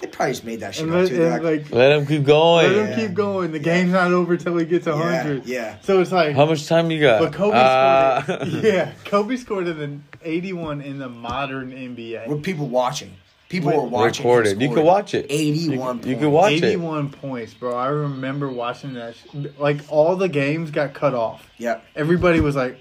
[0.00, 1.28] They probably just made that shit and, up let, too.
[1.28, 2.66] Like, like Let him keep going.
[2.72, 3.06] let him Yeah.
[3.06, 3.52] keep going.
[3.52, 5.46] The game's not over till he gets yeah, hundred.
[5.46, 5.76] yeah.
[5.82, 7.20] So it's like, How much time you got?
[7.20, 8.48] but Kobe Uh, scored.
[8.64, 12.26] Yeah, Kobe scored in an eighty-one in the modern NBA.
[12.26, 13.14] With people watching,
[13.48, 14.24] people were watching.
[14.26, 14.60] Recorded.
[14.60, 15.26] You could watch it.
[15.28, 16.02] Eighty-one.
[16.02, 16.34] You, you can points.
[16.34, 16.64] watch it.
[16.64, 17.74] 81 points, bro.
[17.76, 19.14] I remember watching that.
[19.16, 21.48] Sh- like all the games got cut off.
[21.58, 21.80] Yeah.
[21.96, 22.78] Everybody was like,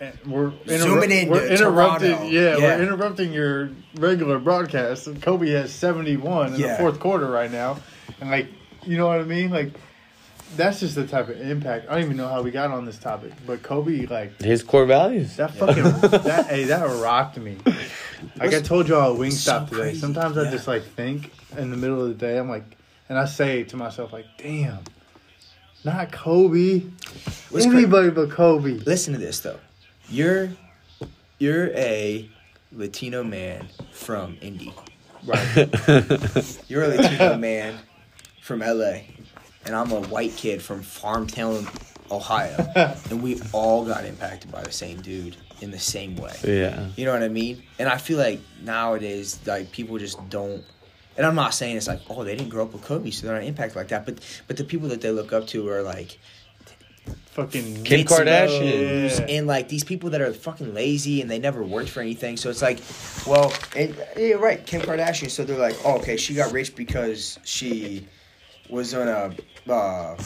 [0.00, 2.10] eh, "We're Zooming into we're interrupting.
[2.32, 2.76] Yeah, Yeah.
[2.76, 7.78] we're interrupting your regular broadcast." Kobe has 71 in the fourth quarter right now,
[8.20, 8.46] and like,
[8.84, 9.50] you know what I mean?
[9.50, 9.72] Like,
[10.56, 11.86] that's just the type of impact.
[11.88, 14.40] I don't even know how we got on this topic, but Kobe, like.
[14.40, 15.36] His core values.
[15.36, 15.82] That fucking
[16.22, 17.58] that hey that rocked me.
[18.36, 19.76] Like I told y'all at Wingstop so today.
[19.82, 22.38] crazy, Sometimes I just like think in the middle of the day.
[22.38, 22.64] I'm like,
[23.08, 24.78] and I say to myself like, "Damn,
[25.84, 26.80] not Kobe.
[27.50, 29.58] What's cra- Anybody but Kobe." Listen to this though.
[30.08, 30.50] You're
[31.38, 32.28] you're a
[32.72, 34.72] Latino man from Indy.
[35.26, 35.56] Right.
[36.68, 37.78] You're a Latino man
[38.42, 38.98] from LA,
[39.66, 41.68] and I'm a white kid from Farmtown,
[42.10, 42.56] Ohio,
[43.10, 46.34] and we all got impacted by the same dude in the same way.
[46.44, 46.88] Yeah.
[46.96, 47.62] You know what I mean?
[47.78, 50.64] And I feel like nowadays, like people just don't.
[51.16, 53.36] And I'm not saying it's like, oh, they didn't grow up with Kobe, so they're
[53.36, 54.04] not impacted like that.
[54.04, 56.18] But but the people that they look up to are like
[57.34, 59.18] fucking Kim Kardashian.
[59.18, 59.36] Yeah.
[59.36, 62.36] and like these people that are fucking lazy and they never worked for anything.
[62.36, 62.80] So it's like,
[63.26, 65.30] well, and yeah, right, Kim Kardashian.
[65.30, 68.06] So they're like, oh, okay, she got rich because she
[68.74, 70.16] was on a uh,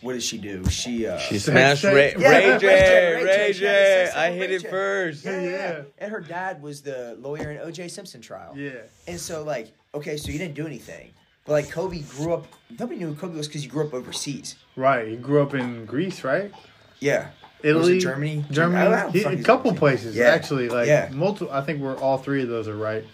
[0.00, 0.64] what did she do?
[0.68, 2.60] She uh, She smashed Ray, Yeah, Ray Ray J.
[2.60, 4.12] J, Ray Ray J, she had J.
[4.16, 4.68] I hit Ray it J.
[4.70, 5.24] first.
[5.24, 5.82] yeah, yeah, Yeah.
[5.98, 7.88] And her dad was the lawyer in O.J.
[7.88, 8.54] Simpson trial.
[8.56, 8.70] Yeah.
[9.06, 11.10] And so like, okay, so you didn't do anything,
[11.44, 12.46] but like Kobe grew up.
[12.78, 14.56] Nobody knew who Kobe was because he grew up overseas.
[14.76, 15.08] Right.
[15.08, 16.52] He grew up in Greece, right?
[17.00, 17.30] Yeah.
[17.62, 18.44] Italy, Was it Germany?
[18.50, 18.80] Germany.
[18.86, 19.30] I don't know.
[19.30, 20.26] He- a couple places Yeah.
[20.26, 20.68] actually.
[20.68, 21.10] Like Yeah.
[21.12, 21.52] multiple.
[21.52, 23.04] I think we're all three of those are right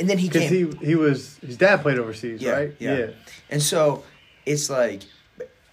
[0.00, 0.72] And then he came.
[0.80, 2.74] he he was his dad played overseas, Yeah, right?
[2.78, 3.08] yeah.
[3.50, 4.02] And so
[4.46, 5.02] it's like,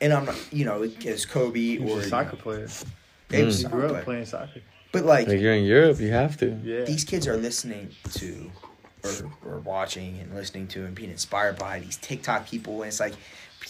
[0.01, 2.67] and I'm not, you know, as Kobe He or was a you soccer know, player.
[3.29, 3.59] they was mm.
[3.61, 4.03] He a grew up player.
[4.03, 4.61] playing soccer.
[4.91, 6.47] But like, Like you're in Europe, you have to.
[6.63, 6.83] Yeah.
[6.83, 8.51] these kids are listening to
[9.03, 12.99] or, or watching and listening to and being inspired by these TikTok people, and it's
[12.99, 13.19] like, but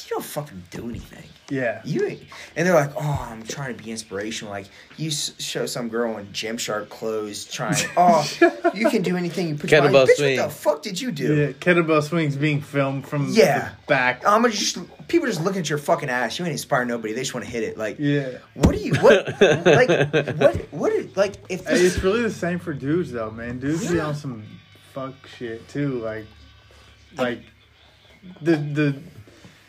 [0.05, 1.23] you don't fucking do anything.
[1.49, 1.81] yeah.
[1.83, 2.17] You
[2.55, 4.51] and they're like, oh, I'm trying to be inspirational.
[4.53, 4.67] Like
[4.97, 8.29] you s- show some girl in Gymshark clothes trying, oh,
[8.73, 9.47] you can do anything.
[9.49, 10.11] You put your Kettlebell body.
[10.13, 10.37] Bitch, swing.
[10.39, 11.35] what the fuck did you do?
[11.35, 11.47] Yeah.
[11.53, 13.69] Kettlebell swings being filmed from Yeah.
[13.69, 14.23] the back.
[14.27, 16.37] I'm gonna just people just looking at your fucking ass.
[16.37, 17.13] You ain't inspire nobody.
[17.13, 17.77] They just want to hit it.
[17.77, 18.37] Like, Yeah.
[18.55, 19.89] what do you what like
[20.37, 23.59] what what is, like if Hey, this, it's really the same for dudes though, man.
[23.59, 24.07] Dudes be Yeah.
[24.07, 24.43] on some
[24.93, 25.99] fuck shit too.
[25.99, 26.25] Like,
[27.15, 27.39] like
[28.41, 28.95] the the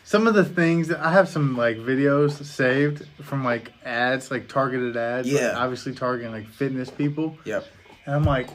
[0.09, 4.47] some of the things that I have some like videos saved from like ads, like
[4.47, 5.31] targeted ads.
[5.31, 5.53] like, Yeah.
[5.55, 7.63] obviously targeting like fitness people, Yep.
[8.07, 8.49] and I'm like,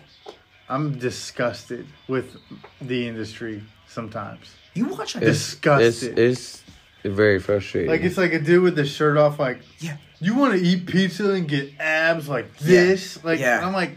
[0.69, 2.37] I'm disgusted with
[2.81, 4.53] the industry sometimes.
[4.75, 6.19] You watch like It's- Disgusted.
[6.19, 6.65] It's,
[7.05, 7.89] it's very frustrating.
[7.89, 9.97] Like it's like a dude with the shirt off, like Yeah.
[10.19, 13.59] you want to eat pizza and get abs like this, like Yeah.
[13.59, 13.93] and I'm like,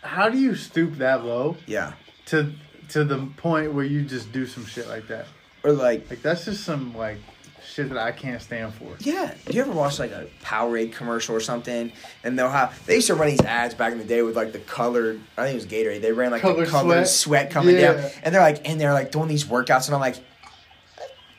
[0.00, 1.92] how do you stoop that low Yeah.
[2.26, 2.52] to
[2.88, 5.26] to the point where you just do some shit like that?
[5.66, 7.18] Or like Like that's just some like
[7.64, 8.96] shit that I can't stand for.
[9.00, 9.34] Yeah.
[9.46, 11.90] Do you ever watch like a Powerade commercial or something?
[12.24, 14.52] And they'll have they used to run these ads back in the day with like
[14.52, 16.00] the colored I think it was Gatorade.
[16.02, 17.08] They ran like Colored the colored sweat?
[17.08, 17.94] sweat, coming Yeah.
[17.94, 18.10] down.
[18.22, 20.16] And they're like and they're like doing these workouts and I'm like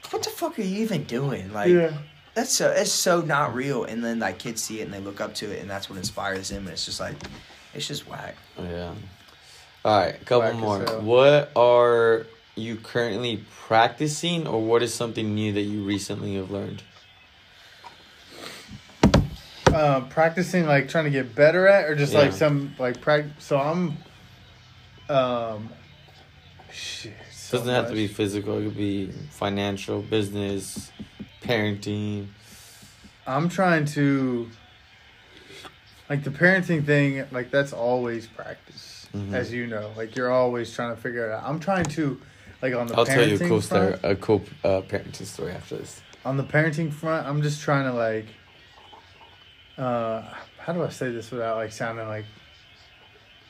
[0.10, 1.52] what the fuck are you even doing?
[1.54, 1.92] Like
[2.34, 3.86] that's so it's so not real.
[3.86, 5.98] And then like kids see it and they look up to it and that's what
[5.98, 7.16] inspires them and it's just like
[7.74, 8.36] it's just whack.
[8.62, 8.94] Yeah.
[9.86, 10.80] All right, a couple Whack more.
[11.02, 12.26] What are
[12.58, 16.84] you currently practicing, or what is something new that you recently have learned?
[19.68, 22.20] Uh, practicing like trying to get better at, or just Yeah.
[22.20, 23.32] like some like practice.
[23.40, 23.98] So I'm,
[25.10, 25.70] um,
[26.72, 27.14] shit.
[27.32, 28.58] so doesn't have to be physical.
[28.60, 30.92] It could be financial, business,
[31.44, 32.28] parenting.
[33.28, 34.50] I'm trying to
[36.10, 39.34] like the parenting thing, like that's always practice, Mhm.
[39.34, 39.92] as you know.
[39.98, 41.44] Like you're always trying to figure it out.
[41.46, 42.20] I'm trying to
[42.62, 45.52] like on the I'll tell you a cool front, story, a cool uh, parenting story
[45.52, 46.02] after this.
[46.26, 48.26] on the parenting front, I'm just trying to like
[49.78, 50.24] uh
[50.58, 52.26] how do I say this without like sounding like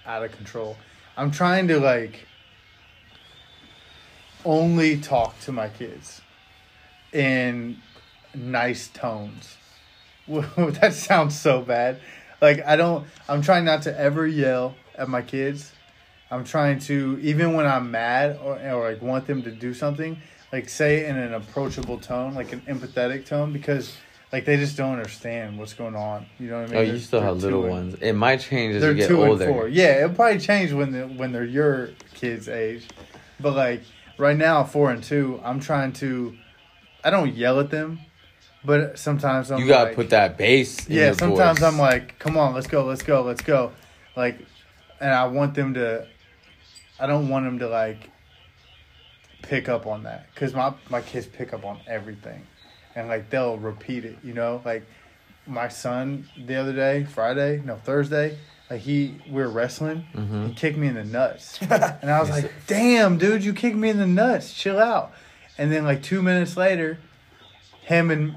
[0.05, 0.77] out of control?
[1.15, 2.27] I'm trying to like
[4.45, 6.21] only talk to my kids
[7.11, 7.77] in
[8.35, 9.57] nice tones.
[10.27, 11.99] that sounds so bad.
[12.41, 15.71] Like I don't I'm trying not to ever yell at my kids.
[16.29, 20.17] I'm trying to even when I'm mad or, or like want them to do something,
[20.51, 23.95] like say it in an approachable tone, like an empathetic tone because
[24.33, 26.25] like they just don't understand what's going on.
[26.37, 26.75] You know what I mean?
[26.81, 27.95] Oh, They're- you still have little two and- ones.
[28.01, 29.45] It might change as they're you get two older.
[29.45, 29.67] and four.
[29.69, 32.87] Yeah, it'll probably change when they when they're your kids' age.
[33.39, 33.83] But like
[34.17, 36.35] right now, four and two, I'm trying to.
[37.05, 38.01] I don't yell at them,
[38.65, 39.59] but sometimes I'm.
[39.61, 40.87] You gotta like- put that bass.
[40.87, 41.67] In Yeah, sometimes voice.
[41.71, 43.71] I'm like, "Come on, let's go, let's go, let's go,"
[44.17, 44.39] like,
[44.99, 46.05] and I want them to.
[46.99, 48.09] I don't want them to like.
[49.43, 52.45] Pick up on that because my my kids pick up on everything,
[52.95, 54.17] and like they'll repeat it.
[54.23, 54.83] You know, like
[55.45, 58.37] my son the other day, Friday, no Thursday,
[58.69, 60.47] like he we were wrestling, Mhm.
[60.49, 63.89] he kicked me in the nuts, and I was like, "Damn, dude, you kicked me
[63.89, 64.51] in the nuts.
[64.53, 65.13] Chill out."
[65.57, 66.97] And then like two minutes later,
[67.83, 68.35] him and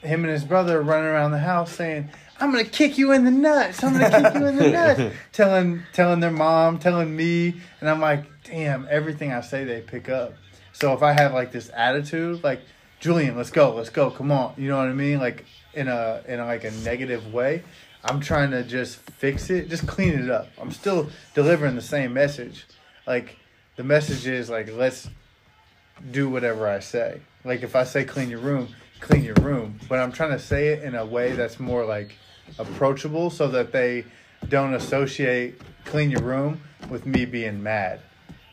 [0.00, 2.08] him and his brother are running around the house saying,
[2.40, 3.82] "I'm gonna kick you in the nuts.
[3.82, 8.00] I'm gonna kick you in the nuts." telling telling their mom, telling me, and I'm
[8.00, 10.34] like, "Damn, everything I say they pick up."
[10.72, 12.62] So if I have like this attitude, like
[13.00, 15.18] Julian, let's go, let's go, come on, you know what I mean?
[15.18, 15.44] Like
[15.74, 17.62] in a in a, like a negative way,
[18.04, 20.48] I'm trying to just fix it, just clean it up.
[20.60, 22.66] I'm still delivering the same message.
[23.06, 23.36] Like
[23.76, 25.08] the message is like let's
[26.10, 27.20] do whatever I say.
[27.44, 29.80] Like if I say clean your room, clean your room.
[29.88, 32.16] But I'm trying to say it in a way that's more like
[32.58, 34.04] approachable so that they
[34.48, 38.00] don't associate clean your room with me being mad.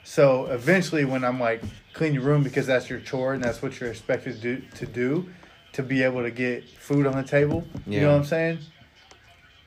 [0.03, 1.61] So eventually when I'm like
[1.93, 4.85] clean your room because that's your chore and that's what you're expected to do, to
[4.85, 5.29] do
[5.73, 8.59] to be able to get food on the table, you know what I'm saying?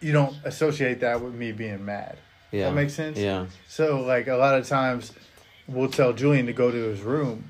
[0.00, 2.18] You don't associate that with me being mad.
[2.50, 2.70] Yeah.
[2.70, 3.18] That makes sense?
[3.18, 3.46] Yeah.
[3.68, 5.12] So like a lot of times
[5.68, 7.44] we'll tell Julian to go to his room.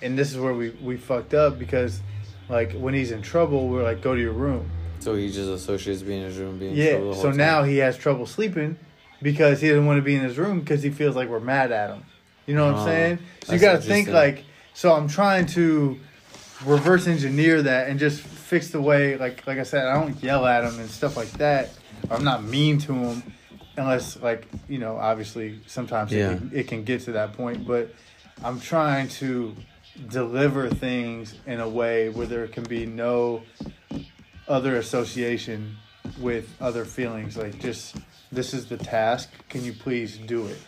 [0.00, 2.00] And this is where we, we fucked up because
[2.48, 4.70] like when he's in trouble, we're like, go to your room.
[5.02, 6.98] So he just associates being in his room being Yeah.
[6.98, 8.78] So whole now he has trouble sleeping
[9.20, 11.72] because he doesn't want to be in his room because he feels like we're mad
[11.72, 12.04] at him.
[12.46, 13.18] You know what Oh, I'm saying?
[13.44, 14.44] So you got to think like.
[14.74, 15.98] So I'm trying to
[16.64, 20.46] reverse engineer that and just fix the way, like like I said, I don't yell
[20.46, 21.70] at him and stuff like that.
[22.10, 23.22] I'm not mean to him
[23.76, 26.32] unless like you know obviously sometimes Yeah.
[26.32, 27.94] it, it can get to that point but
[28.44, 29.56] i'm trying to
[30.10, 33.42] deliver things in a way where there can be no
[34.52, 35.76] other association
[36.20, 37.96] with other feelings like just
[38.30, 40.58] this is the task can you please do it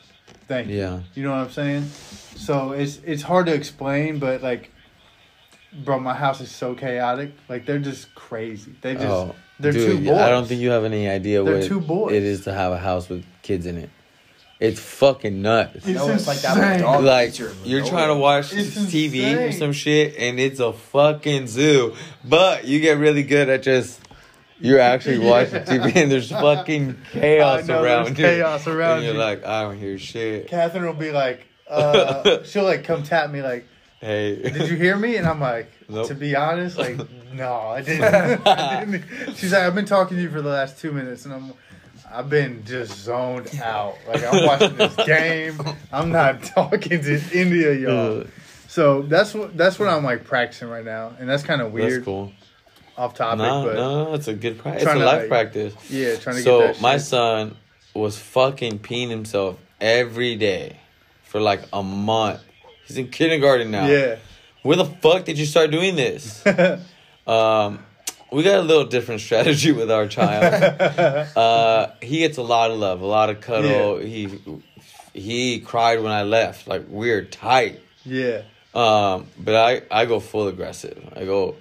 [0.49, 1.01] thank you Yeah.
[1.15, 1.85] you know what i'm saying
[2.49, 4.71] so it's it's hard to explain but like
[5.85, 9.99] bro my house is so chaotic like they're just crazy they just Oh, they're dude,
[9.99, 12.13] two boys I don't think you have any idea They're what two boys.
[12.15, 13.91] it is to have a house with kids in it.
[14.65, 15.77] It's fucking nuts.
[15.77, 17.05] It's No, it's like that with insane.
[17.05, 17.91] like You're you're nowhere.
[17.93, 21.95] trying to watch It's TV or some shit, and it's a fucking zoo.
[22.25, 24.01] But you get really good at just
[24.61, 25.31] you're actually Yeah.
[25.31, 28.15] watching TV, and there's fucking chaos I know, around you.
[28.25, 29.21] chaos around and you're you.
[29.21, 30.49] like, I don't hear shit.
[30.49, 33.67] Catherine will be like, uh, she'll like come tap me like,
[34.01, 36.09] Hey, "Did you hear me?" And I'm like, Nope.
[36.09, 36.99] "To be honest, like,
[37.33, 38.47] no, I didn't.
[38.47, 39.05] I didn't."
[39.37, 41.53] She's like, "I've been talking to you for the last two minutes, and I'm,
[42.15, 43.97] I've been just zoned out.
[44.09, 45.59] Like I'm watching this game.
[45.93, 48.25] I'm not talking to India, y'all.
[48.69, 51.93] So that's what that's what I'm like practicing right now, and that's kind of weird,
[51.93, 52.33] That's cool.
[52.97, 54.83] off topic, No, but no, it's a good practice.
[54.85, 55.75] It's a life like, practice.
[55.91, 56.83] yeah, trying to So get that.
[56.83, 57.57] my son
[57.95, 60.79] was fucking peeing himself every day
[61.25, 62.41] for like a month.
[62.87, 63.87] He's in kindergarten now.
[63.87, 64.17] yeah,
[64.63, 66.45] Where the fuck did you start doing this?
[67.27, 67.79] um,
[68.35, 70.45] we got a little different strategy with our child.
[71.37, 73.99] uh, he gets a lot of love, a lot of cuddle.
[73.99, 74.29] He
[75.13, 76.67] he cried when I left.
[76.67, 77.81] Like we're tight.
[78.05, 78.43] yeah,
[78.75, 80.99] Um, but I, I go full aggressive.
[81.17, 81.55] I go,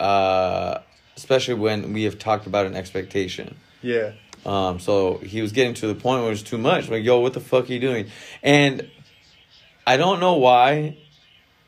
[0.00, 0.78] uh,
[1.16, 3.56] especially when we have talked about an expectation.
[3.82, 4.12] yeah,
[4.46, 6.88] Um, so he was getting to the point where it was too much.
[6.88, 8.06] Like, yo, what the fuck are you doing?
[8.42, 8.88] And
[9.86, 10.96] I don't know why,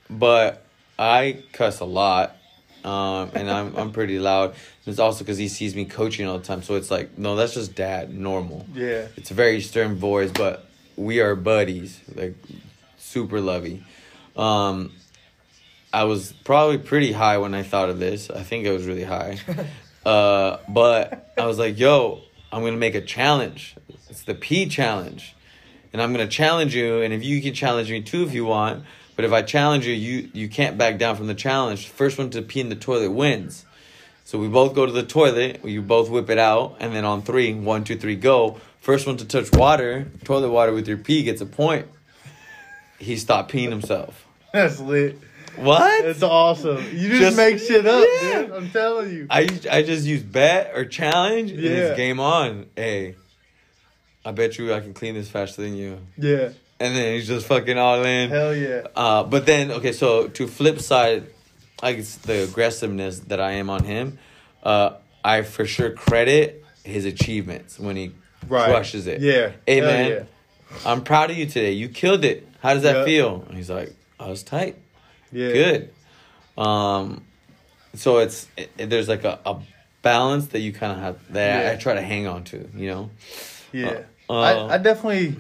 [0.09, 0.65] but
[0.99, 2.37] I cuss a lot.
[2.85, 4.55] Um, and I'm I'm pretty loud.
[4.87, 6.63] It's also because he sees me coaching all the time.
[6.63, 8.67] So it's like, no, that's just dad, normal.
[8.75, 10.67] yeah, It's a very stern voice, but
[10.97, 12.35] we are buddies, like
[12.99, 13.85] super lovey.
[14.37, 14.93] Um,
[15.93, 18.31] I was probably pretty high when I thought of this.
[18.31, 19.39] I think I was really high.
[20.07, 23.77] uh, but I was like, yo, I'm gonna make a challenge.
[24.09, 25.35] It's the P challenge,
[25.93, 27.03] and I'm gonna challenge you.
[27.03, 28.85] And if you can challenge me too, if you want.
[29.21, 31.89] But if I challenge you, you you can't back down from the challenge.
[31.89, 33.67] First one to pee in the toilet wins.
[34.25, 35.63] So we both go to the toilet.
[35.63, 38.59] You both whip it out, and then on three, one, two, three, go.
[38.81, 41.87] First one to touch water, toilet water with your pee gets a point.
[42.99, 44.27] He stopped peeing himself.
[44.55, 45.19] that's lit.
[45.57, 46.03] What?
[46.03, 46.83] That's awesome.
[46.97, 48.43] You just, Just- make shit up, Yeah.
[48.45, 48.51] dude.
[48.53, 49.27] I'm telling you.
[49.29, 49.41] I
[49.71, 51.71] I just use bet or challenge, and Yeah.
[51.73, 52.71] it's game on.
[52.75, 53.17] Hey,
[54.25, 55.99] I bet you I can clean this faster than you.
[56.17, 58.31] yeah, And then he's just fucking all in.
[58.31, 58.87] hell yeah.
[58.97, 61.27] Uh, but then okay, so to flip side,
[61.83, 64.19] I guess the aggressiveness that I am on him,
[64.63, 68.13] uh, I for sure credit his achievements when he
[68.49, 68.71] Right.
[68.71, 69.21] crushes it.
[69.21, 69.53] Yeah.
[69.67, 70.23] Hey Hell man, yeah.
[70.87, 71.73] I'm proud of you today.
[71.73, 72.49] You killed it.
[72.61, 73.05] How does that Yeah.
[73.05, 73.45] feel?
[73.49, 74.77] And he's like, I was tight.
[75.31, 75.53] Yeah.
[75.53, 75.91] Good.
[76.57, 77.23] Um,
[77.95, 79.59] so it's it, there's like a, a
[80.03, 81.73] balance that you kind of have that I, Yeah.
[81.73, 82.67] I try to hang on to.
[82.75, 83.11] You know.
[83.73, 84.03] Yeah.
[84.29, 85.37] Uh, I, I definitely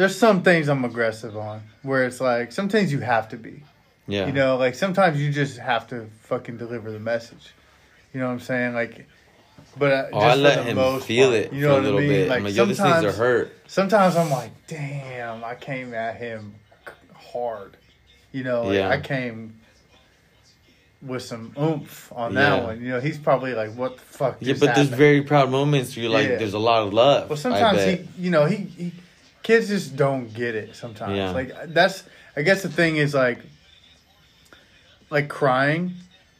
[0.00, 3.62] there's some things I'm aggressive on where it's like some things you have to be.
[4.08, 4.26] Yeah.
[4.26, 7.52] You know, like sometimes you just have to fucking deliver the message.
[8.14, 8.72] You know what I'm saying?
[8.72, 9.06] Like
[9.76, 11.98] but uh, Oh, I let him feel part, it You know for a what little
[11.98, 12.08] I mean?
[12.08, 12.28] bit.
[12.30, 13.52] Like I'm like, yo, this needs to hurt.
[13.66, 16.54] sometimes I'm like, damn, I came at him
[17.12, 17.76] hard.
[18.32, 18.88] You know, like Yeah.
[18.88, 19.60] I came
[21.02, 22.64] with some oomph on that Yeah.
[22.64, 22.80] one.
[22.80, 24.36] You know, he's probably like, what the fuck?
[24.40, 25.94] Yeah, but there's very proud moments.
[25.94, 26.36] Where you're like, Yeah.
[26.36, 27.28] there's a lot of love.
[27.28, 28.92] Well, sometimes he, you know, he, he,
[29.42, 30.74] kids just don't get it.
[30.76, 31.30] Sometimes, Yeah.
[31.30, 32.04] like that's,
[32.36, 33.38] I guess the thing is like,
[35.10, 35.94] like crying.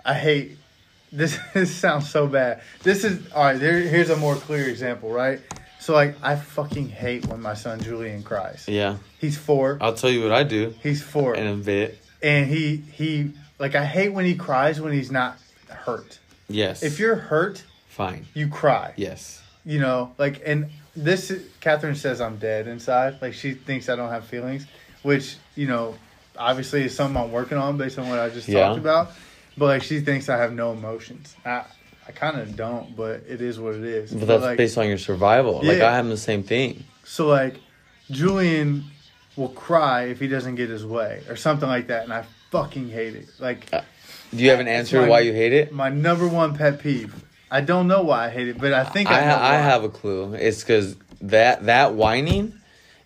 [0.04, 0.56] I hate
[1.12, 1.38] this.
[1.54, 2.62] This sounds so bad.
[2.82, 3.58] This is all right.
[3.58, 5.40] There, here's a more clear example, right?
[5.80, 8.66] So like, I fucking hate when my son Julian cries.
[8.68, 9.78] Yeah, He's four.
[9.80, 11.98] I'll tell you what I do He's four, in a bit.
[12.22, 16.18] and he he like I hate when he cries when he's not hurt.
[16.48, 16.82] Yes.
[16.82, 18.26] If you're hurt, fine.
[18.34, 18.92] you cry.
[18.96, 19.42] Yes.
[19.64, 20.70] you know, like, and
[21.04, 23.20] this, is- Catherine says I'm dead inside.
[23.22, 24.66] Like, she thinks I don't have feelings,
[25.02, 25.96] which, you know,
[26.38, 28.66] obviously is something I'm working on based on what I just Yeah.
[28.68, 29.12] talked about.
[29.58, 31.34] But, like, she thinks I have no emotions.
[31.44, 31.64] I,
[32.08, 34.12] I kind of don't, but it is what it is.
[34.12, 35.60] But that's like, based on your survival.
[35.62, 36.84] Like I have the same thing.
[37.04, 37.56] so, like,
[38.10, 38.84] Julian
[39.36, 42.88] will cry if he doesn't get his way or something like that, and I fucking
[42.90, 43.28] hate it.
[43.38, 43.82] Like, Uh.
[44.32, 45.72] Do you have an answer my- why you hate it?
[45.72, 47.12] My number one pet peeve.
[47.50, 49.88] I don't know why I hate it, but I think I, I I have a
[49.88, 50.34] clue.
[50.34, 52.54] It's because that that whining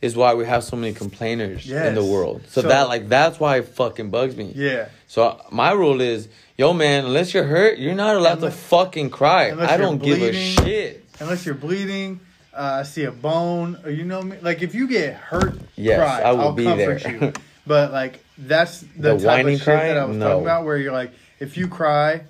[0.02, 2.42] is why we have so many complainers in the world.
[2.48, 4.52] So, So- that like that's why it fucking bugs me.
[4.54, 4.88] Yeah.
[5.06, 9.10] So my rule is, yo man, unless you're hurt, you're not allowed Unless- to fucking
[9.10, 9.52] cry.
[9.52, 10.64] I don't give a bleeding.
[10.64, 11.04] shit.
[11.20, 12.20] Unless you're bleeding,
[12.52, 14.36] uh, I see a bone, or you know me.
[14.42, 17.12] Like if you get hurt, Yes, cry, I will will be comfort there.
[17.14, 17.32] you.
[17.66, 19.88] But like that's the, The type whining of shit cry?
[19.88, 20.28] that I was No.
[20.28, 22.22] talking about, where you're like, if you cry,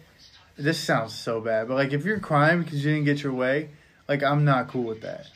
[0.56, 3.70] this sounds so bad, but like if you're crying because you didn't get your way,
[4.08, 5.26] like I'm not cool with that.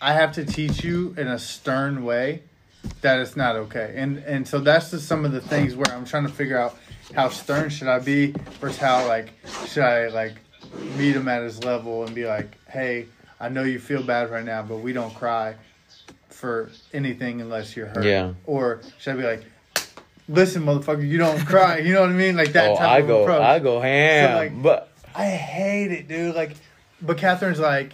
[0.00, 2.42] I have to teach you in a stern way
[3.00, 6.04] that it's not okay, and and so that's just some of the things where I'm
[6.04, 6.76] trying to figure out
[7.14, 9.32] how stern should I be versus how like
[9.66, 10.34] should I like
[10.96, 13.06] meet him at his level and be like, hey,
[13.40, 15.56] I know you feel bad right now, but we don't cry
[16.28, 18.04] for anything unless you're hurt.
[18.04, 18.34] Yeah.
[18.44, 19.44] Or should I be like,
[20.28, 21.78] listen, motherfucker, you don't cry.
[21.78, 22.36] You know what I mean?
[22.36, 23.42] Like that oh, type I of go, approach.
[23.42, 24.36] I go ham.
[24.36, 26.34] like- but I hate it, dude.
[26.34, 26.56] Like,
[27.00, 27.92] but Catherine's like,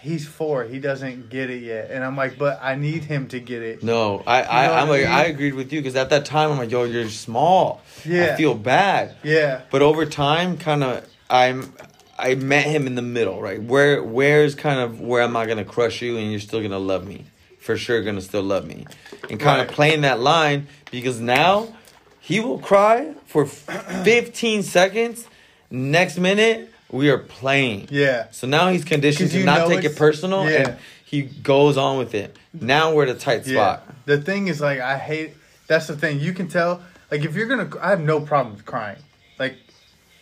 [0.00, 0.64] he's four.
[0.64, 3.82] He doesn't get it yet, and I'm like, but I need him to get it.
[3.82, 5.10] no, I, I, know I'm I like, mean?
[5.12, 7.82] I agreed with you because at that time I'm like, yo, you're small.
[8.04, 8.32] Yeah.
[8.32, 9.16] I feel bad.
[9.22, 9.62] Yeah.
[9.70, 11.72] But over time, kind of, I'm,
[12.18, 13.62] I met him in the middle, right?
[13.62, 17.06] Where, where's kind of where I'm not gonna crush you and you're still gonna love
[17.06, 17.24] me,
[17.64, 18.86] for sure, gonna still love me,
[19.30, 21.74] and kind of playing that line because now
[22.20, 25.26] he will cry for 15 seconds.
[25.70, 27.88] Next minute, we are playing.
[27.90, 28.26] Yeah.
[28.32, 30.68] So now he's conditioned to not take it personal, yeah.
[30.68, 32.36] and he goes on with it.
[32.52, 33.76] Now we're at a tight Yeah.
[33.78, 33.94] spot.
[34.04, 35.32] The thing is, like, I hate.
[35.66, 36.20] That's the thing.
[36.20, 36.82] You can tell.
[37.10, 38.98] Like, if you're gonna, I have no problem with crying.
[39.38, 39.56] Like,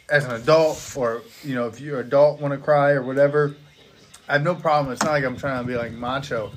[0.08, 3.56] as an adult, or you know, if you're an adult want to cry or whatever,
[4.28, 4.92] I have no problem.
[4.92, 6.52] It's not like I'm trying to be like macho,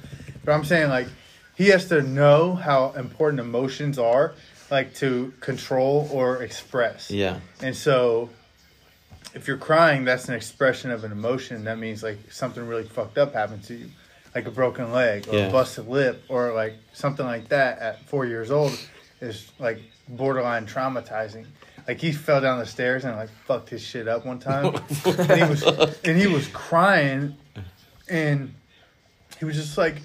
[0.46, 1.08] but I'm saying like
[1.56, 4.34] he has to know how important emotions are,
[4.70, 7.10] like to control or express.
[7.10, 7.40] Yeah.
[7.62, 8.30] And so,
[9.34, 11.64] if you're crying, that's an expression of an emotion.
[11.66, 13.90] That means like something really fucked up happened to you,
[14.34, 15.48] like a broken leg or Yeah.
[15.48, 18.78] a busted lip or like something like that at four years old
[19.22, 21.46] is like borderline traumatizing.
[21.88, 25.32] Like he fell down the stairs and like fucked his shit up one time, and
[25.32, 25.64] he was
[26.04, 27.38] and he was crying,
[28.10, 28.54] and
[29.40, 30.02] he was just like.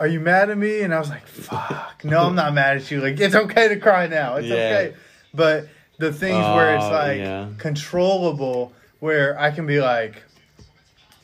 [0.00, 0.82] Are you mad at me?
[0.82, 3.00] And I was like, "Fuck, no, I'm not mad at you.
[3.00, 4.36] Like, it's okay to cry now.
[4.36, 4.54] It's Yeah.
[4.56, 4.94] okay."
[5.34, 5.68] But
[5.98, 7.48] the things where it's Oh, like yeah.
[7.58, 10.22] controllable where I can be like,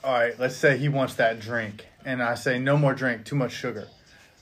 [0.03, 3.37] all right, let's say he wants that drink, and I say no more drink, too
[3.37, 3.89] much sugar.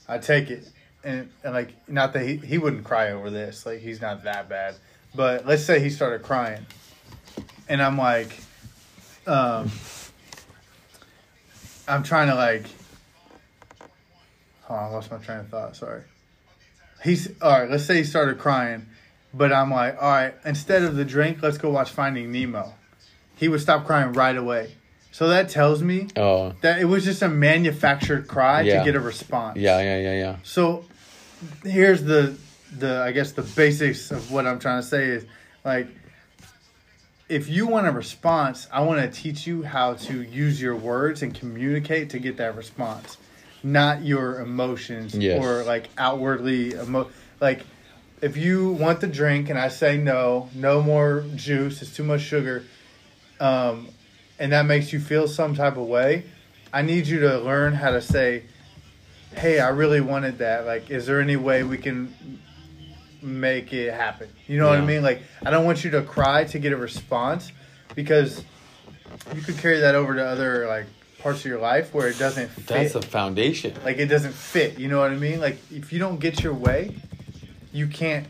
[0.07, 0.67] I take it,
[1.03, 4.49] and, and like not that he he wouldn't cry over this, like he's not that
[4.49, 4.75] bad,
[5.15, 6.65] but let's say he started crying,
[7.69, 8.37] and I'm like,
[9.27, 9.71] um,
[11.87, 12.65] I'm trying to like,
[14.73, 15.75] hold on, I lost my train of thought.
[15.75, 16.01] Sorry.
[17.03, 17.69] He's all right.
[17.69, 18.87] Let's say he started crying,
[19.33, 20.33] but I'm like, all right.
[20.45, 22.73] Instead of the drink, let's go watch Finding Nemo.
[23.35, 24.75] He would stop crying right away.
[25.11, 26.53] So that tells me Oh.
[26.61, 28.79] that it was just a manufactured cry Yeah.
[28.79, 29.57] to get a response.
[29.59, 29.79] Yeah.
[29.81, 29.97] Yeah.
[29.99, 30.13] Yeah.
[30.13, 30.35] Yeah.
[30.43, 30.85] So
[31.63, 32.35] here's the
[32.75, 35.25] the I guess the basics of what I'm trying to say is
[35.63, 35.87] like
[37.29, 41.21] if you want a response, I want to teach you how to use your words
[41.21, 43.17] and communicate to get that response,
[43.63, 45.41] not your emotions Yes.
[45.41, 47.09] or like outwardly emo-
[47.39, 47.61] like
[48.21, 52.21] if you want the drink and I say no, no more juice, it's too much
[52.21, 52.63] sugar,
[53.39, 53.89] um,
[54.39, 56.23] and that makes you feel some type of way,
[56.71, 58.43] I need you to learn how to say,
[59.35, 60.65] hey, I really wanted that.
[60.65, 62.13] Like, is there any way we can
[63.21, 64.29] make it happen?
[64.47, 65.01] You know what I mean?
[65.03, 67.51] Like, I don't want you to cry to get a response
[67.95, 68.43] because
[69.35, 70.85] you could carry that over to other like
[71.23, 72.67] parts of your life where it doesn't fit.
[72.67, 73.73] That's a foundation.
[73.85, 74.77] like it doesn't fit.
[74.77, 75.39] You know what I mean?
[75.39, 76.93] Like if you don't get your way,
[77.71, 78.27] you can't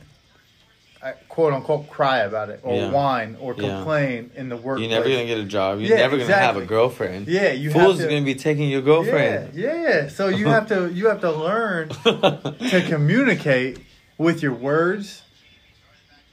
[1.02, 2.92] uh, quote unquote cry about it or Yeah.
[2.92, 3.76] whine or Yeah.
[3.76, 4.90] complain in the workplace.
[4.90, 5.80] You're never gonna get a job.
[5.82, 7.28] You're Yeah, never gonna have a girlfriend.
[7.28, 9.54] Yeah, you Fools is gonna be taking your girlfriend.
[9.56, 10.08] Yeah, yeah.
[10.08, 13.80] So you have to you have to learn to communicate
[14.18, 15.24] with your words.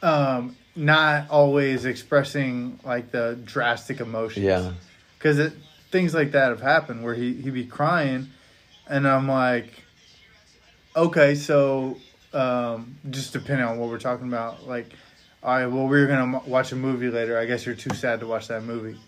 [0.02, 4.44] Um, not always expressing like the drastic emotions.
[4.44, 4.72] Yeah.
[5.18, 5.52] because
[5.90, 8.28] things like that have happened where he he be crying,
[8.88, 9.72] and I'm like,
[10.96, 11.96] okay, so
[12.32, 14.86] um, just depending on what we're talking about, like,
[15.42, 17.38] all right, well, we're gonna watch a movie later.
[17.38, 18.98] I guess you're too sad to watch that movie.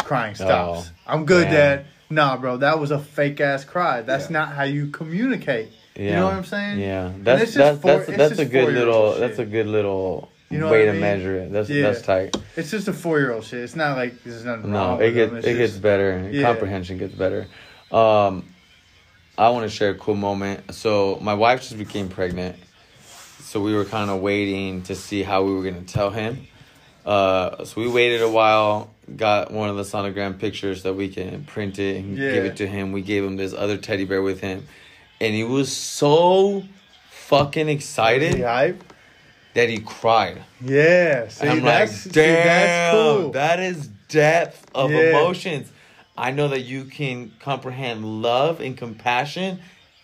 [0.00, 0.90] Crying stops.
[0.90, 1.52] Oh, I'm good, damn.
[1.52, 1.86] Dad.
[2.10, 4.02] Nah, bro, that was a fake ass cry.
[4.02, 4.38] That's Yeah.
[4.38, 5.70] not how you communicate.
[5.96, 6.02] Yeah.
[6.02, 6.78] You know what I'm saying?
[6.80, 7.12] Yeah.
[7.20, 10.70] That's just that's for- that's that's a good little that's a good little You know
[10.70, 11.52] way I to measure it.
[11.52, 11.82] That's Yeah.
[11.82, 12.36] that's tight.
[12.56, 13.60] It's just a four year old shit.
[13.60, 16.28] It's not like there's nothing No, wrong it with gets it It's gets better.
[16.30, 16.42] Yeah.
[16.42, 17.46] Comprehension gets better.
[17.90, 18.44] Um,
[19.36, 20.72] I want to share a cool moment.
[20.74, 22.56] So my wife just became pregnant,
[23.40, 26.46] so we were kind of waiting to see how we were gonna tell him.
[27.04, 31.44] Uh, so we waited a while, got one of the sonogram pictures that we can
[31.44, 32.92] print it and give it to him.
[32.92, 34.66] We gave him this other teddy bear with him,
[35.20, 36.62] and he was so
[37.10, 38.82] fucking excited hype?
[39.54, 40.42] That he cried.
[40.60, 41.28] Yeah.
[41.28, 43.30] See, And I'm like, that's, see, damn, that's cool.
[43.32, 45.10] that is depth of Yeah.
[45.10, 45.70] emotions.
[46.16, 49.58] I know that you can comprehend love and compassion,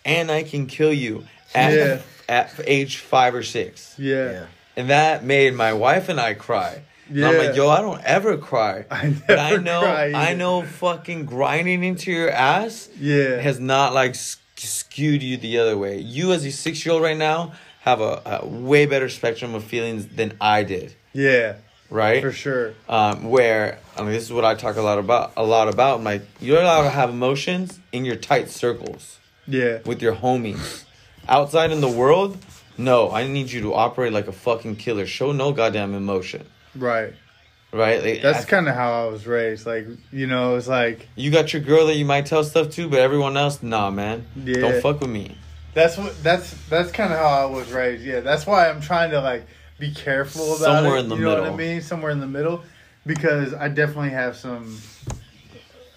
[0.04, 1.24] and I can kill you
[1.54, 1.98] at Yeah.
[2.28, 3.94] at age five or six.
[3.98, 4.44] yeah.
[4.76, 6.82] And that made my wife and I cry.
[7.08, 8.84] And I'm like, yo, I don't ever cry.
[8.90, 13.40] I but I know, cry I know, fucking grinding into your ass Yeah.
[13.40, 15.98] has not like s- skewed you the other way.
[15.98, 19.64] You, as a six year old right now, have a, a way better spectrum of
[19.64, 20.94] feelings than I did.
[21.12, 21.56] yeah.
[21.92, 22.22] Right?
[22.22, 22.74] For sure.
[22.88, 25.32] um, where I mean, this is what I talk a lot about.
[25.36, 25.98] A lot about.
[25.98, 29.78] I'm like, you're allowed to have emotions in your tight circles Yeah.
[29.84, 30.84] with your homies.
[31.28, 32.38] Outside in the world,
[32.78, 33.10] no.
[33.10, 35.04] I need you to operate like a fucking killer.
[35.04, 36.46] Show no goddamn emotion,
[36.76, 37.12] Right.
[37.72, 38.00] right?
[38.04, 39.66] Like, That's kind of how I was raised.
[39.66, 42.88] Like, you know, it's like you got your girl that you might tell stuff to,
[42.88, 44.26] but everyone else, nah, man.
[44.36, 44.60] Yeah.
[44.60, 45.36] Don't fuck with me.
[45.74, 48.04] That's what that's that's kind of how I was raised.
[48.04, 49.46] Yeah, that's why I'm trying to like
[49.78, 51.00] be careful about Somewhere it.
[51.00, 51.80] in the you know what I mean?
[51.80, 52.62] Somewhere in the middle,
[53.06, 54.78] because I definitely have some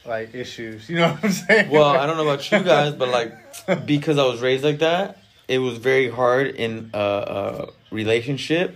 [0.06, 0.90] like issues.
[0.90, 1.70] You know what I'm saying?
[1.70, 5.18] Well, I don't know about you guys, but like because I was raised like that,
[5.48, 8.76] it was very hard in a, a relationship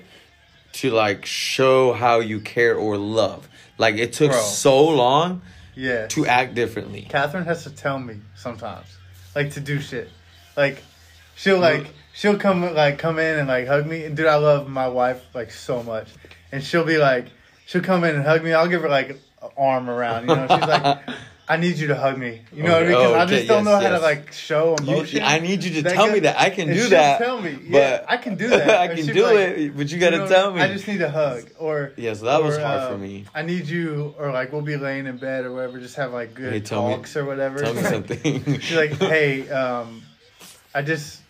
[0.73, 3.47] to like show how you care or love.
[3.77, 4.39] Like it took Bro.
[4.41, 5.41] so long
[5.75, 6.07] Yeah.
[6.07, 7.07] to act differently.
[7.09, 8.87] Catherine has to tell me sometimes,
[9.35, 10.09] like to do shit.
[10.57, 10.83] Like
[11.35, 14.09] she'll like she'll come like come in and like hug me.
[14.09, 16.09] Dude, I love my wife like so much.
[16.51, 17.27] And she'll be like,
[17.67, 18.53] she'll come in and hug me.
[18.53, 20.27] I'll give her like an arm around.
[20.27, 20.99] You know, she's like,
[21.49, 22.41] I need you to hug me.
[22.51, 22.95] You know what I mean?
[22.95, 23.99] Okay, Because I just don't yes, know how yes.
[23.99, 25.23] to like show You- emotion.
[25.23, 27.19] I need you to That tell me that I can do that.
[27.19, 28.69] Tell me, yeah, but I can do that.
[28.69, 30.61] I can do like, it, but you gotta know tell me.
[30.61, 33.25] I just need a hug, or Yeah, so that was or, hard for uh, me.
[33.33, 36.33] I need you, or like we'll be laying in bed or whatever, just have like
[36.33, 37.59] good Hey, tell me- talks or whatever.
[37.59, 38.59] Tell me something.
[38.59, 40.03] She's like, hey, um,
[40.73, 41.21] I just,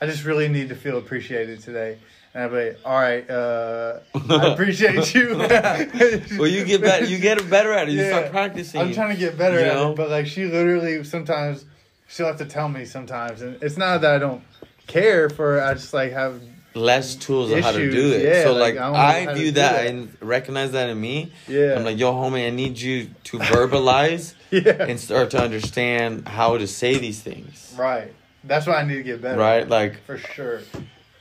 [0.00, 1.98] I just really need to feel appreciated today.
[2.34, 5.36] And I'd be like, all right, uh, I appreciate you.
[6.38, 7.04] well, you get better.
[7.06, 7.92] You get better at it.
[7.92, 8.08] You Yeah.
[8.10, 8.80] start practicing.
[8.80, 9.92] I'm trying to get better at know?
[9.92, 11.64] it, but like she literally sometimes
[12.08, 14.42] she'll have to tell me sometimes, and it's not that I don't
[14.86, 15.62] care for.
[15.62, 16.42] I just like have
[16.74, 18.22] less tools of how to do it.
[18.22, 19.86] yeah, so like, like, I I, view that, that.
[19.86, 21.32] and recognize that in me.
[21.48, 26.28] yeah, I'm like, yo, homie, I need you to verbalize yeah, and start to understand
[26.28, 27.74] how to say these things.
[27.78, 28.12] right.
[28.46, 29.38] That's why I need to get better.
[29.38, 29.68] Right?
[29.68, 30.60] Like, for sure.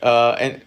[0.01, 0.61] uh, and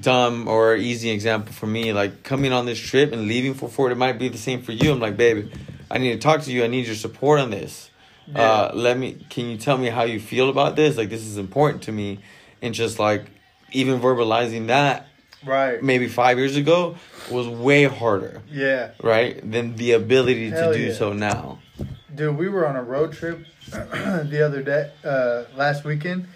[0.00, 3.92] dumb or easy example for me, like coming on this trip and leaving for Ford,
[3.92, 4.92] it might be the same for you.
[4.92, 5.50] I'm like, baby,
[5.90, 6.64] I need to talk to you.
[6.64, 7.90] I need your support on this.
[8.34, 10.96] Uh, let me, can you tell me how you feel about this?
[10.96, 12.20] Like, this is important to me.
[12.62, 13.26] And just like,
[13.72, 15.06] even verbalizing that
[15.44, 15.82] Right.
[15.82, 16.96] maybe five years ago
[17.30, 18.92] was way harder, Yeah.
[19.02, 19.38] right?
[19.50, 20.94] Than the ability Hell to do yeah.
[20.94, 21.58] so now.
[22.14, 26.26] Dude, we were on a road trip the other day, uh, last weekend.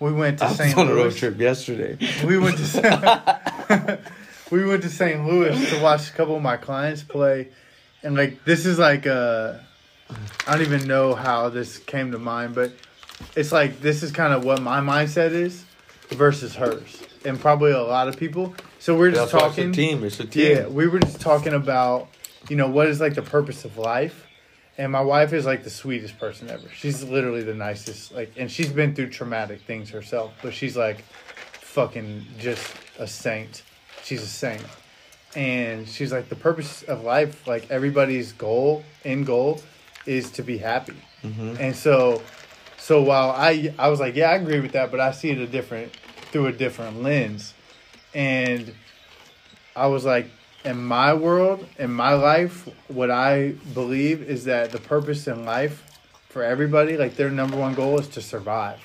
[0.00, 0.76] We went to I was St.
[0.76, 1.16] on a road Louis.
[1.18, 1.96] trip yesterday.
[2.26, 4.00] We went to
[4.50, 5.24] we went to St.
[5.26, 7.48] Louis to watch a couple of my clients play,
[8.02, 9.54] and like this is like uh,
[10.46, 12.72] I don't even know how this came to mind, but
[13.34, 15.64] it's like this is kind of what my mindset is
[16.10, 18.54] versus hers, and probably a lot of people.
[18.78, 19.72] So we're just That's why it's a talking.
[19.72, 20.04] team.
[20.04, 20.56] It's a team.
[20.56, 22.08] Yeah, we were just talking about,
[22.50, 24.26] you know, what is like the purpose of life.
[24.76, 26.68] And my wife is like the sweetest person ever.
[26.74, 28.12] She's literally the nicest.
[28.12, 31.02] Like, and she's been through traumatic things herself, but she's like
[31.60, 33.62] fucking just a saint.
[34.02, 34.64] She's a saint.
[35.36, 39.60] And she's like, the purpose of life, like everybody's goal, end goal,
[40.06, 40.96] is to be happy.
[41.22, 41.58] Mhm.
[41.58, 42.22] And so,
[42.76, 45.38] so while I, I was like, yeah, I agree with that, but I see it
[45.38, 45.92] a different,
[46.32, 47.54] through a different lens.
[48.12, 48.74] And
[49.74, 50.26] I was like,
[50.64, 56.00] in my world, in my life, what I believe is that the purpose in life
[56.30, 58.80] for everybody, like their number one goal is to survive.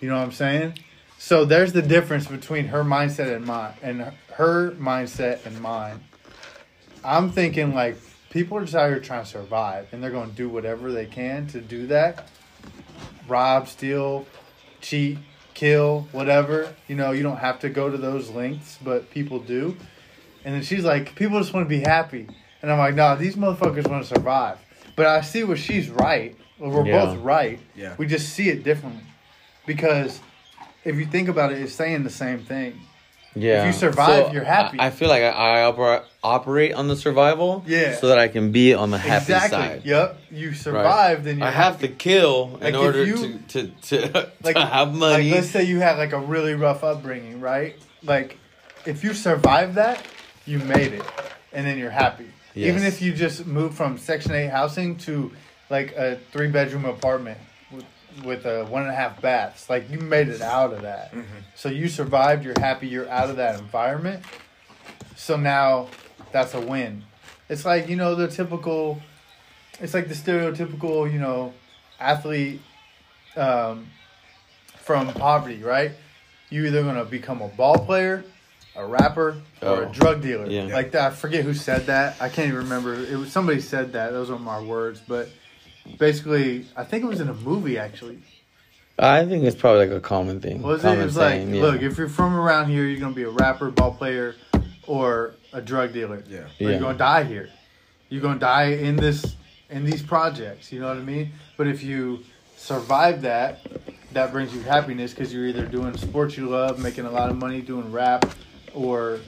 [0.00, 0.78] You know what I'm saying?
[1.18, 6.00] So there's the difference between her mindset and mine, and her mindset and mine.
[7.04, 7.96] I'm thinking like
[8.30, 11.06] people are just out here trying to survive, and they're going to do whatever they
[11.06, 12.28] can to do that.
[13.28, 14.26] Rob, steal,
[14.80, 15.18] cheat,
[15.54, 16.74] kill, whatever.
[16.88, 19.76] You know, you don't have to go to those lengths, but people do.
[20.44, 22.26] And then she's like, people just want to be happy.
[22.62, 24.58] And I'm like, no, these motherfuckers want to survive.
[24.96, 26.36] But I see where she's right.
[26.58, 27.06] Well, we're Yeah.
[27.06, 27.58] both right.
[27.74, 27.94] Yeah.
[27.98, 29.02] We just see it differently.
[29.66, 30.20] Because
[30.84, 32.80] if you think about it, it's saying the same thing.
[33.34, 33.60] Yeah.
[33.62, 34.78] If you survive, you're happy.
[34.78, 35.30] I, I feel like I,
[35.66, 37.64] I oper- operate on the survival.
[37.66, 37.94] Yeah.
[37.96, 39.58] So that I can be on the happy exactly.
[39.58, 39.82] side.
[39.86, 40.18] Yep.
[40.30, 44.32] You survive, then you're I have to kill Like, in order you- to, to, to,
[44.42, 45.30] like to have money.
[45.30, 47.74] Like, let's say you had like a really rough upbringing, right?
[48.02, 48.38] Like,
[48.84, 50.04] if you survive that,
[50.46, 51.04] you made it.
[51.52, 52.26] and then you're happy.
[52.54, 52.68] Yes.
[52.68, 55.32] Even if you just move from Section Eight housing to
[55.70, 57.38] like a three bedroom apartment
[57.70, 57.84] with
[58.24, 61.14] with a one and a half baths, like you made it out of that.
[61.54, 62.44] So you survived.
[62.44, 62.88] You're happy.
[62.88, 64.22] You're out of that environment.
[65.16, 65.88] So now
[66.32, 67.04] that's a win.
[67.48, 69.00] It's like you know the typical.
[69.80, 71.54] It's like the stereotypical you know
[71.98, 72.60] athlete
[73.36, 73.86] um,
[74.76, 75.92] from poverty, right?
[76.50, 78.24] You're either gonna become a ball player,
[78.76, 79.88] a rapper, or Oh.
[79.88, 80.46] a drug dealer.
[80.46, 80.64] Yeah.
[80.74, 81.12] Like that.
[81.12, 82.16] I forget who said that.
[82.20, 82.94] I can't even remember.
[82.94, 84.12] It was somebody said that.
[84.12, 85.28] Those aren't my words, but
[85.98, 88.18] basically, I think it was in a movie actually.
[88.98, 90.62] I think it's probably like a common thing.
[90.62, 90.82] Was it?
[90.84, 91.62] common It was like, yeah.
[91.62, 94.36] look, if you're from around here, you're gonna be a rapper, ball player,
[94.86, 96.22] or a drug dealer.
[96.28, 96.38] Yeah.
[96.40, 96.68] Or Yeah.
[96.70, 97.48] You're gonna die here.
[98.10, 99.36] You're gonna die in this
[99.70, 100.70] in these projects.
[100.72, 101.32] You know what I mean?
[101.56, 102.20] But if you
[102.56, 103.60] survive that,
[104.12, 107.36] that brings you happiness because you're either doing sports you love, making a lot of
[107.36, 108.26] money doing rap,
[108.74, 109.20] or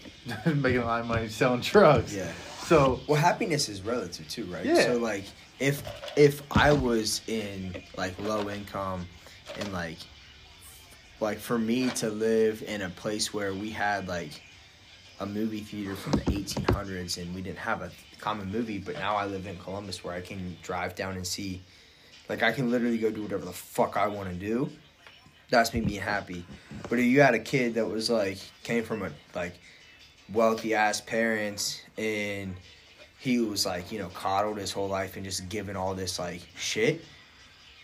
[0.46, 2.14] making a lot of money selling drugs.
[2.14, 2.32] Yeah.
[2.64, 4.64] So Well, happiness is relative too, right?
[4.64, 4.82] Yeah.
[4.82, 5.24] So like,
[5.58, 5.82] if
[6.16, 9.06] if I was in like low income,
[9.58, 9.98] and like,
[11.20, 14.42] like for me to live in a place where we had like
[15.20, 19.16] a movie theater from the 1800s and we didn't have a common movie, but now
[19.16, 21.62] I live in Columbus where I can drive down and see,
[22.28, 24.70] like I can literally go do whatever the fuck I want to do.
[25.50, 26.44] That's me being happy.
[26.88, 29.54] But if you had a kid that was like came from a like
[30.32, 32.54] wealthy ass parents and
[33.18, 36.42] he was like you know coddled his whole life and just given all this like
[36.56, 37.02] shit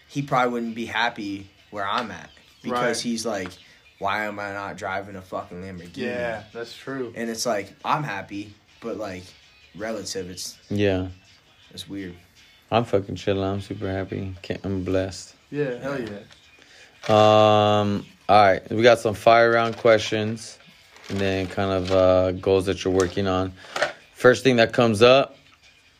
[0.08, 2.28] he probably wouldn't be happy where i'm at
[2.62, 3.02] because Right.
[3.10, 3.48] he's like
[3.98, 7.12] why am i not driving a fucking lamborghini yeah, that's true.
[7.16, 9.24] and it's like i'm happy but like
[9.74, 11.08] relative it's Yeah.
[11.70, 12.14] it's weird
[12.70, 13.44] I'm fucking chilling.
[13.44, 14.34] I'm super happy.
[14.64, 15.34] I'm blessed.
[15.50, 16.18] Yeah, hell yeah.
[17.08, 18.06] Um.
[18.26, 20.58] All right, we got some fire round questions,
[21.10, 23.52] and then kind of uh, goals that you're working on.
[24.14, 25.36] First thing that comes up,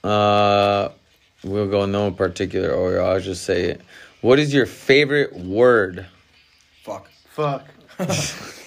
[0.03, 0.89] uh,
[1.43, 3.03] we'll go in no particular order.
[3.03, 3.83] I'll just say it.
[4.23, 6.07] What is your favorite word?
[6.83, 7.67] fuck Fuck.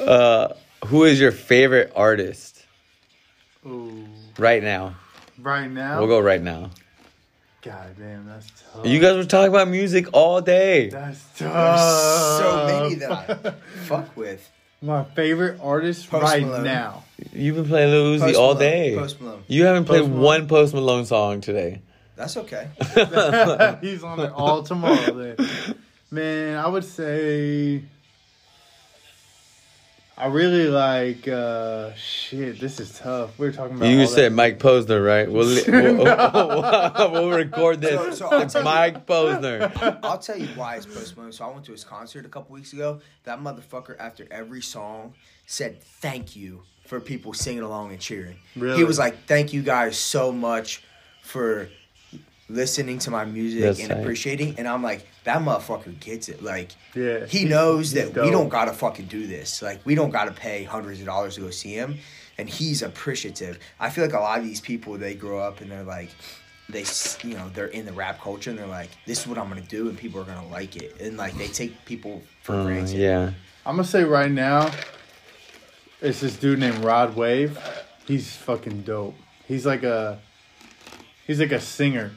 [0.00, 0.54] Uh,
[0.86, 2.64] who is your favorite artist
[3.66, 4.06] Ooh.
[4.38, 4.94] right now?
[5.38, 5.98] Right now.
[5.98, 6.70] We'll go right now.
[7.66, 8.86] God damn, that's tough.
[8.86, 10.88] You guys were talking about music all day.
[10.88, 12.38] That's there's tough.
[12.38, 13.50] so many that i
[13.84, 14.48] fuck with
[14.82, 16.64] My favorite artist Post right Malone.
[16.64, 17.04] now.
[17.32, 18.94] You've been playing Lil Uzi Post all Malone, day.
[18.96, 19.42] Post Malone.
[19.48, 20.24] You haven't played Post Malone.
[20.24, 21.80] one Post Malone song today.
[22.14, 22.68] that's okay
[23.82, 25.12] He's on it all tomorrow.
[25.12, 25.36] Then,
[26.10, 27.82] man, I would say
[30.18, 31.28] I really like.
[31.28, 33.38] uh Shit, this is tough.
[33.38, 33.88] We are talking about.
[33.88, 35.30] You all said that- Mike Posner, right?
[35.30, 38.18] We'll, li- we'll, we'll, we'll record this.
[38.18, 39.98] So- so it's tell you- Mike Posner.
[40.02, 41.32] I'll tell you why it's Post Malone.
[41.32, 43.00] So I went to his concert a couple weeks ago.
[43.24, 45.12] That motherfucker, after every song,
[45.44, 48.36] said thank you for people singing along and cheering.
[48.56, 48.78] Really?
[48.78, 50.82] He was like, "Thank you guys so much
[51.20, 51.68] for
[52.48, 53.98] listening to my music That's and tight.
[54.00, 56.42] appreciating." And I'm like, "That motherfucker gets it.
[56.42, 58.24] Like, Yeah, he knows that dope.
[58.24, 59.62] we don't gotta fucking do this.
[59.62, 61.98] Like, we don't gotta pay hundreds of dollars to go see him."
[62.38, 63.58] And he's appreciative.
[63.80, 66.10] I feel like a lot of these people they grow up and they're like,
[66.68, 66.84] they
[67.22, 69.62] you know they're in the rap culture and they're like, this is what I'm gonna
[69.62, 72.98] do and people are gonna like it and like they take people for Uh, granted.
[72.98, 73.30] yeah.
[73.64, 74.70] I'm gonna say right now,
[76.02, 77.58] it's this dude named Rod Wave.
[78.06, 79.14] He's fucking dope.
[79.48, 80.18] He's like a,
[81.26, 82.10] he's like a singer,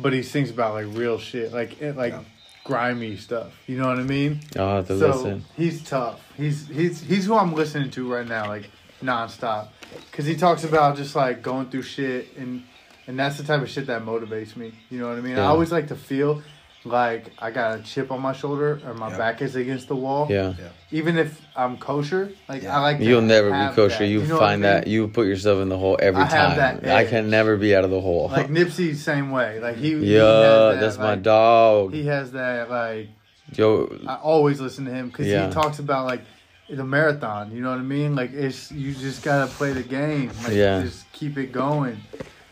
[0.00, 2.22] but he sings about like real shit, like it, like Yeah.
[2.64, 3.52] grimy stuff.
[3.66, 4.40] You know what I mean?
[4.58, 5.44] I'll have to so listen.
[5.56, 6.20] he's tough.
[6.36, 8.70] He's he's he's who I'm listening to right now, like
[9.02, 9.68] nonstop,
[10.10, 12.62] because he talks about just like going through shit and
[13.06, 14.72] and that's the type of shit that motivates me.
[14.90, 15.36] You know what I mean?
[15.38, 16.42] I always like to feel
[16.84, 19.18] like I got a chip on my shoulder or my Yeah.
[19.18, 20.26] back is against the wall.
[20.30, 20.54] Yeah.
[20.90, 22.76] Even if I'm kosher, like Yeah.
[22.78, 22.98] I like.
[22.98, 23.98] to You'll never be kosher.
[23.98, 24.06] that.
[24.06, 24.70] You, know what I find mean?
[24.72, 26.80] that you put yourself in the hole every I have time.
[26.82, 28.28] that I can never be out of the hole.
[28.28, 29.60] Like Nipsey, same way.
[29.60, 29.90] Like he.
[29.98, 31.92] he yeah, has that, that's my dog.
[31.92, 33.08] He has that like.
[33.54, 35.48] Yo, I always listen to him because Yeah.
[35.48, 36.22] he talks about like
[36.70, 37.50] the marathon.
[37.52, 38.14] You know what I mean?
[38.14, 40.30] Like it's you just gotta play the game.
[40.44, 40.82] Like, Yeah.
[40.82, 42.00] Just keep it going,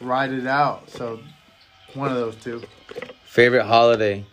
[0.01, 0.91] ride it out.
[0.91, 1.21] So
[1.95, 2.63] one of those two.
[3.29, 4.25] Favorite holiday?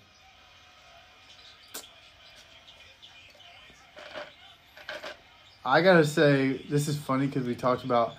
[5.64, 8.14] I gotta say this is funny because we talked about.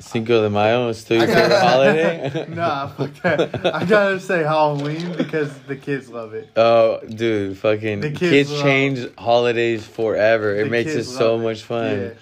[0.00, 2.46] Cinco de Mayo is still your I gotta- favorite holiday?
[2.54, 3.74] Nah, fuck that.
[3.74, 6.50] I gotta say Halloween because the kids love it.
[6.56, 10.54] Oh, dude, fucking The kids, kids love- change holidays forever.
[10.56, 11.42] It The makes it so it.
[11.42, 12.14] much fun.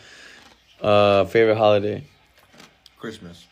[0.82, 0.86] Yeah.
[0.86, 2.04] Uh, favorite holiday?
[2.98, 3.46] Christmas.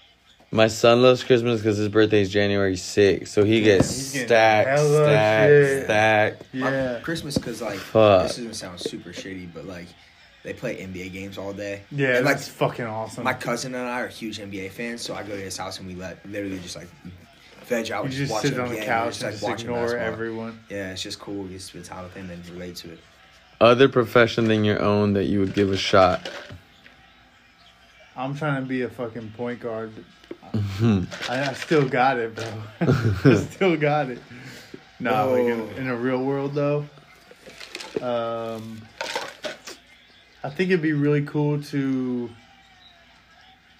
[0.52, 4.78] My son loves Christmas because his birthday is January 6th, so he gets he's stacked,
[4.80, 5.84] stacked, shit.
[5.84, 6.54] stacked.
[6.54, 7.00] My- Yeah.
[7.00, 8.22] Christmas because like Fuck.
[8.26, 9.86] this is gonna sound super shitty, but like
[10.42, 11.82] They play NBA games all day.
[11.92, 13.22] Yeah, and like that's fucking awesome.
[13.24, 15.86] my cousin and I are huge NBA fans, so I go to his house and
[15.86, 16.88] we let literally just like
[17.66, 19.34] veg out, you and just watch sit NBA, on the and couch just, and like,
[19.34, 20.06] just watching ignore basketball.
[20.12, 20.60] everyone.
[20.70, 21.46] Yeah, it's just cool.
[21.46, 22.98] You spend time with him and relate to it.
[23.60, 26.28] Other profession than your own that you would give a shot.
[28.16, 29.92] I'm trying to be a fucking point guard.
[30.54, 32.46] I, I still got it, bro.
[32.80, 34.18] I still got it.
[34.98, 35.76] No, like in, Oh.
[35.80, 36.86] in a real world though,
[38.02, 38.82] um,
[40.42, 42.30] I think it'd be really cool to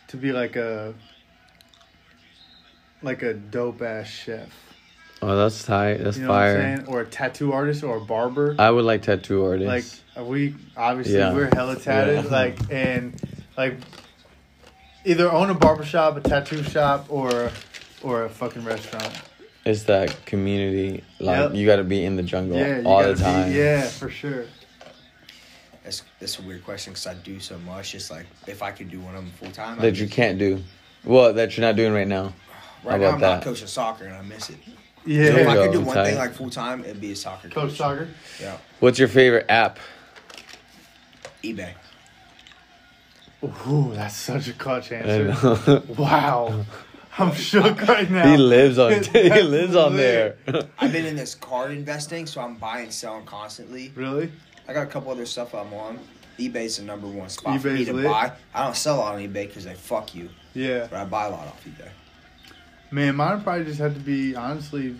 [0.09, 0.95] to be like a
[3.03, 4.49] like a dope ass chef.
[5.23, 5.99] Oh, that's tight.
[5.99, 6.77] That's You know what I'm fire.
[6.77, 6.87] saying?
[6.89, 8.57] Or a tattoo artist or a barber.
[8.59, 10.01] I would like tattoo like artists.
[10.17, 11.35] are we obviously Yeah.
[11.35, 12.31] we're hella tatted Yeah.
[12.31, 13.21] like and
[13.57, 13.75] like
[15.05, 17.51] either own a barbershop a tattoo shop or
[18.03, 19.13] or a fucking restaurant
[19.67, 21.05] it's that community.
[21.19, 21.55] Like Yep.
[21.55, 23.51] you got to be in the jungle yeah all the time.
[23.51, 24.47] be, yeah for sure
[25.85, 27.93] That's it's a weird question because I do so much.
[27.93, 29.79] Just like if I could do one of them full time.
[29.79, 30.63] That you can't do.
[31.05, 32.33] Well, that you're not doing right now.
[32.85, 33.35] Right How now, I'm that?
[33.37, 34.57] not coaching soccer and I miss it.
[35.05, 37.49] yeah So if I could do one thing like full time, it'd be a soccer
[37.49, 37.71] coach.
[37.71, 38.09] coach soccer
[38.41, 39.79] Yeah, What's your favorite app?
[41.45, 41.73] eBay.
[43.43, 46.65] Ooh, that's such a clutch answer wow
[47.19, 49.03] i'm shook right now he lives on.
[49.13, 50.37] he lives on there.
[50.79, 53.93] I've been in this card investing, so I'm buying and selling constantly.
[53.95, 54.31] really
[54.69, 55.99] I got a couple other stuff I'm on.
[56.39, 58.05] eBay's the number one spot for me to lit.
[58.05, 58.33] buy.
[58.55, 61.27] I don't sell a lot on eBay because they fuck you, yeah but I buy
[61.27, 61.89] a lot off eBay.
[62.93, 64.97] Man, mine probably just had to be honestly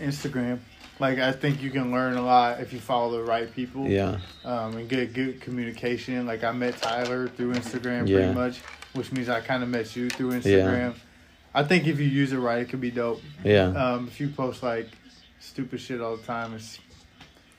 [0.00, 0.58] Instagram.
[1.02, 3.88] Like I think you can learn a lot if you follow the right people.
[3.88, 4.18] yeah.
[4.44, 6.26] Um, and get good communication.
[6.26, 8.18] Like I met Tyler through Instagram Yeah.
[8.18, 8.58] pretty much,
[8.92, 10.94] which means I kind of met you through Instagram.
[11.54, 13.20] I think if you use it right, it could be dope.
[13.42, 13.64] Yeah.
[13.64, 14.90] Um, if you post like
[15.40, 16.78] stupid shit all the time, it's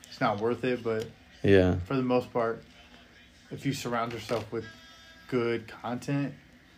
[0.08, 0.82] it's not worth it.
[0.82, 1.04] But
[1.42, 1.74] Yeah.
[1.84, 2.64] for the most part,
[3.50, 4.64] if you surround yourself with
[5.28, 6.32] good content,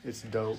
[0.04, 0.58] it's dope.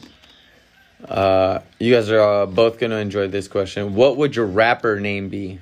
[1.03, 3.93] Uh, you guys are uh, both gonna enjoy this question.
[3.93, 5.59] What would your rapper name be?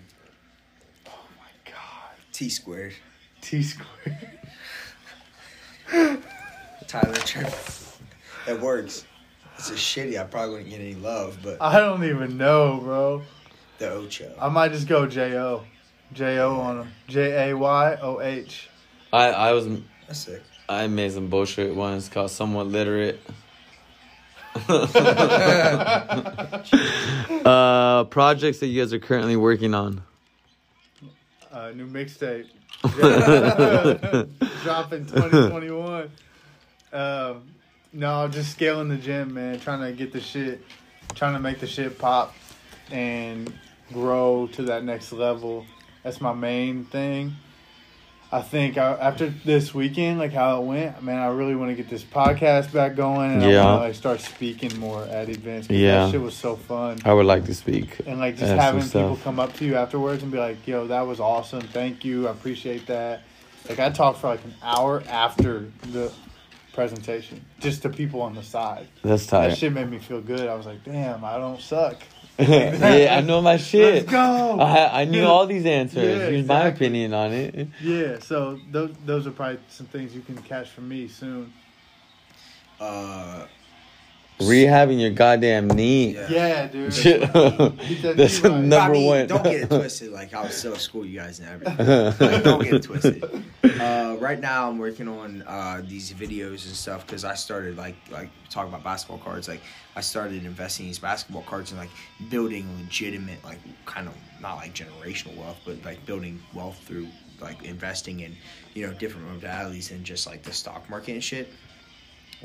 [2.36, 2.40] My god.
[2.40, 2.94] T squared.
[3.42, 4.30] T squared.
[6.88, 7.54] Tyler Trip.
[8.48, 9.06] It works.
[9.58, 10.20] It's a shitty.
[10.20, 13.22] I probably wouldn't get any love, but I don't even know, bro.
[13.78, 14.34] the Ocho.
[14.40, 15.64] I might just go J O.
[16.14, 16.92] J O on him.
[17.08, 18.70] J A Y O H.
[19.14, 19.68] I I was
[20.08, 20.42] That's sick.
[20.68, 23.22] I made some bullshit once called somewhat literate.
[27.46, 30.02] uh, projects that you guys are currently working on.
[31.56, 32.48] Uh, new mixtape.
[34.64, 36.12] Dropping 2021.
[36.92, 37.44] Um,
[37.94, 39.62] no, just scaling the gym, man.
[39.62, 40.62] Trying to get the shit,
[41.14, 42.36] trying to make the shit pop
[42.92, 43.54] and
[43.94, 45.66] grow to that next level.
[46.04, 47.38] That's my main thing.
[48.36, 51.76] I think I, after this weekend, like how it went, man, I really want to
[51.76, 53.62] get this podcast back going, and Yeah.
[53.62, 55.70] I want to like start speaking more at events.
[55.70, 56.06] Yeah.
[56.08, 56.98] that shit was so fun.
[57.06, 58.02] I would like to speak.
[58.06, 61.08] And like just having people come up to you afterwards and be like, "Yo, that
[61.08, 61.62] was awesome.
[61.62, 62.28] Thank you.
[62.28, 63.22] I appreciate that."
[63.70, 66.12] Like I talked for like an hour after the
[66.74, 68.90] presentation, just to people on the side.
[69.02, 69.48] That's tight.
[69.48, 70.50] That shit made me feel good.
[70.50, 72.04] I was like, "Damn, I don't suck."
[72.38, 73.94] Yeah, I know my shit.
[73.94, 74.60] Let's go.
[74.60, 76.18] I I knew all these answers.
[76.20, 77.68] Yeah, Here's my opinion on it.
[77.82, 78.20] Yeah.
[78.20, 81.54] So those those are probably some things you can catch from me soon.
[82.80, 83.46] Uh,
[84.40, 86.14] Rehabbing your goddamn knee.
[86.14, 86.28] Yeah.
[86.30, 86.92] Yeah, dude.
[88.18, 89.28] That's the number I mean, one.
[89.28, 90.12] Don't get it twisted.
[90.12, 91.78] Like I was still school you guys and everything.
[92.30, 93.24] Like, don't get it twisted.
[93.76, 97.96] Uh, right now, I'm working on uh, these videos and stuff because I started like
[98.10, 99.48] like talking about basketball cards.
[99.50, 99.62] Like
[99.96, 101.90] I started investing in these basketball cards and like
[102.30, 107.08] building legitimate like kind of not like generational wealth, but like building wealth through
[107.42, 108.36] like investing in
[108.76, 111.50] you know different modalities and just like the stock market and shit.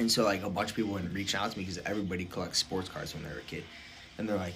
[0.01, 2.59] And so like a bunch of people would reach out to me because everybody collects
[2.59, 3.65] sports cards when they're a kid,
[4.17, 4.55] and they're like,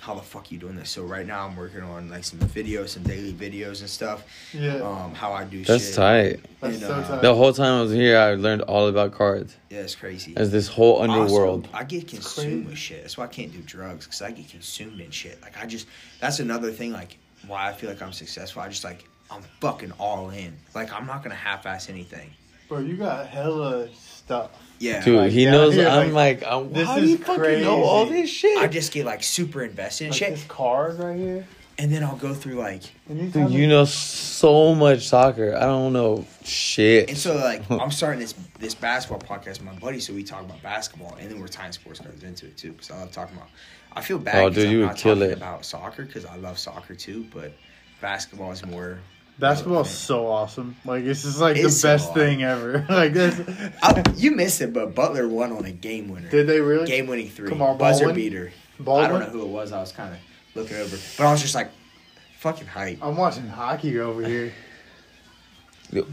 [0.00, 2.88] "How the fuck you doing this?" So right now I'm working on like some videos,
[2.90, 4.24] some daily videos and stuff.
[4.52, 4.76] Yeah.
[4.76, 5.94] Um, how I do That's shit.
[5.94, 6.40] tight.
[6.60, 7.22] That's And, so uh, tight.
[7.22, 9.56] The whole time I was here, I learned all about cards.
[9.70, 10.34] Yeah, it's crazy.
[10.36, 11.68] As this whole Also, underworld.
[11.72, 13.02] I get consumed with shit.
[13.02, 15.40] That's why I can't do drugs because I get consumed in shit.
[15.40, 15.86] Like I just,
[16.20, 16.90] that's another thing.
[16.92, 18.60] Like why I feel like I'm successful.
[18.62, 20.56] I just like I'm fucking all in.
[20.74, 22.30] Like I'm not gonna half-ass anything.
[22.68, 24.50] Bro, you got hella stuff.
[24.80, 25.04] Yeah.
[25.04, 25.76] Dude, like, he yeah, knows.
[25.76, 28.58] yeah, I'm like, I'm, this how do is you fucking know all this shit?
[28.58, 31.46] I just get like super invested in Like shit, this card right here.
[31.78, 35.54] and then I'll go through like Anytime Dude, you know so much soccer.
[35.54, 37.10] I don't know shit.
[37.10, 40.40] And so like I'm starting this this basketball podcast with my buddy, so we talk
[40.42, 43.36] about basketball, and then we're tying sports cards into it too, because I love talking
[43.36, 43.48] about.
[43.92, 44.36] I feel bad.
[44.36, 45.32] Oh, 'cause dude, I'm you would not kill it.
[45.36, 47.52] about soccer because I love soccer too, but
[48.00, 48.98] basketball is more
[49.40, 50.76] Basketball's so awesome.
[50.84, 52.84] Like it's just like It's the best so thing ever.
[52.88, 53.40] like this.
[53.82, 56.28] I, you missed it, but Butler won on a game winner.
[56.30, 56.86] Did they really?
[56.86, 57.48] Game winning three.
[57.48, 58.14] Kamar Buzzer Baldwin?
[58.14, 58.52] beater.
[58.78, 59.04] Baldwin?
[59.04, 59.72] I don't know who it was.
[59.72, 60.20] I was kind of
[60.54, 61.70] looking over, but I was just like,
[62.38, 62.98] fucking hype.
[63.02, 64.52] I'm watching hockey over here.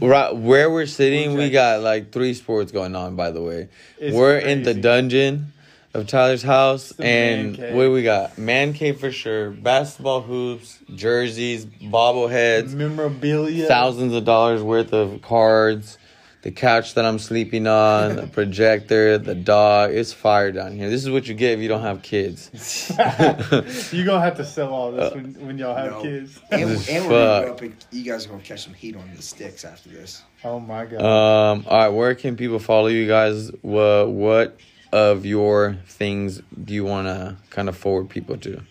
[0.00, 3.14] Right where we're sitting, we got like three sports going on.
[3.14, 3.68] By the way,
[4.00, 5.52] It's we're in the dungeon
[5.94, 7.74] of Tyler's house, and cave.
[7.74, 8.36] what we got?
[8.38, 9.50] Man cave for sure.
[9.50, 13.66] Basketball hoops, jerseys, bobbleheads, Memorabilia.
[13.66, 15.98] thousands of dollars worth of cards.
[16.42, 19.90] The couch that I'm sleeping on, the projector, the dog.
[19.90, 20.88] It's fire down here.
[20.88, 22.48] This is what you get if you don't have kids.
[23.92, 26.02] you gonna have to sell all this when, when y'all have No.
[26.02, 26.38] kids.
[26.52, 28.72] And, This is and we're gonna go up and you guys are gonna catch some
[28.74, 30.22] heat on the sticks after this.
[30.44, 31.00] Oh my god.
[31.02, 31.64] Um.
[31.68, 31.88] All right.
[31.88, 33.50] Where can people follow you guys?
[33.62, 34.60] What What
[34.92, 38.62] of your things do you want to kind of forward people to?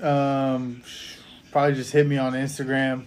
[0.00, 0.82] Um,
[1.50, 3.04] probably just hit me on Instagram,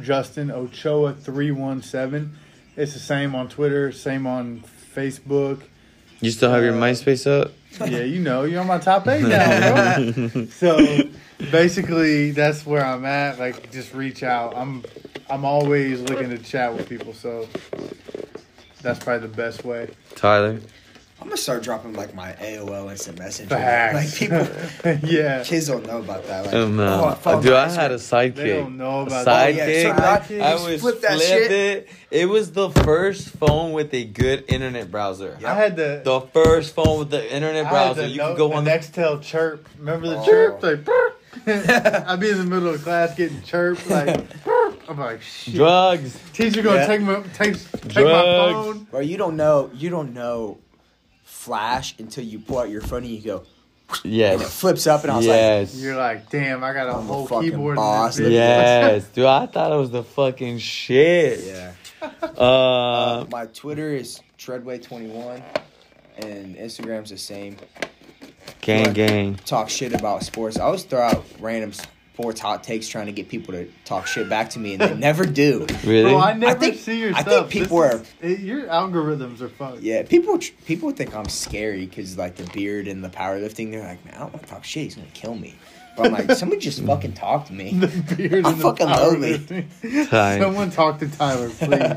[0.00, 2.36] Justin Ochoa three one seven.
[2.76, 4.64] It's the same on Twitter, same on
[4.94, 5.62] Facebook.
[6.20, 7.52] You still have your Uh, MySpace up?
[7.80, 10.46] Yeah, you know, you're on my top eight now, bro.
[10.50, 11.02] so
[11.50, 13.38] basically, that's where I'm at.
[13.38, 14.54] Like, just reach out.
[14.56, 14.84] I'm
[15.28, 17.48] I'm always looking to chat with people, so
[18.82, 19.90] that's probably the best way.
[20.14, 20.60] Tyler.
[21.20, 23.54] I'm gonna start dropping like my AOL instant messenger.
[23.54, 23.94] Facts.
[23.94, 25.44] Like people, yeah.
[25.44, 26.46] kids don't know about that.
[26.46, 27.18] Like, Oh, no.
[27.24, 28.34] Oh, I Dude, I had a sidekick.
[28.36, 29.56] They don't know about sidekick.
[29.56, 30.30] that.
[30.30, 31.50] Oh, yeah, so I, I- I was flip that shit.
[31.52, 31.88] it.
[32.10, 35.38] It was the first phone with a good internet browser.
[35.44, 38.02] I had the The first phone with the internet browser.
[38.02, 39.68] the You note- could go on the Nextel chirp.
[39.78, 40.24] Remember the Oh.
[40.24, 40.62] chirp?
[40.62, 41.16] Like, "Burp."
[41.46, 43.88] I'd be in the middle of class getting chirped.
[43.88, 44.20] Like,
[44.88, 45.54] I'm like, shit.
[45.54, 46.18] drugs.
[46.32, 46.86] Teacher gonna Yeah.
[46.86, 48.84] take my take, take my phone.
[48.90, 49.70] Bro, you don't know.
[49.74, 50.58] You don't know
[51.40, 53.44] Flash until you pull out your phone and you go,
[54.04, 54.12] and
[54.42, 55.74] it flips up, and I was like, Yes.
[55.76, 57.76] You're like, damn, I got a I'm whole fucking keyboard.
[57.76, 58.18] boss.
[58.18, 58.32] In this.
[58.34, 61.40] Yes, dude, I thought it was the fucking shit.
[61.44, 61.72] yeah.
[62.36, 65.42] Uh, Uh, my Twitter is Tredway21,
[66.18, 67.56] and Instagram's the same.
[68.60, 69.36] gang, gang.
[69.46, 70.58] Talk shit about sports.
[70.58, 71.72] I always throw out random
[72.20, 74.94] sports hot takes, trying to get people to talk shit back to me, and they
[74.94, 75.66] never do.
[75.84, 76.10] Really?
[76.10, 77.48] Bro, I never think- see your I stuff.
[77.48, 79.80] think people This are- is- your algorithms are fucked.
[79.80, 83.70] Yeah, people tr- people think I'm scary because like the beard and the powerlifting.
[83.70, 84.84] They're like, man, I don't want to talk shit.
[84.84, 85.54] He's gonna kill me.
[85.96, 87.72] But I'm like, somebody just fucking talk to me.
[87.72, 87.86] The
[88.16, 89.38] beard I'm and the fucking lonely.
[89.38, 90.08] powerlifting.
[90.10, 90.38] Tight.
[90.40, 91.96] Someone talk to Tyler, please.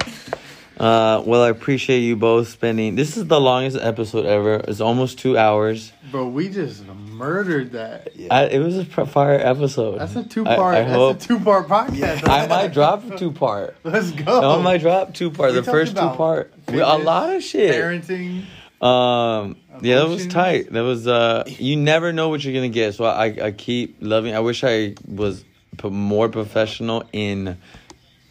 [0.77, 2.95] Uh, well, I appreciate you both spending.
[2.95, 4.55] This is the longest episode ever.
[4.67, 5.91] It's almost two hours.
[6.11, 6.83] Bro, we just
[7.13, 8.09] murdered that.
[8.29, 9.99] I, it was a pr- fire episode.
[9.99, 10.75] That's a two part.
[10.75, 11.17] I, That's hope.
[11.17, 12.27] a two part podcast.
[12.27, 13.75] I might drop a two part.
[13.83, 14.59] Let's go.
[14.59, 15.51] I might drop two part.
[15.51, 16.53] We The first two about part.
[16.67, 17.73] A lot of shit.
[17.73, 18.45] Parenting.
[18.85, 20.71] Um, yeah, that was tight.
[20.73, 22.95] That was uh, you never know what you're gonna get.
[22.95, 24.35] So I, I keep loving.
[24.35, 25.45] I wish I was
[25.83, 27.57] more professional in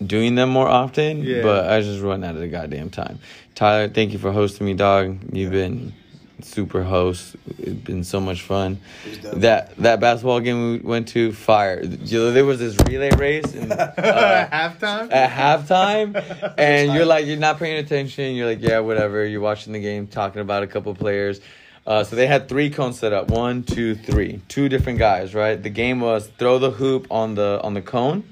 [0.04, 1.22] doing them more often.
[1.22, 1.42] Yeah.
[1.42, 3.18] But I just run out of the goddamn time.
[3.54, 5.18] Tyler, thank you for hosting me, dog.
[5.32, 5.94] You've been
[6.44, 7.36] super host.
[7.58, 8.78] It's been so much fun.
[9.04, 9.40] It was dope.
[9.40, 11.82] That that basketball game we went to, fire.
[11.82, 13.72] You know, there was this relay race and.
[14.02, 15.12] Uh, Halftime.
[15.12, 19.72] at halftime and you're like you're not paying attention you're like yeah whatever you're watching
[19.72, 21.40] the game talking about a couple players
[21.86, 25.62] uh, so they had three cones set up one two three two different guys right
[25.62, 28.22] the game was throw the hoop on the on the cone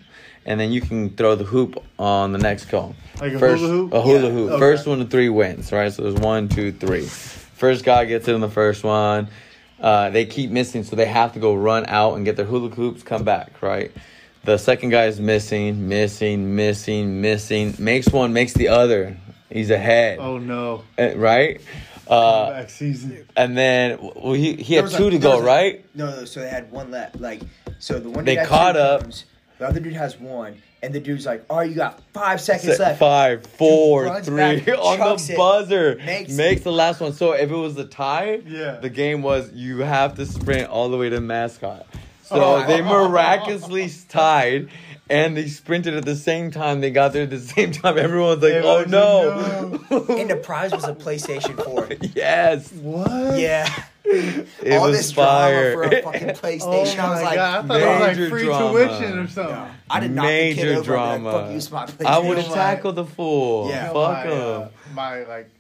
[0.47, 3.73] and then you can throw the hoop on the next cone Like a first hula
[3.73, 3.93] hoop?
[3.95, 4.31] a hula Yeah.
[4.31, 4.61] hoop Okay.
[4.61, 7.09] first one to three wins right so there's one two three
[7.61, 9.29] first guy gets it in the first one
[9.81, 12.71] uh, they keep missing so they have to go run out and get their hula
[12.71, 13.93] hoops come back right
[14.43, 17.75] the second guy is missing, missing, missing, missing.
[17.79, 19.19] Makes one, makes the other.
[19.51, 20.83] He's ahead, Oh no.
[20.99, 21.61] Uh, right?
[22.09, 23.27] Uh, Back season.
[23.37, 25.85] and then well, he he had two like- to go, was like- right?
[25.95, 26.25] No, no.
[26.25, 27.21] So they had one left.
[27.21, 27.43] Like,
[27.81, 29.03] so the one They caught up.
[29.03, 29.27] cones,
[29.59, 32.83] The other dude has one, and the dude's like, "Oh, you got five seconds Se-
[32.83, 35.97] left." Five, four, runs three back, on chucks the it, buzzer.
[36.05, 36.65] makes Makes, it.
[36.65, 37.13] the last one.
[37.13, 38.77] So if it was a tie, Yeah.
[38.81, 41.87] the game was you have to sprint all the way to mascot.
[42.23, 42.67] So Oh.
[42.67, 44.69] they miraculously tied.
[45.11, 46.81] And they sprinted at the same time.
[46.81, 47.99] They got there at the same time.
[47.99, 51.89] Everyone was like, "Oh Everyone's no!" and the prize was a PlayStation 4.
[52.15, 53.39] yes, What?
[53.39, 53.69] Yeah.
[54.05, 55.75] it All was this fire.
[55.75, 56.97] drama for a fucking Oh PlayStation.
[56.99, 57.65] my I was like, god!
[57.65, 58.73] I thought it was major like free drama.
[58.73, 59.55] tuition or something.
[59.55, 59.69] no.
[59.91, 61.31] I did not Major Over drama.
[61.33, 62.07] Like, Fuck you, it's my PlayStation.
[62.07, 63.69] I would have tackled the fool.
[63.69, 63.89] Yeah.
[63.89, 64.63] You know, Fuck my, him.
[64.63, 65.51] uh, my like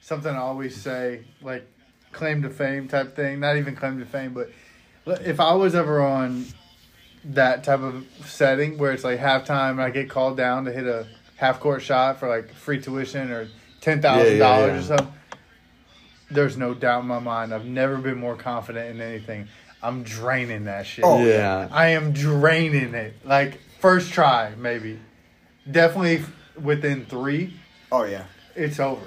[0.00, 1.66] something I always say, like
[2.12, 3.40] claim to fame type thing.
[3.40, 4.50] Not even claim to fame, but
[5.22, 6.46] if I was ever on
[7.24, 10.86] that type of setting where it's like halftime and I get called down to hit
[10.86, 11.06] a
[11.36, 13.48] half court shot for like free tuition or
[13.80, 15.14] ten thousand Yeah, yeah, dollars or something,
[16.30, 17.52] there's no doubt in my mind.
[17.52, 19.48] I've never been more confident in anything.
[19.82, 21.04] I'm draining that shit.
[21.04, 21.68] Oh, yeah.
[21.70, 23.14] I am draining it.
[23.24, 24.98] Like first try, maybe.
[25.70, 26.22] definitely
[26.60, 27.54] within three,
[27.92, 28.24] Oh yeah,
[28.54, 29.06] it's over.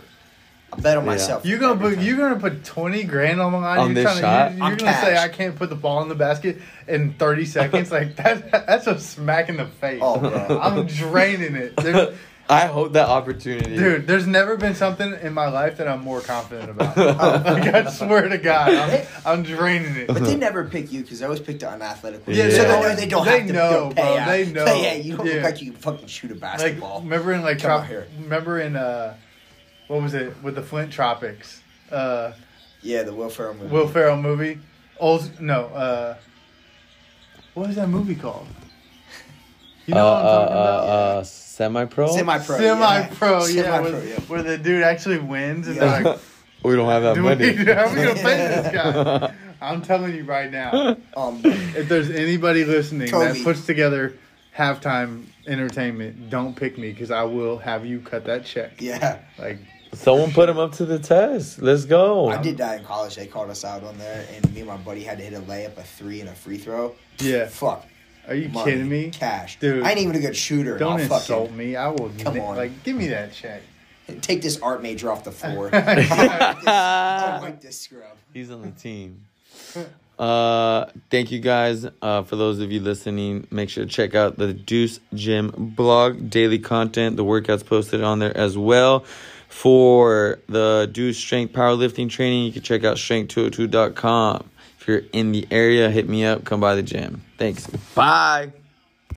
[0.78, 1.12] I bet on Yeah.
[1.12, 1.46] myself.
[1.46, 2.04] You gonna put time.
[2.04, 3.80] you gonna put twenty grand on the line?
[3.80, 4.50] On you're this trying shot?
[4.50, 5.24] To, you, are I'm gonna say cash.
[5.24, 7.92] I can't put the ball in the basket in thirty seconds?
[7.92, 8.52] like that?
[8.52, 10.00] That's a smack in the face.
[10.04, 10.60] Oh, bro.
[10.62, 12.14] I'm draining it, There-
[12.50, 13.78] I hope that opportunity.
[13.78, 14.06] dude.
[14.06, 16.98] There's never been something in my life that I'm more confident about.
[16.98, 20.08] like, I swear to God, I'm, I'm draining it.
[20.08, 22.38] But they never pick you because they always pick the unathletic ones.
[22.38, 24.28] Yeah, so they they know they don't they have to know, pay bro, out.
[24.28, 24.66] they know.
[24.66, 25.34] Hey, hey, you don't Yeah.
[25.36, 27.00] look like you can fucking shoot a Like basketball.
[27.02, 28.08] remember in like Come trop- out here.
[28.20, 29.16] remember in uh,
[29.88, 31.62] what was it with the Flint Tropics?
[31.92, 32.34] Uh,
[32.82, 33.74] yeah, the Will Ferrell movie.
[33.74, 34.60] Will Ferrell movie.
[35.00, 35.66] Old no.
[35.68, 36.16] Uh,
[37.54, 38.48] what is that movie called?
[39.86, 40.84] You uh, know what I'm talking uh, about?
[40.84, 42.08] uh, uh, semi-pro.
[42.16, 42.58] Semi-pro.
[42.58, 44.20] Semi-pro, yeah, Semi-pro, where, yeah.
[44.22, 45.86] where the dude actually wins, and Yeah.
[46.02, 46.22] they're like,
[46.64, 47.54] we don't have that "Do we, money.
[47.74, 52.10] how are we gonna pay this guy?" I'm telling you right now, Um, if there's
[52.10, 54.14] anybody listening that puts together
[54.58, 58.82] halftime entertainment, don't pick me because I will have you cut that check.
[58.82, 59.60] yeah, Like,
[59.94, 61.62] Someone put him up to the test.
[61.62, 62.30] Let's go.
[62.30, 63.16] I did that in college.
[63.16, 65.42] They called us out on there, and me and my buddy had to hit a
[65.42, 66.96] layup, a three, and a free throw.
[67.20, 67.86] yeah, Fuck.
[68.28, 69.10] are you money, kidding me?
[69.12, 69.84] Cash, Dude.
[69.84, 70.78] I ain't even a good shooter.
[70.78, 71.76] Don't and I'll insult fucking me.
[71.76, 72.12] I will.
[72.20, 72.56] Come on.
[72.56, 73.62] Like, give me that check.
[74.22, 75.70] take this art major off the floor.
[75.74, 78.18] I don't like this scrub.
[78.34, 79.26] He's on the team.
[80.18, 81.86] Uh, thank you guys.
[82.02, 86.30] Uh, for those of you listening, make sure to check out the Deuce Gym blog,
[86.30, 87.18] daily content.
[87.18, 89.06] The workouts posted on there as well.
[89.54, 94.50] For the do Strength Powerlifting training, you can check out strength202.com.
[94.78, 96.44] If you're in the area, hit me up.
[96.44, 97.24] Come by the gym.
[97.38, 97.68] Thanks.
[97.96, 98.52] Bye.